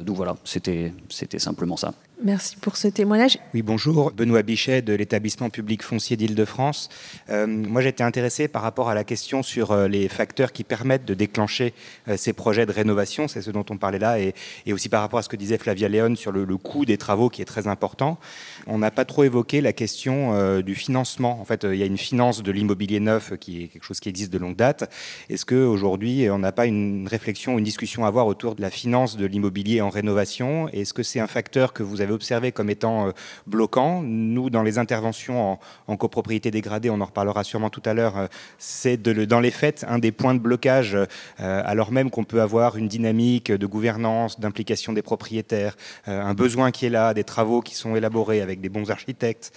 Donc 0.00 0.16
voilà, 0.16 0.36
c'était 0.44 0.92
simplement 1.38 1.76
ça. 1.76 1.94
Merci 2.24 2.56
pour 2.56 2.76
ce 2.76 2.88
témoignage. 2.88 3.38
Oui, 3.54 3.62
bonjour. 3.62 4.10
Benoît 4.10 4.42
Bichet 4.42 4.82
de 4.82 4.92
l'établissement 4.92 5.50
public 5.50 5.84
foncier 5.84 6.16
d'Île-de-France. 6.16 6.88
Euh, 7.30 7.46
moi, 7.46 7.80
j'étais 7.80 8.02
intéressé 8.02 8.48
par 8.48 8.62
rapport 8.62 8.88
à 8.88 8.94
la 8.94 9.04
question 9.04 9.44
sur 9.44 9.70
euh, 9.70 9.86
les 9.86 10.08
facteurs 10.08 10.50
qui 10.50 10.64
permettent 10.64 11.04
de 11.04 11.14
déclencher 11.14 11.74
euh, 12.08 12.16
ces 12.16 12.32
projets 12.32 12.66
de 12.66 12.72
rénovation, 12.72 13.28
c'est 13.28 13.40
ce 13.40 13.52
dont 13.52 13.64
on 13.70 13.76
parlait 13.76 14.00
là, 14.00 14.18
et, 14.18 14.34
aussi 14.72 14.88
par 14.88 15.00
rapport 15.00 15.20
à 15.20 15.22
ce 15.22 15.28
que 15.28 15.36
disait 15.36 15.58
Flavia 15.58 15.88
Léon 15.88 16.16
sur 16.16 16.32
le, 16.32 16.44
coût 16.56 16.84
des 16.84 16.98
travaux 16.98 17.28
qui 17.28 17.40
est 17.40 17.44
très 17.44 17.68
important. 17.68 18.18
On 18.66 18.78
n'a 18.78 18.90
pas 18.90 19.04
trop 19.04 19.22
évoqué 19.22 19.60
la 19.60 19.72
question 19.72 20.60
du 20.60 20.74
financement. 20.74 21.40
En 21.40 21.44
fait, 21.44 21.64
il 21.64 21.76
y 21.76 21.82
a 21.82 21.86
une 21.86 21.98
finance 21.98 22.42
de 22.42 22.50
l'immobilier 22.50 22.98
neuf 23.00 23.32
qui 23.38 23.62
est 23.62 23.68
quelque 23.68 23.84
chose 23.84 24.00
qui 24.00 24.08
existe 24.08 24.32
de 24.32 24.38
longue 24.38 24.56
date. 24.56 24.90
Est-ce 25.30 25.46
qu'aujourd'hui, 25.46 26.28
on 26.30 26.38
n'a 26.38 26.52
pas 26.52 26.66
une 26.66 27.06
réflexion, 27.06 27.58
une 27.58 27.64
discussion 27.64 28.04
à 28.04 28.08
avoir 28.08 28.26
autour 28.26 28.56
de 28.56 28.62
la 28.62 28.70
finance 28.70 29.16
de 29.16 29.24
l'immobilier 29.24 29.80
en 29.80 29.88
rénovation? 29.88 30.68
Est-ce 30.70 30.92
que 30.92 31.02
c'est 31.02 31.20
un 31.20 31.28
facteur 31.28 31.72
que 31.72 31.82
vous 31.82 32.00
avez 32.00 32.07
observé 32.12 32.52
comme 32.52 32.70
étant 32.70 33.08
euh, 33.08 33.12
bloquant. 33.46 34.02
Nous, 34.02 34.50
dans 34.50 34.62
les 34.62 34.78
interventions 34.78 35.58
en, 35.86 35.96
copropriété 35.96 36.50
dégradée, 36.50 36.90
on 36.90 37.00
en 37.00 37.04
reparlera 37.04 37.44
sûrement 37.44 37.70
tout 37.70 37.82
à 37.84 37.94
l'heure, 37.94 38.16
euh, 38.16 38.26
c'est 38.58 39.02
dans 39.02 39.40
les 39.40 39.50
faits 39.50 39.84
un 39.88 39.98
des 39.98 40.12
points 40.12 40.34
de 40.34 40.38
blocage, 40.38 40.94
euh, 40.94 41.06
alors 41.38 41.92
même 41.92 42.10
qu'on 42.10 42.24
peut 42.24 42.40
avoir 42.40 42.76
une 42.76 42.88
dynamique 42.88 43.50
de 43.50 43.66
gouvernance, 43.66 44.38
d'implication 44.38 44.92
des 44.92 45.02
propriétaires, 45.02 45.76
un 46.06 46.34
besoin 46.34 46.70
qui 46.70 46.86
est 46.86 46.90
là, 46.90 47.14
des 47.14 47.24
travaux 47.24 47.60
qui 47.60 47.74
sont 47.74 47.96
élaborés 47.96 48.40
avec 48.40 48.60
des 48.60 48.68
bons 48.68 48.90
architectes. 48.90 49.52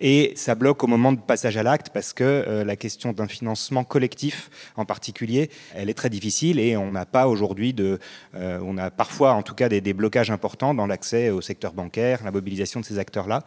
Et 0.00 0.32
ça 0.36 0.54
bloque 0.54 0.82
au 0.84 0.86
moment 0.86 1.12
de 1.12 1.20
passage 1.20 1.56
à 1.56 1.62
l'acte 1.62 1.90
parce 1.92 2.12
que 2.12 2.62
la 2.64 2.76
question 2.76 3.12
d'un 3.12 3.28
financement 3.28 3.84
collectif 3.84 4.50
en 4.76 4.84
particulier, 4.84 5.50
elle 5.74 5.88
est 5.90 5.94
très 5.94 6.10
difficile 6.10 6.58
et 6.58 6.76
on 6.76 6.92
n'a 6.92 7.06
pas 7.06 7.28
aujourd'hui 7.28 7.72
de... 7.72 7.98
on 8.34 8.78
a 8.78 8.90
parfois 8.90 9.32
en 9.32 9.42
tout 9.42 9.54
cas 9.54 9.68
des 9.68 9.94
blocages 9.94 10.30
importants 10.30 10.74
dans 10.74 10.86
l'accès 10.86 11.30
au 11.30 11.40
secteur 11.40 11.72
bancaire 11.72 11.95
la 11.96 12.30
mobilisation 12.30 12.80
de 12.80 12.84
ces 12.84 12.98
acteurs-là. 12.98 13.42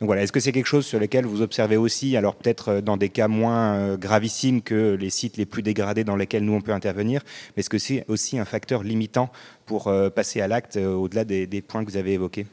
Donc 0.00 0.06
voilà, 0.06 0.22
est-ce 0.22 0.32
que 0.32 0.40
c'est 0.40 0.52
quelque 0.52 0.66
chose 0.66 0.86
sur 0.86 1.00
lequel 1.00 1.26
vous 1.26 1.42
observez 1.42 1.76
aussi, 1.76 2.16
alors 2.16 2.36
peut-être 2.36 2.68
euh, 2.68 2.80
dans 2.80 2.96
des 2.96 3.08
cas 3.08 3.28
moins 3.28 3.74
euh, 3.74 3.96
gravissimes 3.96 4.62
que 4.62 4.94
les 4.94 5.10
sites 5.10 5.36
les 5.36 5.46
plus 5.46 5.62
dégradés 5.62 6.04
dans 6.04 6.16
lesquels 6.16 6.44
nous 6.44 6.52
on 6.52 6.60
peut 6.60 6.72
intervenir, 6.72 7.22
mais 7.56 7.60
est-ce 7.60 7.70
que 7.70 7.78
c'est 7.78 8.04
aussi 8.08 8.38
un 8.38 8.44
facteur 8.44 8.82
limitant 8.82 9.30
pour 9.66 9.88
euh, 9.88 10.08
passer 10.10 10.40
à 10.40 10.48
l'acte 10.48 10.76
au-delà 10.76 11.24
des, 11.24 11.46
des 11.46 11.62
points 11.62 11.84
que 11.84 11.90
vous 11.90 11.96
avez 11.96 12.12
évoqués? 12.12 12.46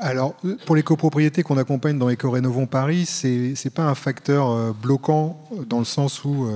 Alors, 0.00 0.34
pour 0.66 0.76
les 0.76 0.82
copropriétés 0.82 1.42
qu'on 1.42 1.58
accompagne 1.58 1.98
dans 1.98 2.08
Éco-Rénovons 2.08 2.66
Paris, 2.66 3.06
ce 3.06 3.26
n'est 3.26 3.70
pas 3.70 3.84
un 3.84 3.94
facteur 3.94 4.74
bloquant 4.74 5.40
dans 5.68 5.78
le 5.78 5.84
sens 5.84 6.24
où 6.24 6.48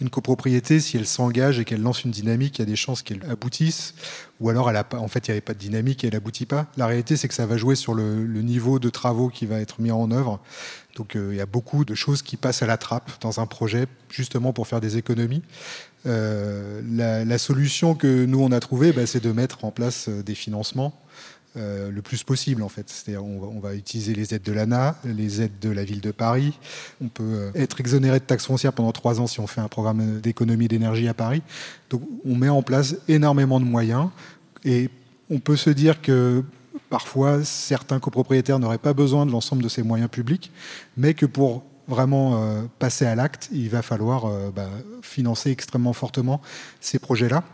une 0.00 0.10
copropriété, 0.10 0.80
si 0.80 0.96
elle 0.96 1.06
s'engage 1.06 1.58
et 1.58 1.64
qu'elle 1.64 1.80
lance 1.80 2.04
une 2.04 2.10
dynamique, 2.10 2.58
il 2.58 2.62
y 2.62 2.62
a 2.62 2.66
des 2.66 2.76
chances 2.76 3.02
qu'elle 3.02 3.24
aboutisse, 3.30 3.94
ou 4.40 4.50
alors 4.50 4.68
elle 4.68 4.76
a 4.76 4.84
pas, 4.84 4.98
en 4.98 5.08
fait 5.08 5.26
il 5.26 5.30
n'y 5.30 5.32
avait 5.32 5.40
pas 5.40 5.54
de 5.54 5.58
dynamique 5.58 6.04
et 6.04 6.08
elle 6.08 6.16
aboutit 6.16 6.46
pas. 6.46 6.66
La 6.76 6.86
réalité, 6.86 7.16
c'est 7.16 7.28
que 7.28 7.34
ça 7.34 7.46
va 7.46 7.56
jouer 7.56 7.76
sur 7.76 7.94
le, 7.94 8.24
niveau 8.42 8.78
de 8.78 8.90
travaux 8.90 9.28
qui 9.28 9.46
va 9.46 9.60
être 9.60 9.80
mis 9.80 9.90
en 9.90 10.10
œuvre. 10.10 10.40
Donc 10.96 11.16
euh, 11.16 11.30
il 11.32 11.36
y 11.36 11.40
a 11.40 11.46
beaucoup 11.46 11.84
de 11.84 11.94
choses 11.94 12.22
qui 12.22 12.36
passent 12.36 12.62
à 12.62 12.66
la 12.66 12.76
trappe 12.76 13.10
dans 13.20 13.40
un 13.40 13.46
projet, 13.46 13.86
justement 14.10 14.52
pour 14.52 14.66
faire 14.66 14.80
des 14.80 14.96
économies. 14.96 15.42
Euh, 16.06 16.82
la, 17.24 17.38
solution 17.38 17.94
que 17.94 18.26
nous 18.26 18.40
on 18.40 18.52
a 18.52 18.60
trouvée, 18.60 18.92
bah, 18.92 19.06
c'est 19.06 19.22
de 19.22 19.32
mettre 19.32 19.64
en 19.64 19.70
place 19.70 20.08
euh, 20.08 20.22
des 20.22 20.34
financements 20.34 20.92
euh, 21.56 21.92
le 21.92 22.02
plus 22.02 22.24
possible 22.24 22.64
en 22.64 22.68
fait. 22.68 22.90
C'est-à-dire 22.90 23.24
on 23.24 23.60
va, 23.60 23.76
utiliser 23.76 24.12
les 24.12 24.34
aides 24.34 24.42
de 24.42 24.52
l'ANA, 24.52 24.96
les 25.04 25.40
aides 25.40 25.60
de 25.60 25.70
la 25.70 25.84
ville 25.84 26.00
de 26.00 26.10
Paris. 26.10 26.58
On 27.00 27.06
peut 27.06 27.22
euh, 27.22 27.50
être 27.54 27.78
exonéré 27.78 28.18
de 28.18 28.24
taxes 28.24 28.46
foncières 28.46 28.72
pendant 28.72 28.90
trois 28.90 29.20
ans 29.20 29.28
si 29.28 29.38
on 29.38 29.46
fait 29.46 29.60
un 29.60 29.68
programme 29.68 30.20
d'économie 30.20 30.66
d'énergie 30.66 31.06
à 31.06 31.14
Paris. 31.14 31.42
Donc 31.90 32.02
on 32.24 32.34
met 32.34 32.48
en 32.48 32.62
place 32.62 32.96
énormément 33.06 33.60
de 33.60 33.66
moyens 33.66 34.08
et 34.64 34.90
on 35.30 35.38
peut 35.38 35.54
se 35.54 35.70
dire 35.70 36.02
que 36.02 36.42
parfois 36.90 37.44
certains 37.44 38.00
copropriétaires 38.00 38.58
n'auraient 38.58 38.78
pas 38.78 38.92
besoin 38.92 39.24
de 39.24 39.30
l'ensemble 39.30 39.62
de 39.62 39.68
ces 39.68 39.84
moyens 39.84 40.10
publics, 40.10 40.50
mais 40.96 41.14
que 41.14 41.24
pour 41.24 41.62
vraiment 41.86 42.42
euh, 42.42 42.62
passer 42.80 43.06
à 43.06 43.14
l'acte, 43.14 43.48
il 43.52 43.70
va 43.70 43.82
falloir 43.82 44.26
bah, 44.50 44.70
financer 45.02 45.52
extrêmement 45.52 45.92
fortement 45.92 46.40
ces 46.80 46.98
projets-là. 46.98 47.44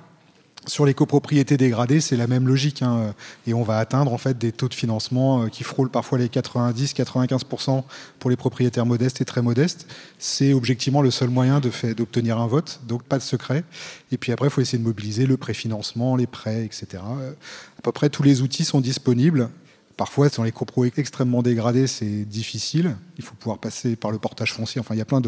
Sur 0.71 0.87
les 0.87 0.95
copropriétés 0.95 1.57
dégradées, 1.57 2.01
c'est 2.01 2.17
la 2.17 2.29
même 2.29 2.47
logique. 2.47 2.83
Hein, 2.83 3.13
et 3.45 3.55
on 3.55 3.65
va 3.65 3.79
atteindre 3.79 4.13
en 4.13 4.19
fait 4.19 4.39
des 4.39 4.53
taux 4.53 4.69
de 4.69 4.75
financement 4.75 5.43
euh, 5.43 5.49
qui 5.49 5.65
frôlent 5.65 5.91
parfois 5.91 6.17
les 6.17 6.29
90-95% 6.29 7.83
pour 8.21 8.31
les 8.31 8.37
propriétaires 8.37 8.87
modestes 8.87 9.21
et 9.21 9.25
très 9.25 9.43
modestes. 9.43 9.89
C'est 10.21 10.53
objectivement 10.53 11.03
le 11.03 11.11
seul 11.11 11.29
moyen 11.29 11.61
d'obtenir 11.61 12.39
un 12.39 12.47
vote, 12.47 12.83
donc 12.87 13.03
pas 13.03 13.19
de 13.19 13.23
secret. 13.25 13.65
Et 14.13 14.17
puis 14.17 14.31
après, 14.31 14.47
il 14.47 14.51
faut 14.53 14.61
essayer 14.61 14.79
de 14.79 14.85
mobiliser 14.85 15.27
le 15.27 15.37
préfinancement, 15.37 16.15
les 16.15 16.29
prêts, 16.29 16.65
etc. 16.65 17.03
Euh, 17.19 17.33
à 17.77 17.83
peu 17.83 17.91
près 17.91 18.09
tous 18.09 18.23
les 18.23 18.41
outils 18.41 18.65
sont 18.65 18.81
disponibles. 18.81 19.51
Parfois, 19.97 20.29
dans 20.29 20.45
les 20.45 20.53
copros 20.53 20.85
extrêmement 20.85 21.43
dégradés, 21.43 21.89
c'est 21.89 22.25
difficile. 22.25 22.97
Il 23.19 23.25
faut 23.25 23.35
pouvoir 23.35 23.59
passer 23.59 23.97
par 23.97 24.13
le 24.13 24.21
portage 24.21 24.55
foncier. 24.55 24.81
Enfin, 24.81 24.95
il 24.95 24.99
y 24.99 25.01
a 25.01 25.05
plein 25.05 25.21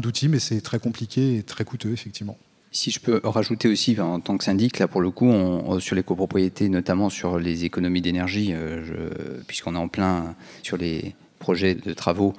d'outils, 0.00 0.28
mais 0.28 0.40
c'est 0.40 0.60
très 0.60 0.80
compliqué 0.80 1.36
et 1.36 1.44
très 1.44 1.64
coûteux, 1.64 1.92
effectivement. 1.92 2.36
Si 2.72 2.90
je 2.90 3.00
peux 3.00 3.20
rajouter 3.24 3.68
aussi, 3.68 3.98
en 4.00 4.20
tant 4.20 4.36
que 4.36 4.44
syndic, 4.44 4.78
là 4.78 4.88
pour 4.88 5.00
le 5.00 5.10
coup, 5.10 5.26
on, 5.26 5.80
sur 5.80 5.96
les 5.96 6.02
copropriétés, 6.02 6.68
notamment 6.68 7.08
sur 7.08 7.38
les 7.38 7.64
économies 7.64 8.02
d'énergie, 8.02 8.50
euh, 8.52 9.40
puisqu'on 9.46 9.74
est 9.74 9.78
en 9.78 9.88
plein 9.88 10.34
sur 10.62 10.76
les 10.76 11.14
projet 11.38 11.74
de 11.74 11.92
travaux 11.92 12.32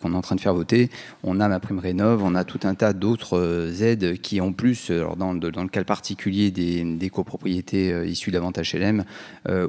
qu'on 0.00 0.12
est 0.12 0.16
en 0.16 0.20
train 0.20 0.36
de 0.36 0.40
faire 0.40 0.54
voter, 0.54 0.90
on 1.22 1.40
a 1.40 1.48
ma 1.48 1.58
prime 1.58 1.78
rénov, 1.78 2.22
on 2.22 2.34
a 2.34 2.44
tout 2.44 2.60
un 2.64 2.74
tas 2.74 2.92
d'autres 2.92 3.82
aides 3.82 4.20
qui 4.20 4.40
en 4.40 4.52
plus, 4.52 4.90
dans, 4.90 5.32
le 5.32 5.68
cas 5.68 5.82
particulier 5.84 6.50
des, 6.50 7.10
copropriétés 7.10 8.06
issues 8.06 8.30
d'avantages 8.30 8.74
LM, 8.74 9.04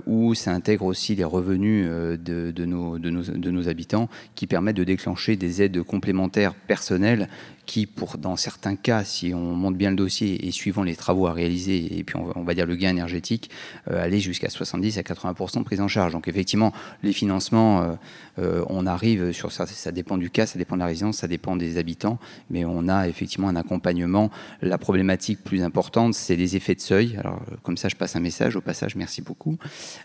où 0.06 0.36
ça 0.36 0.52
intègre 0.52 0.86
aussi 0.86 1.16
les 1.16 1.24
revenus 1.24 1.88
de, 1.88 2.18
de, 2.18 2.52
de, 2.52 3.38
de 3.38 3.52
nos 3.52 3.70
habitants, 3.70 4.10
qui 4.36 4.48
permettent 4.48 4.78
de 4.78 4.84
déclencher 4.84 5.36
des 5.36 5.62
aides 5.62 5.82
complémentaires 5.82 6.54
personnelles 6.54 7.30
qui, 7.66 7.86
pour, 7.86 8.18
dans 8.18 8.36
certains 8.36 8.76
cas, 8.76 9.04
si 9.04 9.34
on 9.34 9.56
monte 9.56 9.76
bien 9.76 9.90
le 9.90 9.96
dossier 9.96 10.48
et 10.48 10.52
suivant 10.52 10.84
les 10.84 10.96
travaux 10.96 11.28
à 11.28 11.34
réaliser, 11.34 11.98
et 11.98 12.04
puis 12.04 12.16
on, 12.18 12.44
va 12.44 12.54
dire 12.54 12.66
le 12.66 12.76
gain 12.76 12.90
énergétique, 12.90 13.50
euh, 13.90 14.04
aller 14.04 14.20
jusqu'à 14.20 14.50
70 14.50 14.98
à 14.98 15.02
80% 15.02 15.60
de 15.60 15.64
prise 15.64 15.82
en 15.82 15.88
charge. 15.88 16.12
Donc 16.12 16.28
effectivement, 16.28 16.74
les 17.04 17.14
financements, 17.14 17.82
euh, 17.82 17.94
on 18.38 18.86
arrive 18.86 19.32
sur 19.32 19.52
ça, 19.52 19.66
ça 19.66 19.92
dépend 19.92 20.18
du 20.18 20.30
cas, 20.30 20.46
ça 20.46 20.58
dépend 20.58 20.76
de 20.76 20.80
la 20.80 20.88
résidence, 20.88 21.18
ça 21.18 21.28
dépend 21.28 21.56
des 21.56 21.78
habitants, 21.78 22.20
mais 22.50 22.66
on 22.66 22.88
a 22.88 23.08
effectivement 23.08 23.50
un 23.50 23.56
accompagnement. 23.56 24.32
La 24.62 24.78
problématique 24.78 25.44
plus 25.44 25.64
importante, 25.64 26.14
c'est 26.14 26.36
les 26.36 26.56
effets 26.56 26.76
de 26.76 26.82
seuil. 26.82 27.16
Alors 27.20 27.42
comme 27.62 27.78
ça, 27.78 27.90
je 27.90 27.96
passe 27.96 28.16
un 28.16 28.20
message 28.20 28.56
au 28.56 28.62
passage, 28.62 28.96
merci 28.96 29.22
beaucoup. 29.22 29.58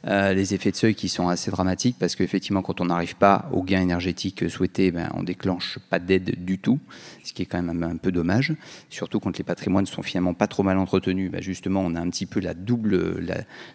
les 0.04 0.54
effets 0.54 0.70
de 0.70 0.76
seuil 0.76 0.94
qui 0.94 1.08
sont 1.08 1.28
assez 1.28 1.50
dramatiques 1.50 1.96
parce 1.98 2.16
qu'effectivement, 2.16 2.62
quand 2.62 2.80
on 2.80 2.86
n'arrive 2.86 3.16
pas 3.16 3.48
au 3.52 3.62
gain 3.62 3.80
énergétique 3.80 4.48
souhaité, 4.48 4.90
ben, 4.90 5.10
on 5.14 5.22
déclenche 5.22 5.78
pas 5.90 5.98
d'aide 5.98 6.44
du 6.44 6.58
tout, 6.58 6.78
ce 7.24 7.32
qui 7.32 7.42
est 7.42 7.46
quand 7.46 7.62
même 7.62 7.82
un, 7.82 7.96
peu 7.96 8.12
dommage, 8.12 8.54
surtout 8.90 9.20
quand 9.20 9.36
les 9.38 9.44
patrimoines 9.44 9.86
sont 9.86 10.02
finalement 10.02 10.34
pas 10.34 10.46
trop 10.46 10.62
mal 10.62 10.78
entretenus. 10.78 11.30
Bah, 11.30 11.40
justement, 11.40 11.82
on 11.84 11.94
a 11.94 12.00
un 12.00 12.10
petit 12.10 12.26
peu 12.26 12.40
la 12.40 12.54
double, 12.54 13.24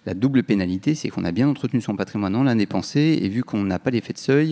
la, 0.05 0.13
double 0.13 0.43
pénalité, 0.43 0.95
c'est 0.95 1.09
qu'on 1.09 1.23
a 1.23 1.31
bien 1.31 1.47
entretenu 1.47 1.81
son 1.81 1.95
patrimoine 1.95 2.35
en 2.35 2.43
l'année 2.43 2.65
pensée, 2.65 3.19
et 3.21 3.29
vu 3.29 3.43
qu'on 3.43 3.63
n'a 3.63 3.79
pas 3.79 3.91
l'effet 3.91 4.13
de 4.13 4.17
seuil, 4.17 4.42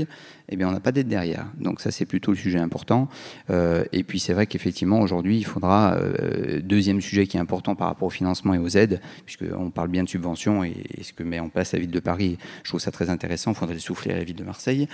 eh 0.51 0.57
bien, 0.57 0.67
on 0.67 0.71
n'a 0.71 0.81
pas 0.81 0.91
d'aide 0.91 1.07
derrière. 1.07 1.45
Donc 1.57 1.79
ça, 1.79 1.91
c'est 1.91 2.05
plutôt 2.05 2.31
le 2.31 2.37
sujet 2.37 2.59
important. 2.59 3.07
Euh, 3.49 3.85
et 3.93 4.03
puis 4.03 4.19
c'est 4.19 4.33
vrai 4.33 4.45
qu'effectivement, 4.47 4.99
aujourd'hui, 4.99 5.37
il 5.37 5.45
faudra, 5.45 5.95
euh, 5.95 6.59
deuxième 6.61 6.99
sujet 6.99 7.25
qui 7.25 7.37
est 7.37 7.39
important 7.39 7.73
par 7.75 7.87
rapport 7.87 8.07
au 8.07 8.11
financement 8.11 8.53
et 8.53 8.57
aux 8.57 8.67
aides, 8.67 8.99
puisqu'on 9.25 9.69
parle 9.69 9.87
bien 9.87 10.03
de 10.03 10.09
subventions, 10.09 10.63
et, 10.63 10.75
ce 11.01 11.13
que 11.13 11.23
met 11.23 11.39
en 11.39 11.49
place 11.49 11.71
la 11.71 11.79
ville 11.79 11.89
de 11.89 11.99
Paris, 11.99 12.37
je 12.63 12.69
trouve 12.69 12.81
ça 12.81 12.91
très 12.91 13.09
intéressant, 13.09 13.51
il 13.51 13.57
faudrait 13.57 13.75
le 13.75 13.79
souffler 13.79 14.13
à 14.13 14.17
la 14.17 14.23
ville 14.25 14.35
de 14.35 14.43
Marseille. 14.43 14.87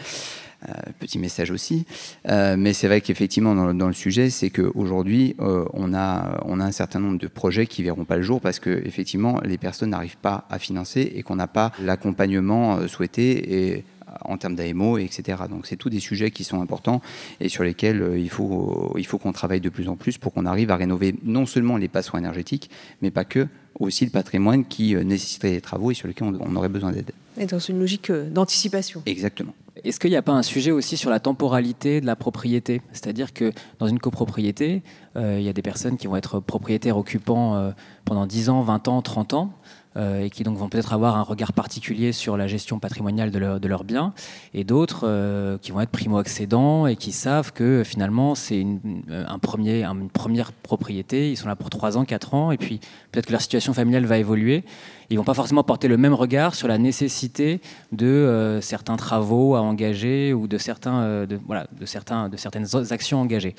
Euh, 0.68 0.74
petit 1.00 1.20
message 1.20 1.52
aussi. 1.52 1.86
mais 2.26 2.74
c'est 2.74 2.88
vrai 2.88 3.02
qu'effectivement, 3.02 3.74
dans, 3.74 3.88
le 3.88 3.93
sujet, 3.93 4.32
c'est 4.32 4.50
qu'aujourd'hui, 4.50 5.36
on, 5.39 5.93
a, 5.93 6.41
on 6.45 6.60
a 6.60 6.66
un 6.66 6.72
certain 6.72 7.00
nombre 7.00 7.20
de 7.20 7.28
projets 7.28 7.68
qui 7.68 7.84
verront 7.84 8.06
pas 8.06 8.18
le 8.18 8.24
jour 8.24 8.41
parce 8.41 8.60
que 8.60 8.82
effectivement, 8.86 9.39
les 9.43 9.60
personnes 9.60 9.91
n'arrivent 9.91 10.18
pas 10.18 10.45
à 10.50 10.58
financer 10.58 11.12
et 11.16 11.22
qu'on 11.22 11.36
n'a 11.36 11.48
pas 11.48 11.72
l'accompagnement 11.80 12.88
souhaité. 12.88 13.84
En 14.26 14.38
termes 14.38 14.55
d'AMO, 14.55 14.97
etc. 14.97 15.43
Donc 15.49 15.66
c'est 15.68 15.76
tous 15.76 15.89
des 15.89 15.99
sujets 15.99 16.32
qui 16.32 16.43
sont 16.43 16.62
importants 16.62 17.01
et 17.39 17.49
sur 17.49 17.64
lesquels 17.64 18.01
euh, 18.01 18.20
il 18.20 18.30
faut, 18.30 18.93
il 18.97 19.05
faut 19.05 19.18
qu'on 19.18 19.32
travaille 19.32 19.62
de 19.62 19.70
plus 19.70 19.89
en 19.89 19.95
plus 19.95 20.18
pour 20.18 20.34
qu'on 20.34 20.45
arrive 20.45 20.72
à 20.72 20.76
rénover 20.76 21.16
non 21.24 21.45
seulement 21.45 21.78
les 21.78 21.88
passoires 21.88 22.20
énergétiques, 22.20 22.70
mais 23.01 23.12
pas 23.12 23.26
que, 23.26 23.47
aussi 23.80 24.05
le 24.05 24.12
patrimoine 24.12 24.66
qui 24.66 24.95
euh, 24.95 25.03
nécessiterait 25.03 25.51
des 25.51 25.62
travaux 25.62 25.91
et 25.91 25.93
sur 25.93 26.08
lesquels 26.08 26.28
on, 26.39 26.55
aurait 26.55 26.70
besoin 26.70 26.91
d'aide. 26.91 27.12
Et 27.38 27.45
dans 27.45 27.60
une 27.60 27.80
logique 27.80 28.10
euh, 28.10 28.30
d'anticipation. 28.30 29.03
Exactement. 29.05 29.53
Est-ce 29.84 29.99
qu'il 29.99 30.10
n'y 30.10 30.16
a 30.16 30.24
pas 30.24 30.34
un 30.34 30.41
sujet 30.41 30.72
aussi 30.72 30.97
sur 30.97 31.12
la 31.12 31.20
temporalité 31.20 32.01
de 32.01 32.08
la 32.08 32.16
propriété? 32.16 32.82
C'est-à-dire 32.93 33.32
que 33.32 33.51
dans 33.78 33.88
une 33.88 33.99
copropriété, 33.99 34.82
il 35.16 35.41
y 35.41 35.49
a 35.49 35.53
des 35.53 35.62
personnes 35.62 35.97
qui 35.97 36.08
vont 36.08 36.16
être 36.16 36.39
propriétaires 36.39 36.97
occupants 36.97 37.74
pendant 38.03 38.26
10 38.26 38.49
ans, 38.49 38.64
20 38.64 38.88
ans, 38.88 39.03
30 39.03 39.34
ans. 39.36 39.53
Euh, 39.98 40.26
et 40.26 40.30
qui 40.30 40.43
donc 40.43 40.58
vont 40.58 40.70
peut-être 40.70 40.93
avoir 40.93 41.18
un 41.18 41.24
regard 41.24 41.54
particulier 41.54 42.12
sur 42.12 42.38
la 42.38 42.45
gestion 42.45 42.78
patrimoniale 42.78 43.32
de, 43.32 43.39
leur, 43.39 43.60
de 43.60 43.68
leurs 43.68 43.84
biens, 43.84 44.14
et 44.54 44.64
d'autres 44.64 45.08
euh, 45.08 45.58
qui 45.58 45.72
vont 45.72 45.82
être 45.82 45.89
primo-accédants 45.89 46.86
et 46.86 46.95
qui 46.95 47.12
savent 47.12 47.52
que 47.52 47.84
finalement 47.84 48.36
c'est 48.36 48.60
une, 48.60 48.80
euh, 49.10 49.26
un 49.28 49.39
premier, 49.39 49.84
une 49.84 50.10
première 50.10 50.52
propriété, 50.52 51.32
ils 51.32 51.36
sont 51.36 51.48
là 51.48 51.56
pour 51.56 51.72
3 51.72 51.98
ans, 51.98 52.06
4 52.06 52.36
ans, 52.36 52.52
et 52.52 52.58
puis 52.58 52.80
peut-être 53.12 53.26
que 53.26 53.32
leur 53.32 53.41
situation 53.41 53.74
familiale 53.74 54.06
va 54.06 54.20
évoluer. 54.20 54.64
Ils 55.10 55.18
vont 55.18 55.24
pas 55.24 55.34
forcément 55.34 55.64
porter 55.64 55.88
le 55.88 55.98
même 55.98 56.14
regard 56.14 56.54
sur 56.54 56.68
la 56.68 56.78
nécessité 56.78 57.62
de 57.93 58.60
certains 58.62 58.98
travaux 58.98 59.56
à 59.56 59.62
engager 59.62 60.34
ou 60.34 60.50
de, 60.50 60.58
certains, 60.58 61.26
voilà, 61.45 61.66
de, 61.80 61.86
certains, 61.86 62.28
de 62.28 62.36
certaines 62.36 62.68
actions 62.91 63.22
engagées 63.22 63.56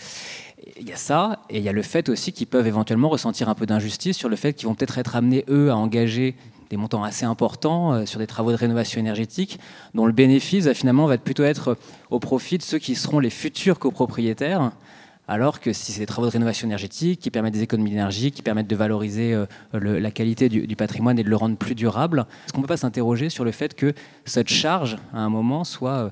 il 0.78 0.88
y 0.88 0.92
a 0.92 0.96
ça, 0.96 1.40
et 1.50 1.58
il 1.58 1.62
y 1.64 1.68
a 1.68 1.72
le 1.72 1.82
fait 1.82 2.08
aussi 2.08 2.32
qu'ils 2.32 2.46
peuvent 2.46 2.66
éventuellement 2.66 3.08
ressentir 3.08 3.48
un 3.48 3.54
peu 3.54 3.66
d'injustice 3.66 4.16
sur 4.16 4.28
le 4.28 4.36
fait 4.36 4.52
qu'ils 4.52 4.68
vont 4.68 4.74
peut-être 4.74 4.98
être 4.98 5.16
amenés, 5.16 5.44
eux, 5.48 5.70
à 5.70 5.76
engager 5.76 6.34
des 6.70 6.76
montants 6.76 7.02
assez 7.02 7.24
importants 7.24 7.92
euh, 7.92 8.06
sur 8.06 8.18
des 8.18 8.26
travaux 8.26 8.50
de 8.50 8.56
rénovation 8.56 9.00
énergétique, 9.00 9.58
dont 9.94 10.06
le 10.06 10.12
bénéfice 10.12 10.70
finalement 10.72 11.06
va 11.06 11.18
plutôt 11.18 11.44
être 11.44 11.76
au 12.10 12.18
profit 12.18 12.58
de 12.58 12.62
ceux 12.62 12.78
qui 12.78 12.94
seront 12.94 13.20
les 13.20 13.30
futurs 13.30 13.78
copropriétaires, 13.78 14.72
alors 15.28 15.60
que 15.60 15.72
si 15.74 15.92
c'est 15.92 16.00
des 16.00 16.06
travaux 16.06 16.26
de 16.26 16.32
rénovation 16.32 16.66
énergétique 16.66 17.20
qui 17.20 17.30
permettent 17.30 17.54
des 17.54 17.62
économies 17.62 17.90
d'énergie, 17.90 18.32
qui 18.32 18.42
permettent 18.42 18.66
de 18.66 18.76
valoriser 18.76 19.34
euh, 19.34 19.46
la 19.72 20.10
qualité 20.10 20.48
du, 20.48 20.66
du, 20.66 20.76
patrimoine 20.76 21.18
et 21.18 21.22
de 21.22 21.28
le 21.28 21.36
rendre 21.36 21.56
plus 21.56 21.74
durable, 21.74 22.26
est-ce 22.44 22.52
qu'on 22.52 22.60
ne 22.60 22.64
peut 22.64 22.68
pas 22.68 22.78
s'interroger 22.78 23.28
sur 23.28 23.44
le 23.44 23.52
fait 23.52 23.74
que 23.74 23.92
cette 24.24 24.48
charge, 24.48 24.96
à 25.12 25.20
un 25.20 25.28
moment, 25.28 25.64
soit 25.64 25.90
euh, 25.90 26.10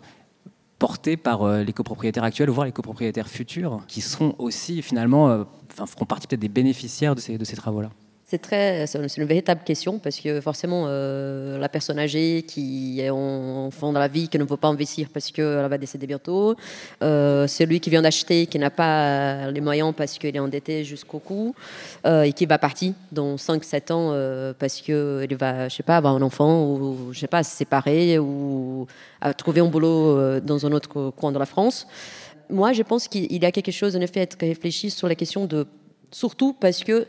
portés 0.79 1.17
par 1.17 1.43
euh, 1.43 1.63
les 1.63 1.73
copropriétaires 1.73 2.25
actuels, 2.25 2.51
voire 2.51 2.67
les 2.67 2.73
copropriétaires 2.73 3.29
futurs, 3.29 3.83
qui 3.89 4.01
seront 4.01 4.35
aussi 4.39 4.83
finalement, 4.83 5.29
euh, 5.29 5.45
enfin, 5.73 5.87
feront 5.87 6.05
partie 6.05 6.27
peut-être 6.27 6.41
des 6.41 6.49
bénéficiaires 6.49 7.15
de 7.15 7.21
ces, 7.21 7.39
de 7.39 7.45
ces 7.45 7.57
travaux-là. 7.57 7.91
C'est 8.29 8.43
très, 8.43 8.89
c'est 8.89 8.99
une 9.19 9.25
véritable 9.25 9.61
question 9.65 10.01
parce 10.01 10.19
que 10.19 10.41
forcément, 10.41 10.87
euh, 10.89 11.59
la 11.61 11.69
personne 11.69 11.97
âgée 12.01 12.43
qui 12.43 13.01
est 13.01 13.09
en 13.09 13.71
fond 13.71 13.93
de 13.93 14.01
la 14.01 14.09
vie, 14.09 14.27
qui 14.27 14.37
ne 14.37 14.43
peut 14.43 14.57
pas 14.57 14.67
investir 14.67 15.07
parce 15.15 15.31
qu'elle 15.31 15.69
va 15.69 15.79
décéder 15.79 16.09
bientôt, 16.09 16.57
euh, 17.05 17.47
celui 17.47 17.79
qui 17.79 17.89
vient 17.89 18.03
d'acheter, 18.03 18.47
qui 18.47 18.59
n'a 18.59 18.71
pas 18.71 19.49
les 19.53 19.61
moyens 19.61 19.95
parce 19.97 20.19
qu'il 20.19 20.35
est 20.35 20.41
endetté 20.41 20.83
jusqu'au 20.83 21.21
cou 21.21 21.55
euh, 22.05 22.23
et 22.23 22.33
qui 22.33 22.47
va 22.47 22.59
partir 22.59 22.95
dans 23.13 23.37
5-7 23.37 23.93
ans 23.93 24.55
parce 24.59 24.81
qu'il 24.81 25.37
va, 25.39 25.69
je 25.69 25.77
sais 25.77 25.85
pas, 25.85 25.97
avoir 25.97 26.17
un 26.17 26.23
enfant 26.23 26.65
ou 26.65 27.13
je 27.13 27.21
sais 27.21 27.29
pas, 27.29 27.45
se 27.45 27.55
séparer 27.57 28.19
ou 28.19 28.89
trouver 29.39 29.61
un 29.61 29.67
boulot 29.69 30.41
dans 30.41 30.67
un 30.67 30.73
autre 30.73 31.11
coin 31.11 31.31
de 31.31 31.39
la 31.39 31.47
France. 31.47 31.87
Moi, 32.51 32.73
je 32.73 32.83
pense 32.83 33.07
qu'il 33.07 33.41
y 33.41 33.47
a 33.47 33.53
quelque 33.53 33.71
chose 33.71 33.95
en 33.95 34.01
effet 34.01 34.19
à 34.19 34.23
être 34.25 34.37
réfléchi 34.41 34.91
sur 34.91 35.07
la 35.07 35.15
question 35.15 35.45
de 35.45 35.65
surtout 36.11 36.55
parce 36.55 36.83
que 36.83 37.07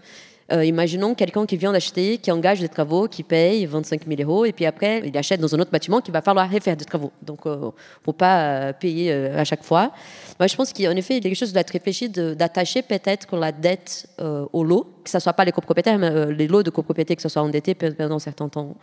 euh, 0.51 0.63
imaginons 0.63 1.13
quelqu'un 1.13 1.45
qui 1.45 1.57
vient 1.57 1.73
d'acheter, 1.73 2.17
qui 2.19 2.31
engage 2.31 2.61
des 2.61 2.69
travaux, 2.69 3.07
qui 3.07 3.23
paye 3.23 3.65
25 3.65 4.07
000 4.07 4.21
euros, 4.21 4.45
et 4.45 4.53
puis 4.53 4.65
après, 4.65 5.01
il 5.05 5.17
achète 5.17 5.41
dans 5.41 5.53
un 5.53 5.59
autre 5.59 5.71
bâtiment 5.71 5.99
qu'il 5.99 6.13
va 6.13 6.21
falloir 6.21 6.49
refaire 6.49 6.77
des 6.77 6.85
travaux. 6.85 7.11
Donc, 7.21 7.39
il 7.45 7.51
euh, 7.51 7.65
ne 7.65 7.71
faut 8.05 8.13
pas 8.13 8.41
euh, 8.41 8.73
payer 8.73 9.11
à 9.11 9.43
chaque 9.43 9.63
fois. 9.63 9.91
Moi, 10.39 10.47
je 10.47 10.55
pense 10.55 10.71
qu'en 10.71 10.95
effet, 10.95 11.15
il 11.15 11.23
y 11.23 11.27
a 11.27 11.29
quelque 11.29 11.37
chose 11.37 11.51
d'être 11.51 11.71
réfléchi, 11.71 12.09
d'attacher 12.09 12.81
peut-être 12.81 13.35
la 13.35 13.51
dette 13.51 14.07
au 14.19 14.63
lot, 14.63 14.87
que 15.03 15.09
ce 15.09 15.17
ne 15.17 15.21
soit 15.21 15.33
pas 15.33 15.43
les 15.43 15.51
copropriétaires, 15.51 15.97
mais 15.97 16.31
les 16.31 16.47
lots 16.47 16.63
de 16.63 16.69
copropriété, 16.69 17.15
que 17.15 17.21
ce 17.21 17.29
soit 17.29 17.41
endetté 17.41 17.73
pendant 17.73 18.15
un 18.15 18.19
certain 18.19 18.47
temps. 18.47 18.75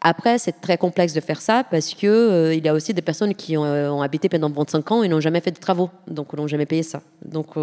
Après, 0.00 0.38
c'est 0.38 0.60
très 0.60 0.78
complexe 0.78 1.12
de 1.12 1.20
faire 1.20 1.40
ça 1.40 1.64
parce 1.68 1.94
qu'il 1.94 2.52
il 2.54 2.64
y 2.64 2.68
a 2.68 2.74
aussi 2.74 2.94
des 2.94 3.02
personnes 3.02 3.34
qui 3.34 3.56
ont, 3.56 3.62
ont 3.62 4.02
habité 4.02 4.28
pendant 4.28 4.50
25 4.50 4.92
ans 4.92 5.02
et 5.02 5.08
n'ont 5.08 5.20
jamais 5.20 5.40
fait 5.40 5.50
de 5.50 5.58
travaux, 5.58 5.90
donc 6.06 6.32
n'ont 6.32 6.46
jamais 6.46 6.66
payé 6.66 6.84
ça. 6.84 7.02
Donc, 7.24 7.56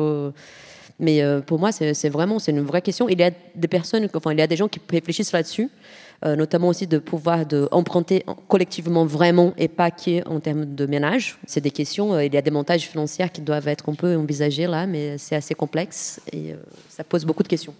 mais 0.99 1.21
euh, 1.21 1.41
pour 1.41 1.59
moi, 1.59 1.71
c'est 1.71 2.09
vraiment 2.09 2.39
c'est 2.39 2.51
une 2.51 2.61
vraie 2.61 2.81
question. 2.81 3.07
Il 3.07 3.19
y 3.19 3.23
a 3.23 3.31
des 3.55 3.67
personnes, 3.67 4.07
enfin, 4.13 4.31
il 4.31 4.39
y 4.39 4.41
a 4.41 4.47
des 4.47 4.55
gens 4.55 4.67
qui 4.67 4.79
réfléchissent 4.89 5.31
là-dessus, 5.31 5.69
euh, 6.25 6.35
notamment 6.35 6.69
aussi 6.69 6.87
de 6.87 6.97
pouvoir 6.97 7.45
emprunter 7.71 8.25
collectivement 8.47 9.05
vraiment 9.05 9.53
et 9.57 9.67
pas 9.67 9.91
en 10.25 10.39
termes 10.39 10.73
de 10.73 10.85
ménage. 10.87 11.37
C'est 11.45 11.61
des 11.61 11.71
questions. 11.71 12.13
Euh, 12.13 12.25
il 12.25 12.33
y 12.33 12.37
a 12.37 12.41
des 12.41 12.51
montages 12.51 12.87
financiers 12.87 13.29
qui 13.29 13.41
doivent 13.41 13.67
être 13.67 13.89
un 13.89 13.93
peu 13.93 14.15
envisagés 14.15 14.65
là, 14.65 14.87
mais 14.87 15.17
c'est 15.17 15.35
assez 15.35 15.53
complexe 15.53 16.19
et 16.33 16.55
ça 16.89 17.03
pose 17.03 17.25
beaucoup 17.25 17.43
de 17.43 17.47
questions. 17.47 17.73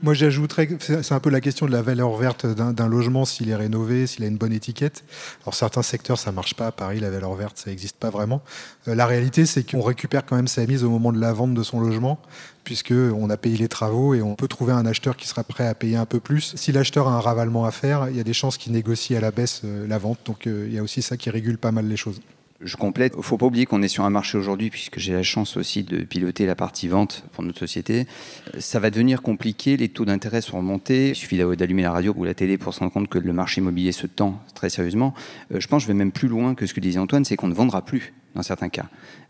Moi, 0.00 0.14
j'ajouterais 0.14 0.68
c'est 0.78 1.12
un 1.12 1.18
peu 1.18 1.28
la 1.28 1.40
question 1.40 1.66
de 1.66 1.72
la 1.72 1.82
valeur 1.82 2.16
verte 2.16 2.46
d'un 2.46 2.88
logement, 2.88 3.24
s'il 3.24 3.50
est 3.50 3.56
rénové, 3.56 4.06
s'il 4.06 4.22
a 4.22 4.28
une 4.28 4.36
bonne 4.36 4.52
étiquette. 4.52 5.02
Alors, 5.42 5.54
certains 5.54 5.82
secteurs, 5.82 6.18
ça 6.18 6.30
marche 6.30 6.54
pas. 6.54 6.68
À 6.68 6.72
Paris, 6.72 7.00
la 7.00 7.10
valeur 7.10 7.34
verte, 7.34 7.58
ça 7.58 7.70
n'existe 7.70 7.96
pas 7.96 8.08
vraiment. 8.08 8.40
Euh, 8.86 8.94
la 8.94 9.06
réalité, 9.06 9.44
c'est 9.44 9.68
qu'on 9.68 9.82
récupère 9.82 10.24
quand 10.24 10.36
même 10.36 10.46
sa 10.46 10.64
mise 10.66 10.84
au 10.84 10.90
moment 10.90 11.12
de 11.12 11.20
la 11.20 11.32
vente 11.32 11.52
de 11.52 11.62
son 11.64 11.80
logement, 11.80 12.20
puisqu'on 12.62 13.28
a 13.28 13.36
payé 13.36 13.56
les 13.56 13.68
travaux 13.68 14.14
et 14.14 14.22
on 14.22 14.36
peut 14.36 14.46
trouver 14.46 14.72
un 14.72 14.86
acheteur 14.86 15.16
qui 15.16 15.26
sera 15.26 15.42
prêt 15.42 15.66
à 15.66 15.74
payer 15.74 15.96
un 15.96 16.06
peu 16.06 16.20
plus. 16.20 16.54
Si 16.54 16.70
l'acheteur 16.70 17.08
a 17.08 17.12
un 17.12 17.20
ravalement 17.20 17.64
à 17.64 17.72
faire, 17.72 18.08
il 18.08 18.16
y 18.16 18.20
a 18.20 18.24
des 18.24 18.32
chances 18.32 18.56
qu'il 18.56 18.72
négocie 18.72 19.16
à 19.16 19.20
la 19.20 19.32
baisse 19.32 19.62
euh, 19.64 19.88
la 19.88 19.98
vente. 19.98 20.20
Donc, 20.26 20.46
euh, 20.46 20.66
il 20.68 20.74
y 20.74 20.78
a 20.78 20.82
aussi 20.84 21.02
ça 21.02 21.16
qui 21.16 21.28
régule 21.28 21.58
pas 21.58 21.72
mal 21.72 21.88
les 21.88 21.96
choses. 21.96 22.20
Je 22.60 22.76
complète. 22.76 23.14
Il 23.16 23.22
faut 23.22 23.36
pas 23.38 23.46
oublier 23.46 23.66
qu'on 23.66 23.82
est 23.82 23.88
sur 23.88 24.04
un 24.04 24.10
marché 24.10 24.36
aujourd'hui, 24.36 24.68
puisque 24.68 24.98
j'ai 24.98 25.12
la 25.12 25.22
chance 25.22 25.56
aussi 25.56 25.84
de 25.84 25.98
piloter 25.98 26.44
la 26.44 26.56
partie 26.56 26.88
vente 26.88 27.24
pour 27.32 27.44
notre 27.44 27.60
société. 27.60 28.08
Ça 28.58 28.80
va 28.80 28.90
devenir 28.90 29.22
compliqué. 29.22 29.76
Les 29.76 29.88
taux 29.88 30.04
d'intérêt 30.04 30.40
sont 30.40 30.56
remontés. 30.56 31.10
Il 31.10 31.14
suffit 31.14 31.38
d'allumer 31.38 31.82
la 31.82 31.92
radio 31.92 32.12
ou 32.16 32.24
la 32.24 32.34
télé 32.34 32.58
pour 32.58 32.74
se 32.74 32.80
rendre 32.80 32.92
compte 32.92 33.08
que 33.08 33.18
le 33.18 33.32
marché 33.32 33.60
immobilier 33.60 33.92
se 33.92 34.08
tend 34.08 34.42
très 34.56 34.70
sérieusement. 34.70 35.14
Euh, 35.52 35.60
je 35.60 35.68
pense 35.68 35.82
que 35.82 35.86
je 35.86 35.88
vais 35.92 35.98
même 35.98 36.10
plus 36.10 36.26
loin 36.26 36.56
que 36.56 36.66
ce 36.66 36.74
que 36.74 36.80
disait 36.80 36.98
Antoine, 36.98 37.24
c'est 37.24 37.36
qu'on 37.36 37.46
ne 37.46 37.54
vendra 37.54 37.84
plus 37.84 38.12
dans 38.34 38.42
certains 38.42 38.70
cas. 38.70 38.86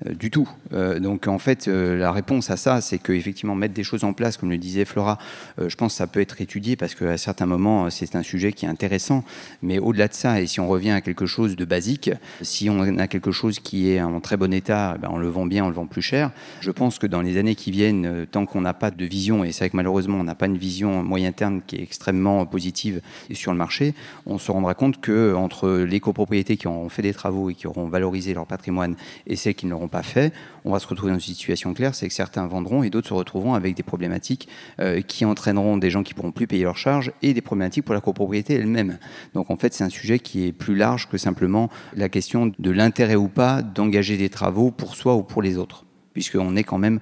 Euh, 0.07 0.15
du 0.15 0.31
tout. 0.31 0.49
Euh, 0.73 1.01
donc 1.01 1.27
en 1.27 1.39
fait, 1.39 1.67
euh, 1.67 1.97
la 1.99 2.13
réponse 2.13 2.51
à 2.51 2.57
ça, 2.57 2.81
c'est 2.81 2.99
qu'effectivement, 2.99 3.57
mettre 3.57 3.75
des 3.75 3.83
choses 3.83 4.05
en 4.05 4.13
place, 4.13 4.37
comme 4.37 4.51
le 4.51 4.59
disait 4.59 4.85
Flora, 4.85 5.19
je 5.59 5.75
pense 5.75 5.95
que 5.95 5.99
ça 5.99 6.07
peut 6.07 6.21
être 6.21 6.41
étudié 6.41 6.77
parce 6.77 6.95
qu'à 6.95 7.17
certains 7.17 7.47
moments, 7.47 7.91
c'est 7.91 8.15
un 8.15 8.23
sujet 8.23 8.53
qui 8.53 8.65
est 8.65 8.69
intéressant. 8.69 9.25
Mais 9.63 9.79
au-delà 9.79 10.09
de 10.09 10.15
ça, 10.15 10.41
et 10.41 10.47
si 10.47 10.61
on 10.61 10.69
revient 10.69 10.91
à 10.91 11.01
quelque 11.01 11.27
chose 11.27 11.57
de 11.57 11.65
basique, 11.65 12.11
si 12.43 12.71
on 12.71 12.99
a 12.99 13.09
quelque 13.09 13.33
chose 13.33 13.59
qui 13.59 13.91
est 13.91 14.01
en 14.01 14.21
très 14.21 14.37
bon 14.37 14.53
état, 14.53 14.97
ben, 14.99 15.09
on 15.11 15.19
le 15.19 15.29
vend 15.29 15.47
bien, 15.47 15.65
on 15.65 15.69
le 15.69 15.75
vend 15.75 15.87
plus 15.87 16.03
cher. 16.03 16.31
Je 16.61 16.71
pense 16.71 16.99
que 16.99 17.07
dans 17.07 17.23
les 17.23 17.37
années 17.37 17.57
qui 17.57 17.71
viennent, 17.71 18.27
tant 18.31 18.47
qu'on 18.47 18.61
n'a 18.61 18.75
pas 18.75 18.91
de 18.91 19.05
vision, 19.05 19.43
et 19.45 19.53
c'est 19.53 19.65
vrai 19.65 19.71
que 19.71 19.77
malheureusement, 19.77 20.19
on 20.19 20.25
n'a 20.25 20.35
pas 20.35 20.47
une 20.47 20.59
vision 20.59 21.03
moyen 21.03 21.33
terme 21.33 21.61
qui 21.67 21.77
est 21.77 21.83
extrêmement 21.83 22.47
positive 22.47 23.01
sur 23.33 23.53
le 23.53 23.59
marché, 23.59 23.95
on 24.27 24.39
se 24.39 24.53
rendra 24.53 24.75
compte 24.75 25.01
que 25.01 25.35
entre 25.35 25.71
les 25.71 26.01
copropriétés 26.01 26.57
qui 26.57 26.69
auront 26.69 26.89
fait 26.89 27.03
des 27.03 27.15
travaux 27.15 27.51
et 27.51 27.55
qui 27.55 27.67
auront 27.67 27.89
valorisé 27.89 28.33
leur 28.35 28.47
patrimoine 28.47 28.95
et 29.27 29.35
celles 29.35 29.55
qui 29.55 29.67
ne 29.67 29.73
l'auront 29.73 29.88
pas 29.89 30.03
fait, 30.03 30.33
on 30.65 30.73
va 30.73 30.79
se 30.79 30.87
retrouver 30.87 31.13
dans 31.13 31.19
une 31.19 31.25
situation 31.25 31.75
claire, 31.75 31.95
c'est 31.95 32.09
que 32.09 32.15
certains 32.15 32.47
vendront 32.47 32.83
et 32.83 32.91
d'autres 32.91 33.09
se 33.09 33.15
retrouveront 33.15 33.55
avec 33.55 33.75
des 33.75 33.83
problématiques 33.83 34.49
euh, 34.81 35.01
qui 35.01 35.25
entraîneront 35.25 35.77
des 35.77 35.91
gens 35.91 36.03
qui 36.03 36.15
pourront 36.15 36.33
plus 36.33 36.47
payer 36.47 36.65
leurs 36.65 36.77
charges 36.77 37.13
et 37.23 37.35
des 37.35 37.41
problématiques 37.41 37.85
pour 37.85 37.95
la 37.95 38.01
copropriété 38.01 38.55
elle-même. 38.55 38.99
Donc 39.35 39.51
en 39.51 39.57
fait, 39.57 39.75
c'est 39.75 39.85
un 39.85 39.89
sujet 39.89 40.19
qui 40.19 40.47
est 40.47 40.53
plus 40.53 40.77
large 40.77 41.09
que 41.09 41.19
simplement 41.19 41.71
la 41.95 42.09
question 42.09 42.53
de 42.59 42.71
l'intérêt 42.71 43.17
ou 43.17 43.29
pas 43.29 43.63
d'engager 43.63 44.17
des 44.17 44.29
travaux 44.29 44.71
pour 44.71 44.95
soi 44.95 45.15
ou 45.15 45.23
pour 45.23 45.43
les 45.43 45.59
autres, 45.59 45.85
puisqu'on 46.13 46.57
est 46.57 46.65
quand 46.65 46.79
même 46.79 47.01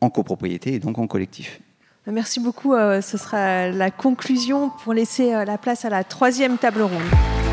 en 0.00 0.10
copropriété 0.10 0.74
et 0.74 0.78
donc 0.78 0.98
en 0.98 1.06
collectif. 1.06 1.60
Merci 2.06 2.38
beaucoup. 2.38 2.74
Euh, 2.74 3.00
ce 3.00 3.18
sera 3.18 3.68
la 3.68 3.90
conclusion 3.90 4.70
pour 4.70 4.94
laisser 4.94 5.34
euh, 5.34 5.44
la 5.44 5.58
place 5.58 5.84
à 5.84 5.90
la 5.90 6.04
troisième 6.04 6.56
table 6.56 6.82
ronde. 6.82 7.45